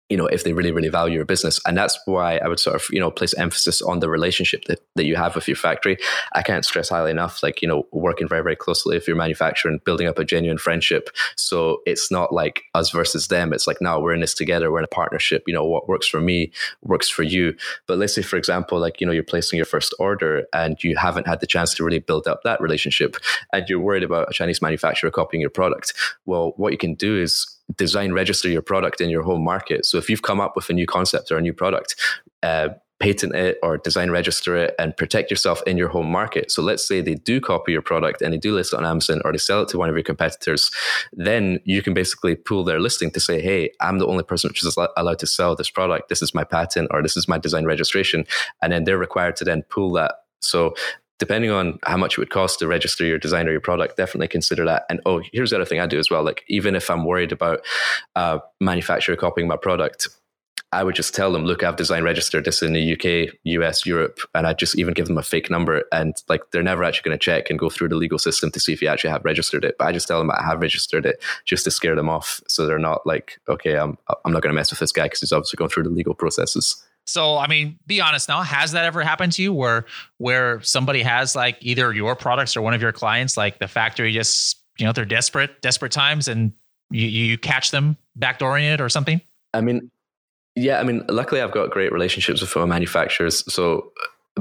you 0.09 0.17
know, 0.17 0.27
if 0.27 0.45
they 0.45 0.53
really, 0.53 0.73
really 0.73 0.89
value 0.89 1.17
your 1.17 1.25
business. 1.25 1.61
And 1.67 1.77
that's 1.77 1.99
why 2.07 2.39
I 2.39 2.49
would 2.49 2.59
sort 2.59 2.77
of, 2.77 2.87
you 2.91 2.99
know, 2.99 3.11
place 3.11 3.35
emphasis 3.35 3.83
on 3.83 4.01
the 4.01 4.09
relationship 4.09 4.65
that, 4.65 4.81
that 4.97 5.05
you 5.05 5.17
have 5.17 5.35
with 5.35 5.47
your 5.47 5.57
factory. 5.57 5.99
I 6.33 6.43
can't 6.43 6.65
stress 6.65 6.89
highly 6.89 7.11
enough, 7.11 7.43
like, 7.43 7.61
you 7.61 7.69
know, 7.69 7.87
working 7.93 8.27
very, 8.27 8.43
very 8.43 8.57
closely 8.57 8.97
with 8.97 9.07
your 9.07 9.17
manufacturer 9.17 9.71
and 9.71 9.85
building 9.85 10.07
up 10.07 10.19
a 10.19 10.25
genuine 10.25 10.59
friendship. 10.59 11.11
So 11.37 11.83
it's 11.85 12.11
not 12.11 12.33
like 12.33 12.63
us 12.75 12.91
versus 12.91 13.29
them. 13.29 13.53
It's 13.53 13.67
like, 13.67 13.83
no, 13.83 14.01
we're 14.01 14.15
in 14.15 14.21
this 14.21 14.35
together. 14.35 14.73
We're 14.73 14.79
in 14.79 14.85
a 14.85 14.89
partnership. 14.89 15.45
You 15.47 15.55
know, 15.55 15.65
what 15.65 15.89
works 15.89 16.09
for 16.09 16.21
me 16.21 16.53
works 16.83 17.11
for 17.11 17.23
you. 17.23 17.55
But 17.87 17.99
let's 17.99 18.15
say, 18.15 18.23
for 18.23 18.37
example, 18.37 18.79
like, 18.79 19.01
you 19.01 19.07
know, 19.07 19.13
you're 19.13 19.23
placing 19.23 19.59
your 19.59 19.67
first 19.67 19.95
order 19.99 20.47
and 20.55 20.83
you 20.83 20.97
haven't 20.97 21.27
had 21.27 21.41
the 21.41 21.47
chance 21.47 21.75
to 21.75 21.85
really 21.85 21.99
build 21.99 22.27
up 22.27 22.43
that 22.45 22.61
relationship 22.61 23.17
and 23.53 23.69
you're 23.69 23.81
worried 23.81 24.03
about 24.03 24.31
a 24.31 24.33
Chinese 24.33 24.63
manufacturer 24.63 25.11
copying 25.11 25.43
your 25.43 25.51
product. 25.51 25.93
Well, 26.25 26.55
what 26.57 26.73
you 26.73 26.79
can 26.79 26.95
do 26.95 27.21
is 27.21 27.58
design 27.77 28.13
register 28.13 28.49
your 28.49 28.63
product 28.63 29.01
in 29.01 29.11
your 29.11 29.23
home 29.23 29.45
market. 29.45 29.85
So 29.87 29.99
if 29.99 30.09
you've 30.09 30.23
come 30.23 30.41
up 30.41 30.57
with 30.57 30.69
a 30.71 30.73
new 30.73 30.87
concept 30.87 31.31
or 31.31 31.37
a 31.37 31.43
new 31.43 31.53
product, 31.53 31.97
uh, 32.43 32.71
patent 33.01 33.35
it 33.35 33.59
or 33.63 33.79
design 33.79 34.11
register 34.11 34.57
it 34.57 34.75
and 34.79 34.97
protect 34.97 35.31
yourself 35.31 35.63
in 35.67 35.77
your 35.77 35.89
home 35.89 36.11
market. 36.11 36.51
So 36.51 36.63
let's 36.63 36.87
say 36.87 37.01
they 37.01 37.15
do 37.15 37.41
copy 37.41 37.73
your 37.73 37.83
product 37.83 38.23
and 38.23 38.33
they 38.33 38.39
do 38.39 38.55
list 38.55 38.73
it 38.73 38.77
on 38.79 38.85
Amazon 38.85 39.21
or 39.25 39.33
they 39.33 39.39
sell 39.39 39.63
it 39.63 39.69
to 39.69 39.79
one 39.79 39.89
of 39.89 39.95
your 39.95 40.03
competitors, 40.03 40.71
then 41.13 41.61
you 41.65 41.81
can 41.83 41.95
basically 41.95 42.35
pull 42.35 42.65
their 42.65 42.81
listing 42.81 43.11
to 43.13 43.21
say, 43.21 43.41
hey, 43.41 43.71
I'm 43.81 43.99
the 43.99 44.07
only 44.07 44.25
person 44.25 44.49
which 44.49 44.65
is 44.65 44.77
allowed 44.97 45.19
to 45.21 45.27
sell 45.27 45.55
this 45.55 45.71
product. 45.71 46.09
This 46.09 46.23
is 46.23 46.35
my 46.35 46.45
patent 46.45 46.89
or 46.91 47.03
this 47.03 47.17
is 47.17 47.29
my 47.29 47.39
design 47.39 47.67
registration. 47.67 48.27
And 48.63 48.73
then 48.73 48.85
they're 48.85 48.99
required 48.99 49.37
to 49.37 49.45
then 49.45 49.63
pull 49.63 49.93
that. 49.93 50.15
So 50.41 50.75
depending 51.19 51.51
on 51.51 51.79
how 51.85 51.97
much 51.97 52.15
it 52.15 52.19
would 52.19 52.31
cost 52.31 52.61
to 52.61 52.67
register 52.67 53.05
your 53.05 53.19
design 53.19 53.49
or 53.49 53.53
your 53.53 53.61
product, 53.61 53.97
definitely 53.97 54.29
consider 54.29 54.65
that. 54.65 54.85
And 54.89 55.01
oh, 55.05 55.21
here's 55.33 55.51
the 55.51 55.57
other 55.57 55.65
thing 55.65 55.81
I 55.81 55.87
do 55.87 55.99
as 55.99 56.11
well. 56.11 56.23
Like 56.23 56.45
even 56.49 56.75
if 56.75 56.91
I'm 56.91 57.05
worried 57.05 57.33
about 57.33 57.65
uh, 58.17 58.39
manufacturer 58.61 59.17
copying 59.17 59.49
my 59.49 59.57
product, 59.57 60.09
I 60.71 60.85
would 60.85 60.95
just 60.95 61.15
tell 61.15 61.33
them, 61.33 61.47
look, 61.47 61.63
I've 61.63 61.77
design 61.77 62.03
registered 62.03 62.45
this 62.45 62.63
in 62.63 62.75
the 62.75 62.93
UK, 62.93 63.35
US, 63.45 63.87
Europe, 63.87 64.21
and 64.35 64.47
I 64.47 64.53
just 64.53 64.79
even 64.79 64.93
give 64.93 65.07
them 65.07 65.17
a 65.17 65.23
fake 65.23 65.49
number. 65.49 65.85
And 65.93 66.15
like 66.29 66.43
they're 66.51 66.63
never 66.63 66.85
actually 66.85 67.09
going 67.09 67.19
to 67.19 67.25
check 67.25 67.49
and 67.49 67.59
go 67.59 67.71
through 67.71 67.89
the 67.89 67.97
legal 67.97 68.19
system 68.19 68.51
to 68.51 68.61
see 68.61 68.75
if 68.75 68.83
you 68.83 68.89
actually 68.89 69.11
have 69.11 69.25
registered 69.25 69.65
it. 69.65 69.77
But 69.79 69.89
I 69.89 69.93
just 69.93 70.07
tell 70.07 70.19
them 70.19 70.31
I 70.31 70.43
have 70.45 70.61
registered 70.61 71.07
it 71.07 71.23
just 71.47 71.65
to 71.65 71.71
scare 71.71 71.97
them 71.97 72.11
off. 72.11 72.43
So 72.49 72.67
they're 72.67 72.79
not 72.79 73.07
like, 73.07 73.41
okay, 73.49 73.77
I'm, 73.77 73.97
I'm 74.25 74.33
not 74.33 74.43
going 74.43 74.53
to 74.53 74.59
mess 74.59 74.71
with 74.71 74.81
this 74.81 74.93
guy 74.93 75.05
because 75.05 75.21
he's 75.21 75.33
obviously 75.33 75.57
going 75.57 75.71
through 75.71 75.85
the 75.85 75.91
legal 75.91 76.15
processes. 76.15 76.85
So, 77.09 77.37
I 77.39 77.47
mean, 77.47 77.79
be 77.87 78.01
honest 78.01 78.29
now. 78.29 78.43
Has 78.43 78.73
that 78.73 78.85
ever 78.85 79.03
happened 79.03 79.33
to 79.33 79.43
you 79.43 79.53
where 79.53 79.87
where 80.19 80.61
somebody 80.63 81.03
has 81.03 81.35
like 81.35 81.57
either 81.61 81.93
your 81.93 82.15
products 82.15 82.57
or 82.57 82.63
one 82.63 82.75
of 82.75 82.83
your 82.83 82.93
clients, 82.93 83.37
like 83.37 83.59
the 83.59 83.69
factory 83.69 84.13
just, 84.13 84.63
you 84.79 84.87
know, 84.87 84.93
they're 84.93 85.05
desperate, 85.05 85.61
desperate 85.63 85.93
times 85.93 86.29
and 86.29 86.53
you, 86.91 87.07
you 87.07 87.39
catch 87.39 87.71
them 87.71 87.97
backdooring 88.19 88.73
it 88.73 88.81
or 88.81 88.89
something? 88.89 89.21
I 89.55 89.61
mean, 89.61 89.91
yeah, 90.55 90.81
I 90.81 90.83
mean, 90.83 91.05
luckily 91.09 91.41
I've 91.41 91.53
got 91.53 91.71
great 91.71 91.93
relationships 91.93 92.41
with 92.41 92.55
my 92.55 92.65
manufacturers. 92.65 93.45
So, 93.53 93.93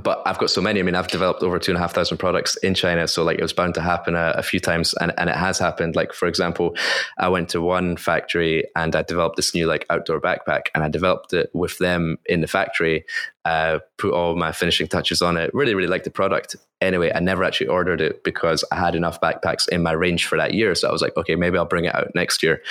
but 0.02 0.22
I've 0.26 0.38
got 0.38 0.50
so 0.50 0.62
many. 0.62 0.80
I 0.80 0.84
mean, 0.84 0.96
I've 0.96 1.08
developed 1.08 1.44
over 1.44 1.60
two 1.60 1.72
and 1.72 1.78
a 1.78 1.82
half 1.82 1.94
thousand 1.94 2.18
products 2.18 2.56
in 2.58 2.74
China. 2.74 3.08
So, 3.08 3.24
like, 3.24 3.38
it 3.40 3.42
was 3.42 3.54
bound 3.54 3.74
to 3.76 3.82
happen 3.82 4.16
a, 4.16 4.34
a, 4.36 4.44
few 4.44 4.60
times, 4.60 4.94
and, 4.96 5.14
and 5.18 5.30
it 5.30 5.36
has 5.36 5.60
happened. 5.60 5.96
Like, 5.96 6.14
for 6.14 6.28
example, 6.28 6.76
I 7.18 7.30
went 7.30 7.50
to 7.50 7.62
one 7.62 7.98
factory 7.98 8.66
and 8.76 8.96
I 8.96 9.02
developed 9.02 9.36
this 9.36 9.54
new 9.54 9.68
like 9.68 9.86
outdoor 9.90 10.22
backpack, 10.22 10.68
and 10.76 10.84
I 10.84 10.90
developed 10.90 11.34
it 11.34 11.50
with 11.54 11.78
them 11.78 12.18
in 12.26 12.42
the 12.42 12.48
factory 12.48 13.06
uh, 13.48 13.80
put 13.98 14.12
all 14.12 14.36
my 14.36 14.52
finishing 14.52 14.88
touches 14.88 15.22
on 15.22 15.38
it. 15.38 15.50
Really, 15.54 15.74
really 15.74 15.88
liked 15.88 16.04
the 16.04 16.12
product. 16.12 16.58
Anyway, 16.82 17.12
I 17.16 17.22
never 17.22 17.46
actually 17.46 17.68
ordered 17.68 18.02
it 18.02 18.22
because 18.26 18.66
I 18.74 18.76
had 18.76 18.94
enough 18.94 19.22
backpacks 19.22 19.70
in 19.70 19.82
my 19.82 19.94
range 19.94 20.28
for 20.28 20.38
that 20.38 20.54
year. 20.54 20.76
So 20.76 20.90
I 20.90 20.92
was 20.92 21.02
like, 21.02 21.16
okay, 21.16 21.36
maybe 21.36 21.58
I'll 21.58 21.64
bring 21.64 21.86
it 21.86 21.96
out 21.96 22.14
next 22.14 22.44
year. 22.44 22.62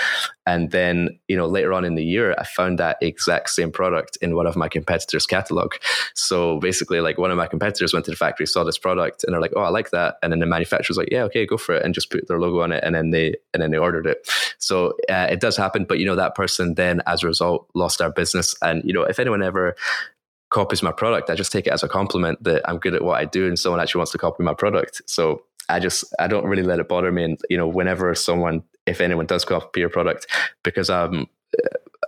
And 0.44 0.70
then, 0.72 1.18
you 1.28 1.36
know, 1.36 1.46
later 1.46 1.72
on 1.72 1.86
in 1.86 1.94
the 1.94 2.04
year, 2.04 2.34
I 2.36 2.44
found 2.44 2.78
that 2.78 2.98
exact 3.00 3.50
same 3.50 3.72
product 3.72 4.18
in 4.20 4.36
one 4.36 4.46
of 4.46 4.54
my 4.54 4.68
competitors' 4.68 5.24
catalog. 5.26 5.72
So 6.14 6.60
basically, 6.60 7.00
like 7.00 7.16
one 7.16 7.30
of 7.30 7.38
my 7.38 7.46
competitors 7.46 7.94
went 7.94 8.04
to 8.04 8.10
the 8.10 8.16
factory, 8.16 8.46
saw 8.46 8.62
this 8.62 8.78
product, 8.78 9.24
and 9.24 9.32
they're 9.32 9.40
like, 9.40 9.54
oh, 9.56 9.62
I 9.62 9.70
like 9.70 9.90
that. 9.92 10.16
And 10.22 10.30
then 10.30 10.40
the 10.40 10.46
manufacturer's 10.46 10.98
like, 10.98 11.08
yeah, 11.10 11.22
okay, 11.24 11.46
go 11.46 11.56
for 11.56 11.74
it, 11.74 11.84
and 11.84 11.94
just 11.94 12.10
put 12.10 12.28
their 12.28 12.38
logo 12.38 12.60
on 12.60 12.70
it, 12.70 12.84
and 12.84 12.94
then 12.94 13.10
they 13.10 13.34
and 13.54 13.62
then 13.62 13.70
they 13.70 13.78
ordered 13.78 14.06
it. 14.06 14.30
So 14.58 14.92
uh, 15.08 15.28
it 15.30 15.40
does 15.40 15.56
happen, 15.56 15.84
but 15.84 15.98
you 15.98 16.04
know, 16.04 16.16
that 16.16 16.34
person 16.34 16.74
then, 16.74 17.00
as 17.06 17.22
a 17.22 17.26
result, 17.26 17.66
lost 17.74 18.02
our 18.02 18.10
business. 18.10 18.54
And 18.60 18.84
you 18.84 18.92
know, 18.92 19.04
if 19.04 19.18
anyone 19.18 19.42
ever 19.42 19.74
copies 20.56 20.82
my 20.82 20.90
product, 20.90 21.28
I 21.28 21.34
just 21.34 21.52
take 21.52 21.66
it 21.66 21.72
as 21.74 21.82
a 21.82 21.88
compliment 21.88 22.42
that 22.42 22.62
I'm 22.66 22.78
good 22.78 22.94
at 22.94 23.04
what 23.04 23.20
I 23.20 23.26
do 23.26 23.46
and 23.46 23.58
someone 23.58 23.78
actually 23.78 23.98
wants 23.98 24.12
to 24.12 24.18
copy 24.18 24.42
my 24.42 24.54
product. 24.54 25.02
So 25.04 25.42
I 25.68 25.80
just 25.80 26.02
I 26.18 26.28
don't 26.28 26.46
really 26.46 26.62
let 26.62 26.80
it 26.80 26.88
bother 26.88 27.12
me. 27.12 27.24
And 27.24 27.38
you 27.50 27.58
know, 27.58 27.68
whenever 27.68 28.14
someone, 28.14 28.62
if 28.86 29.02
anyone 29.02 29.26
does 29.26 29.44
copy 29.44 29.80
your 29.80 29.90
product, 29.90 30.26
because 30.62 30.88
I'm 30.88 31.26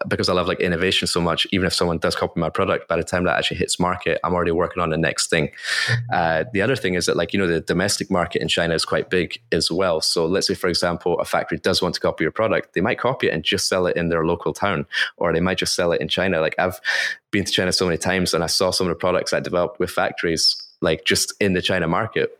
because 0.08 0.28
I 0.28 0.32
love 0.32 0.48
like 0.48 0.60
innovation 0.60 1.06
so 1.06 1.20
much, 1.20 1.46
even 1.52 1.66
if 1.66 1.74
someone 1.74 1.98
does 1.98 2.16
copy 2.16 2.40
my 2.40 2.50
product, 2.50 2.88
by 2.88 2.96
the 2.96 3.04
time 3.04 3.24
that 3.24 3.36
actually 3.36 3.58
hits 3.58 3.78
market, 3.78 4.18
I'm 4.24 4.34
already 4.34 4.50
working 4.50 4.82
on 4.82 4.90
the 4.90 4.96
next 4.96 5.30
thing. 5.30 5.48
Mm-hmm. 5.48 5.92
Uh, 6.12 6.44
the 6.52 6.62
other 6.62 6.76
thing 6.76 6.94
is 6.94 7.06
that 7.06 7.16
like, 7.16 7.32
you 7.32 7.38
know, 7.38 7.46
the 7.46 7.60
domestic 7.60 8.10
market 8.10 8.42
in 8.42 8.48
China 8.48 8.74
is 8.74 8.84
quite 8.84 9.10
big 9.10 9.40
as 9.52 9.70
well. 9.70 10.00
So 10.00 10.26
let's 10.26 10.46
say, 10.46 10.54
for 10.54 10.68
example, 10.68 11.18
a 11.20 11.24
factory 11.24 11.58
does 11.58 11.82
want 11.82 11.94
to 11.94 12.00
copy 12.00 12.24
your 12.24 12.32
product. 12.32 12.74
They 12.74 12.80
might 12.80 12.98
copy 12.98 13.28
it 13.28 13.34
and 13.34 13.44
just 13.44 13.68
sell 13.68 13.86
it 13.86 13.96
in 13.96 14.08
their 14.08 14.24
local 14.24 14.52
town, 14.52 14.86
or 15.16 15.32
they 15.32 15.40
might 15.40 15.58
just 15.58 15.74
sell 15.74 15.92
it 15.92 16.00
in 16.00 16.08
China. 16.08 16.40
Like 16.40 16.54
I've 16.58 16.80
been 17.30 17.44
to 17.44 17.52
China 17.52 17.72
so 17.72 17.84
many 17.84 17.98
times 17.98 18.34
and 18.34 18.42
I 18.42 18.48
saw 18.48 18.70
some 18.70 18.86
of 18.86 18.90
the 18.90 18.98
products 18.98 19.32
I 19.32 19.40
developed 19.40 19.78
with 19.78 19.90
factories, 19.90 20.56
like 20.80 21.04
just 21.04 21.34
in 21.40 21.52
the 21.52 21.62
China 21.62 21.88
market. 21.88 22.38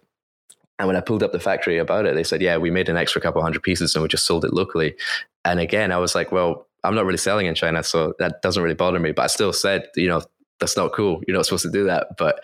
And 0.79 0.87
when 0.87 0.97
I 0.97 1.01
pulled 1.01 1.25
up 1.25 1.33
the 1.33 1.41
factory 1.41 1.79
about 1.79 2.07
it, 2.07 2.15
they 2.15 2.23
said, 2.23 2.41
yeah, 2.41 2.57
we 2.57 2.71
made 2.71 2.89
an 2.89 2.97
extra 2.97 3.21
couple 3.21 3.43
hundred 3.43 3.65
pieces 3.65 3.97
and 3.97 4.03
we 4.03 4.09
just 4.09 4.25
sold 4.25 4.45
it 4.45 4.53
locally. 4.53 4.95
And 5.45 5.59
again, 5.59 5.91
I 5.91 5.99
was 5.99 6.15
like, 6.15 6.31
well, 6.31 6.68
I'm 6.85 6.95
not 6.95 7.05
really 7.05 7.19
selling 7.19 7.47
in 7.47 7.55
China, 7.55 7.83
so 7.83 8.15
that 8.19 8.43
doesn't 8.43 8.63
really 8.63 8.75
bother 8.75 8.99
me. 8.99 9.13
But 9.13 9.23
I 9.23 9.27
still 9.27 9.53
said, 9.53 9.89
you 9.97 10.09
know, 10.09 10.23
that's 10.61 10.77
not 10.77 10.93
cool. 10.93 11.23
You're 11.27 11.37
not 11.37 11.47
supposed 11.47 11.65
to 11.65 11.71
do 11.71 11.85
that. 11.85 12.17
But 12.17 12.41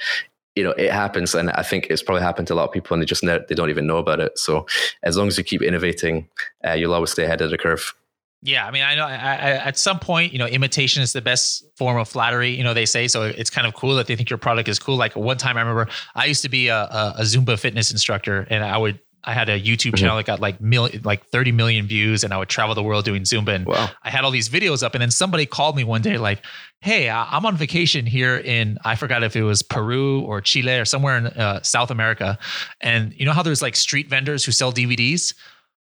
you 0.57 0.63
know, 0.63 0.71
it 0.71 0.93
happens, 0.93 1.35
and 1.35 1.51
I 1.51 1.63
think 1.63 1.89
it's 1.91 2.03
probably 2.03 2.23
happened 2.23 2.47
to 2.49 2.55
a 2.55 2.57
lot 2.57 2.65
of 2.65 2.73
people, 2.73 2.95
and 2.95 3.03
they 3.03 3.07
just 3.07 3.25
they 3.25 3.55
don't 3.55 3.71
even 3.71 3.87
know 3.87 3.99
about 3.99 4.21
it. 4.21 4.39
So 4.39 4.67
as 5.03 5.17
long 5.17 5.29
as 5.29 5.37
you 5.37 5.45
keep 5.45 5.63
innovating, 5.63 6.29
uh, 6.67 6.73
you'll 6.73 6.95
always 6.95 7.11
stay 7.11 7.25
ahead 7.25 7.41
of 7.41 7.51
the 7.51 7.59
curve. 7.59 7.95
Yeah, 8.43 8.67
I 8.67 8.71
mean, 8.71 8.83
I 8.83 8.95
know 8.95 9.07
I, 9.07 9.15
I, 9.15 9.51
at 9.65 9.79
some 9.79 9.99
point, 9.99 10.35
you 10.35 10.39
know, 10.39 10.47
imitation 10.47 11.03
is 11.03 11.15
the 11.15 11.23
best 11.23 11.65
form 11.77 11.97
of 11.97 12.07
flattery. 12.09 12.51
You 12.51 12.63
know, 12.63 12.75
they 12.75 12.85
say 12.85 13.09
so. 13.09 13.23
It's 13.23 13.49
kind 13.49 13.67
of 13.67 13.75
cool 13.75 13.95
that 13.97 14.07
they 14.07 14.17
think 14.17 14.29
your 14.29 14.39
product 14.39 14.69
is 14.69 14.79
cool. 14.79 14.97
Like 14.97 15.17
one 15.17 15.39
time, 15.39 15.57
I 15.57 15.63
remember 15.63 15.89
I 16.15 16.27
used 16.27 16.43
to 16.43 16.51
be 16.51 16.69
a, 16.69 16.77
a, 16.77 17.15
a 17.19 17.23
Zumba 17.23 17.59
fitness 17.59 17.91
instructor, 17.91 18.47
and 18.51 18.63
I 18.63 18.77
would 18.77 19.01
I 19.27 19.33
had 19.33 19.49
a 19.49 19.61
YouTube 19.61 19.89
mm-hmm. 19.91 19.95
channel 19.97 20.17
that 20.17 20.27
got 20.27 20.41
like 20.41 20.61
million, 20.61 21.03
like 21.05 21.27
30 21.27 21.53
million 21.53 21.87
views 21.87 22.25
and 22.25 22.33
I 22.33 22.39
would 22.39 22.49
travel 22.49 22.75
the 22.75 22.83
world 22.83 23.05
doing 23.05 23.23
Zumba. 23.23 23.55
And 23.55 23.67
wow. 23.67 23.91
I 24.03 24.11
had 24.11 24.25
all 24.25 24.31
these 24.31 24.49
videos 24.49 24.83
up. 24.83 24.95
And 24.95 25.03
then 25.03 25.11
somebody 25.11 25.47
called 25.47 25.77
me 25.77 25.85
one 25.85 26.03
day, 26.03 26.19
like, 26.19 26.45
Hey, 26.81 27.09
I'm 27.09 27.47
on 27.47 27.57
vacation 27.57 28.05
here 28.05 28.37
in, 28.37 28.79
I 28.85 28.97
forgot 28.97 29.23
if 29.23 29.37
it 29.37 29.43
was 29.43 29.63
Peru 29.63 30.21
or 30.21 30.43
Chile 30.43 30.75
or 30.79 30.85
somewhere 30.85 31.17
in 31.17 31.27
uh, 31.29 31.63
South 31.63 31.91
America. 31.91 32.39
And 32.83 33.15
you 33.17 33.25
know 33.25 33.33
how 33.33 33.43
there's 33.43 33.63
like 33.63 33.75
street 33.75 34.11
vendors 34.11 34.45
who 34.45 34.53
sell 34.53 34.73
DVDs? 34.73 35.35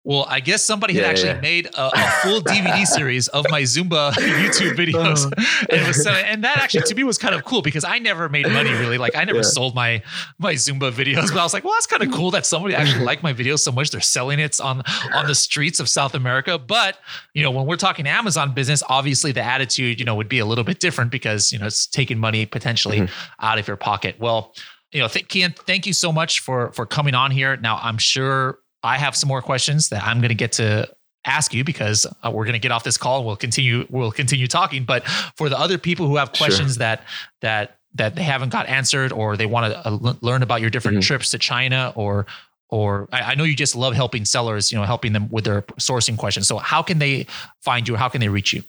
Well, 0.03 0.25
I 0.27 0.39
guess 0.39 0.63
somebody 0.63 0.95
had 0.95 1.03
actually 1.03 1.29
yeah. 1.29 1.41
made 1.41 1.67
a, 1.67 1.91
a, 1.93 2.11
full 2.23 2.41
DVD 2.41 2.85
series 2.87 3.27
of 3.27 3.45
my 3.51 3.61
Zumba 3.61 4.11
YouTube 4.13 4.75
videos, 4.75 5.31
uh-huh. 5.31 5.65
and, 5.69 5.87
was, 5.87 6.07
and 6.07 6.43
that 6.43 6.57
actually 6.57 6.81
to 6.83 6.95
me 6.95 7.03
was 7.03 7.19
kind 7.19 7.35
of 7.35 7.45
cool 7.45 7.61
because 7.61 7.83
I 7.83 7.99
never 7.99 8.27
made 8.27 8.47
money 8.47 8.71
really. 8.71 8.97
Like 8.97 9.15
I 9.15 9.23
never 9.25 9.39
yeah. 9.39 9.43
sold 9.43 9.75
my 9.75 10.01
my 10.39 10.55
Zumba 10.55 10.91
videos, 10.91 11.27
but 11.27 11.37
I 11.37 11.43
was 11.43 11.53
like, 11.53 11.63
well, 11.63 11.73
that's 11.73 11.85
kind 11.85 12.01
of 12.01 12.11
cool 12.11 12.31
that 12.31 12.47
somebody 12.47 12.73
actually 12.73 13.05
liked 13.05 13.21
my 13.21 13.31
videos 13.31 13.59
so 13.59 13.71
much 13.71 13.91
they're 13.91 14.01
selling 14.01 14.39
it 14.39 14.59
on 14.59 14.81
on 15.13 15.27
the 15.27 15.35
streets 15.35 15.79
of 15.79 15.87
South 15.87 16.15
America. 16.15 16.57
But 16.57 16.97
you 17.35 17.43
know, 17.43 17.51
when 17.51 17.67
we're 17.67 17.75
talking 17.75 18.07
Amazon 18.07 18.53
business, 18.55 18.81
obviously 18.89 19.31
the 19.31 19.43
attitude 19.43 19.99
you 19.99 20.05
know 20.05 20.15
would 20.15 20.29
be 20.29 20.39
a 20.39 20.45
little 20.45 20.63
bit 20.63 20.79
different 20.79 21.11
because 21.11 21.53
you 21.53 21.59
know 21.59 21.67
it's 21.67 21.85
taking 21.85 22.17
money 22.17 22.47
potentially 22.47 23.01
mm-hmm. 23.01 23.45
out 23.45 23.59
of 23.59 23.67
your 23.67 23.77
pocket. 23.77 24.15
Well 24.19 24.55
you 24.91 24.99
know, 24.99 25.07
th- 25.07 25.29
Kian, 25.29 25.55
thank 25.55 25.85
you 25.85 25.93
so 25.93 26.11
much 26.11 26.41
for 26.41 26.71
for 26.73 26.85
coming 26.85 27.15
on 27.15 27.31
here. 27.31 27.55
Now, 27.55 27.79
I'm 27.81 27.97
sure 27.97 28.59
I 28.83 28.97
have 28.97 29.15
some 29.15 29.27
more 29.27 29.41
questions 29.41 29.89
that 29.89 30.03
I'm 30.03 30.19
going 30.19 30.29
to 30.29 30.35
get 30.35 30.53
to 30.53 30.89
ask 31.25 31.53
you 31.53 31.63
because 31.63 32.07
uh, 32.23 32.31
we're 32.31 32.45
going 32.45 32.53
to 32.53 32.59
get 32.59 32.71
off 32.71 32.83
this 32.83 32.97
call 32.97 33.17
and 33.17 33.27
we'll 33.27 33.35
continue 33.35 33.85
we'll 33.89 34.11
continue 34.11 34.47
talking 34.47 34.83
but 34.83 35.07
for 35.35 35.49
the 35.49 35.59
other 35.59 35.77
people 35.77 36.07
who 36.07 36.15
have 36.15 36.33
questions 36.33 36.73
sure. 36.73 36.79
that 36.79 37.03
that 37.41 37.77
that 37.93 38.15
they 38.15 38.23
haven't 38.23 38.49
got 38.49 38.67
answered 38.67 39.11
or 39.11 39.37
they 39.37 39.45
want 39.45 39.71
to 39.71 39.87
uh, 39.87 40.13
learn 40.21 40.41
about 40.41 40.61
your 40.61 40.69
different 40.69 40.97
mm-hmm. 40.97 41.07
trips 41.07 41.29
to 41.29 41.37
China 41.37 41.93
or 41.95 42.25
or 42.69 43.07
I, 43.11 43.21
I, 43.21 43.35
know 43.35 43.43
you 43.43 43.55
just 43.55 43.75
love 43.75 43.93
helping 43.93 44.25
sellers 44.25 44.71
you 44.71 44.77
know 44.77 44.83
helping 44.83 45.13
them 45.13 45.29
with 45.29 45.43
their 45.43 45.61
sourcing 45.79 46.17
questions 46.17 46.47
so 46.47 46.57
how 46.57 46.81
can 46.81 46.99
they 46.99 47.27
find 47.59 47.87
you 47.87 47.95
how 47.95 48.09
can 48.09 48.21
they 48.21 48.29
reach 48.29 48.53
you 48.53 48.63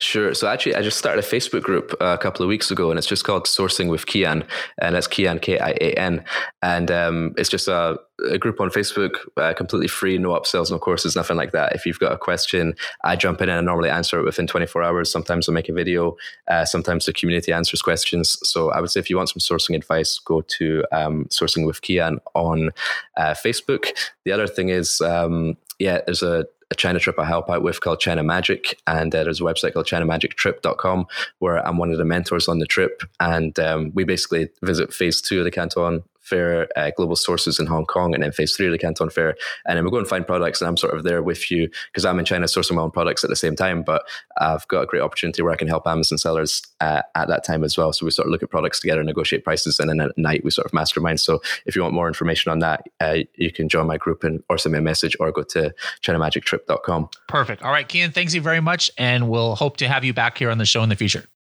Sure. 0.00 0.34
So 0.34 0.48
actually, 0.48 0.74
I 0.74 0.82
just 0.82 0.98
started 0.98 1.24
a 1.24 1.26
Facebook 1.26 1.62
group 1.62 1.94
uh, 2.00 2.16
a 2.18 2.18
couple 2.18 2.42
of 2.42 2.48
weeks 2.48 2.70
ago, 2.70 2.90
and 2.90 2.98
it's 2.98 3.06
just 3.06 3.22
called 3.22 3.44
Sourcing 3.44 3.88
with 3.88 4.06
Kian, 4.06 4.44
and 4.78 4.94
that's 4.94 5.06
Kian 5.06 5.40
K 5.40 5.58
I 5.60 5.70
A 5.80 5.94
N, 5.94 6.24
and 6.62 6.90
um, 6.90 7.32
it's 7.38 7.48
just 7.48 7.68
a, 7.68 7.96
a, 8.28 8.36
group 8.36 8.60
on 8.60 8.70
Facebook, 8.70 9.12
uh, 9.36 9.54
completely 9.54 9.86
free, 9.86 10.18
no 10.18 10.30
upsells, 10.30 10.72
no 10.72 10.80
courses, 10.80 11.14
nothing 11.14 11.36
like 11.36 11.52
that. 11.52 11.76
If 11.76 11.86
you've 11.86 12.00
got 12.00 12.10
a 12.10 12.18
question, 12.18 12.74
I 13.04 13.14
jump 13.14 13.40
in 13.40 13.48
and 13.48 13.56
I 13.58 13.60
normally 13.62 13.88
answer 13.88 14.18
it 14.18 14.24
within 14.24 14.48
24 14.48 14.82
hours. 14.82 15.12
Sometimes 15.12 15.48
I 15.48 15.52
make 15.52 15.68
a 15.68 15.72
video. 15.72 16.16
Uh, 16.48 16.64
sometimes 16.64 17.06
the 17.06 17.12
community 17.12 17.52
answers 17.52 17.80
questions. 17.80 18.36
So 18.42 18.72
I 18.72 18.80
would 18.80 18.90
say 18.90 18.98
if 18.98 19.08
you 19.08 19.16
want 19.16 19.28
some 19.28 19.40
sourcing 19.40 19.76
advice, 19.76 20.18
go 20.18 20.40
to 20.40 20.84
um, 20.90 21.26
Sourcing 21.26 21.64
with 21.66 21.82
Kian 21.82 22.18
on 22.34 22.70
uh, 23.16 23.34
Facebook. 23.34 23.92
The 24.24 24.32
other 24.32 24.48
thing 24.48 24.70
is. 24.70 25.00
Um, 25.00 25.56
yeah, 25.78 26.00
there's 26.06 26.22
a 26.22 26.46
a 26.74 26.76
China 26.76 26.98
trip 26.98 27.18
I 27.18 27.24
help 27.24 27.48
out 27.48 27.62
with 27.62 27.80
called 27.80 28.00
China 28.00 28.22
Magic. 28.22 28.78
And 28.86 29.14
uh, 29.14 29.24
there's 29.24 29.40
a 29.40 29.44
website 29.44 29.72
called 29.72 29.86
ChinaMagicTrip.com 29.86 31.06
where 31.38 31.66
I'm 31.66 31.78
one 31.78 31.90
of 31.90 31.98
the 31.98 32.04
mentors 32.04 32.48
on 32.48 32.58
the 32.58 32.66
trip. 32.66 33.02
And 33.20 33.58
um, 33.58 33.92
we 33.94 34.04
basically 34.04 34.50
visit 34.62 34.92
phase 34.92 35.20
two 35.20 35.38
of 35.38 35.44
the 35.44 35.50
Canton 35.50 36.02
Fair, 36.24 36.68
uh, 36.76 36.90
Global 36.96 37.16
Sources 37.16 37.60
in 37.60 37.66
Hong 37.66 37.84
Kong, 37.84 38.14
and 38.14 38.22
then 38.22 38.32
phase 38.32 38.56
three 38.56 38.66
of 38.66 38.72
the 38.72 38.78
Canton 38.78 39.10
Fair. 39.10 39.36
And 39.66 39.76
then 39.76 39.84
we 39.84 39.90
go 39.90 39.98
and 39.98 40.08
find 40.08 40.26
products, 40.26 40.60
and 40.60 40.68
I'm 40.68 40.76
sort 40.76 40.96
of 40.96 41.04
there 41.04 41.22
with 41.22 41.50
you 41.50 41.68
because 41.92 42.04
I'm 42.04 42.18
in 42.18 42.24
China 42.24 42.46
sourcing 42.46 42.76
my 42.76 42.82
own 42.82 42.90
products 42.90 43.22
at 43.24 43.30
the 43.30 43.36
same 43.36 43.54
time. 43.54 43.82
But 43.82 44.02
I've 44.38 44.66
got 44.68 44.82
a 44.82 44.86
great 44.86 45.02
opportunity 45.02 45.42
where 45.42 45.52
I 45.52 45.56
can 45.56 45.68
help 45.68 45.86
Amazon 45.86 46.18
sellers 46.18 46.62
uh, 46.80 47.02
at 47.14 47.28
that 47.28 47.44
time 47.44 47.62
as 47.62 47.76
well. 47.76 47.92
So 47.92 48.06
we 48.06 48.10
sort 48.10 48.26
of 48.26 48.32
look 48.32 48.42
at 48.42 48.50
products 48.50 48.80
together, 48.80 49.00
and 49.00 49.06
negotiate 49.06 49.44
prices, 49.44 49.78
and 49.78 49.90
then 49.90 50.00
at 50.00 50.16
night 50.16 50.42
we 50.44 50.50
sort 50.50 50.66
of 50.66 50.72
mastermind. 50.72 51.20
So 51.20 51.42
if 51.66 51.76
you 51.76 51.82
want 51.82 51.94
more 51.94 52.08
information 52.08 52.50
on 52.50 52.60
that, 52.60 52.86
uh, 53.00 53.18
you 53.36 53.52
can 53.52 53.68
join 53.68 53.86
my 53.86 53.96
group 53.96 54.24
and 54.24 54.42
or 54.48 54.58
send 54.58 54.72
me 54.72 54.78
a 54.78 54.82
message 54.82 55.16
or 55.20 55.30
go 55.30 55.42
to 55.42 55.74
ChinaMagicTrip.com. 56.02 57.08
Perfect. 57.28 57.62
All 57.62 57.70
right, 57.70 57.88
Kian, 57.88 58.12
thanks 58.12 58.34
you 58.34 58.40
very 58.40 58.60
much, 58.60 58.90
and 58.98 59.28
we'll 59.28 59.54
hope 59.56 59.76
to 59.78 59.88
have 59.88 60.04
you 60.04 60.14
back 60.14 60.38
here 60.38 60.50
on 60.50 60.58
the 60.58 60.66
show 60.66 60.82
in 60.82 60.88
the 60.88 60.96
future. 60.96 61.24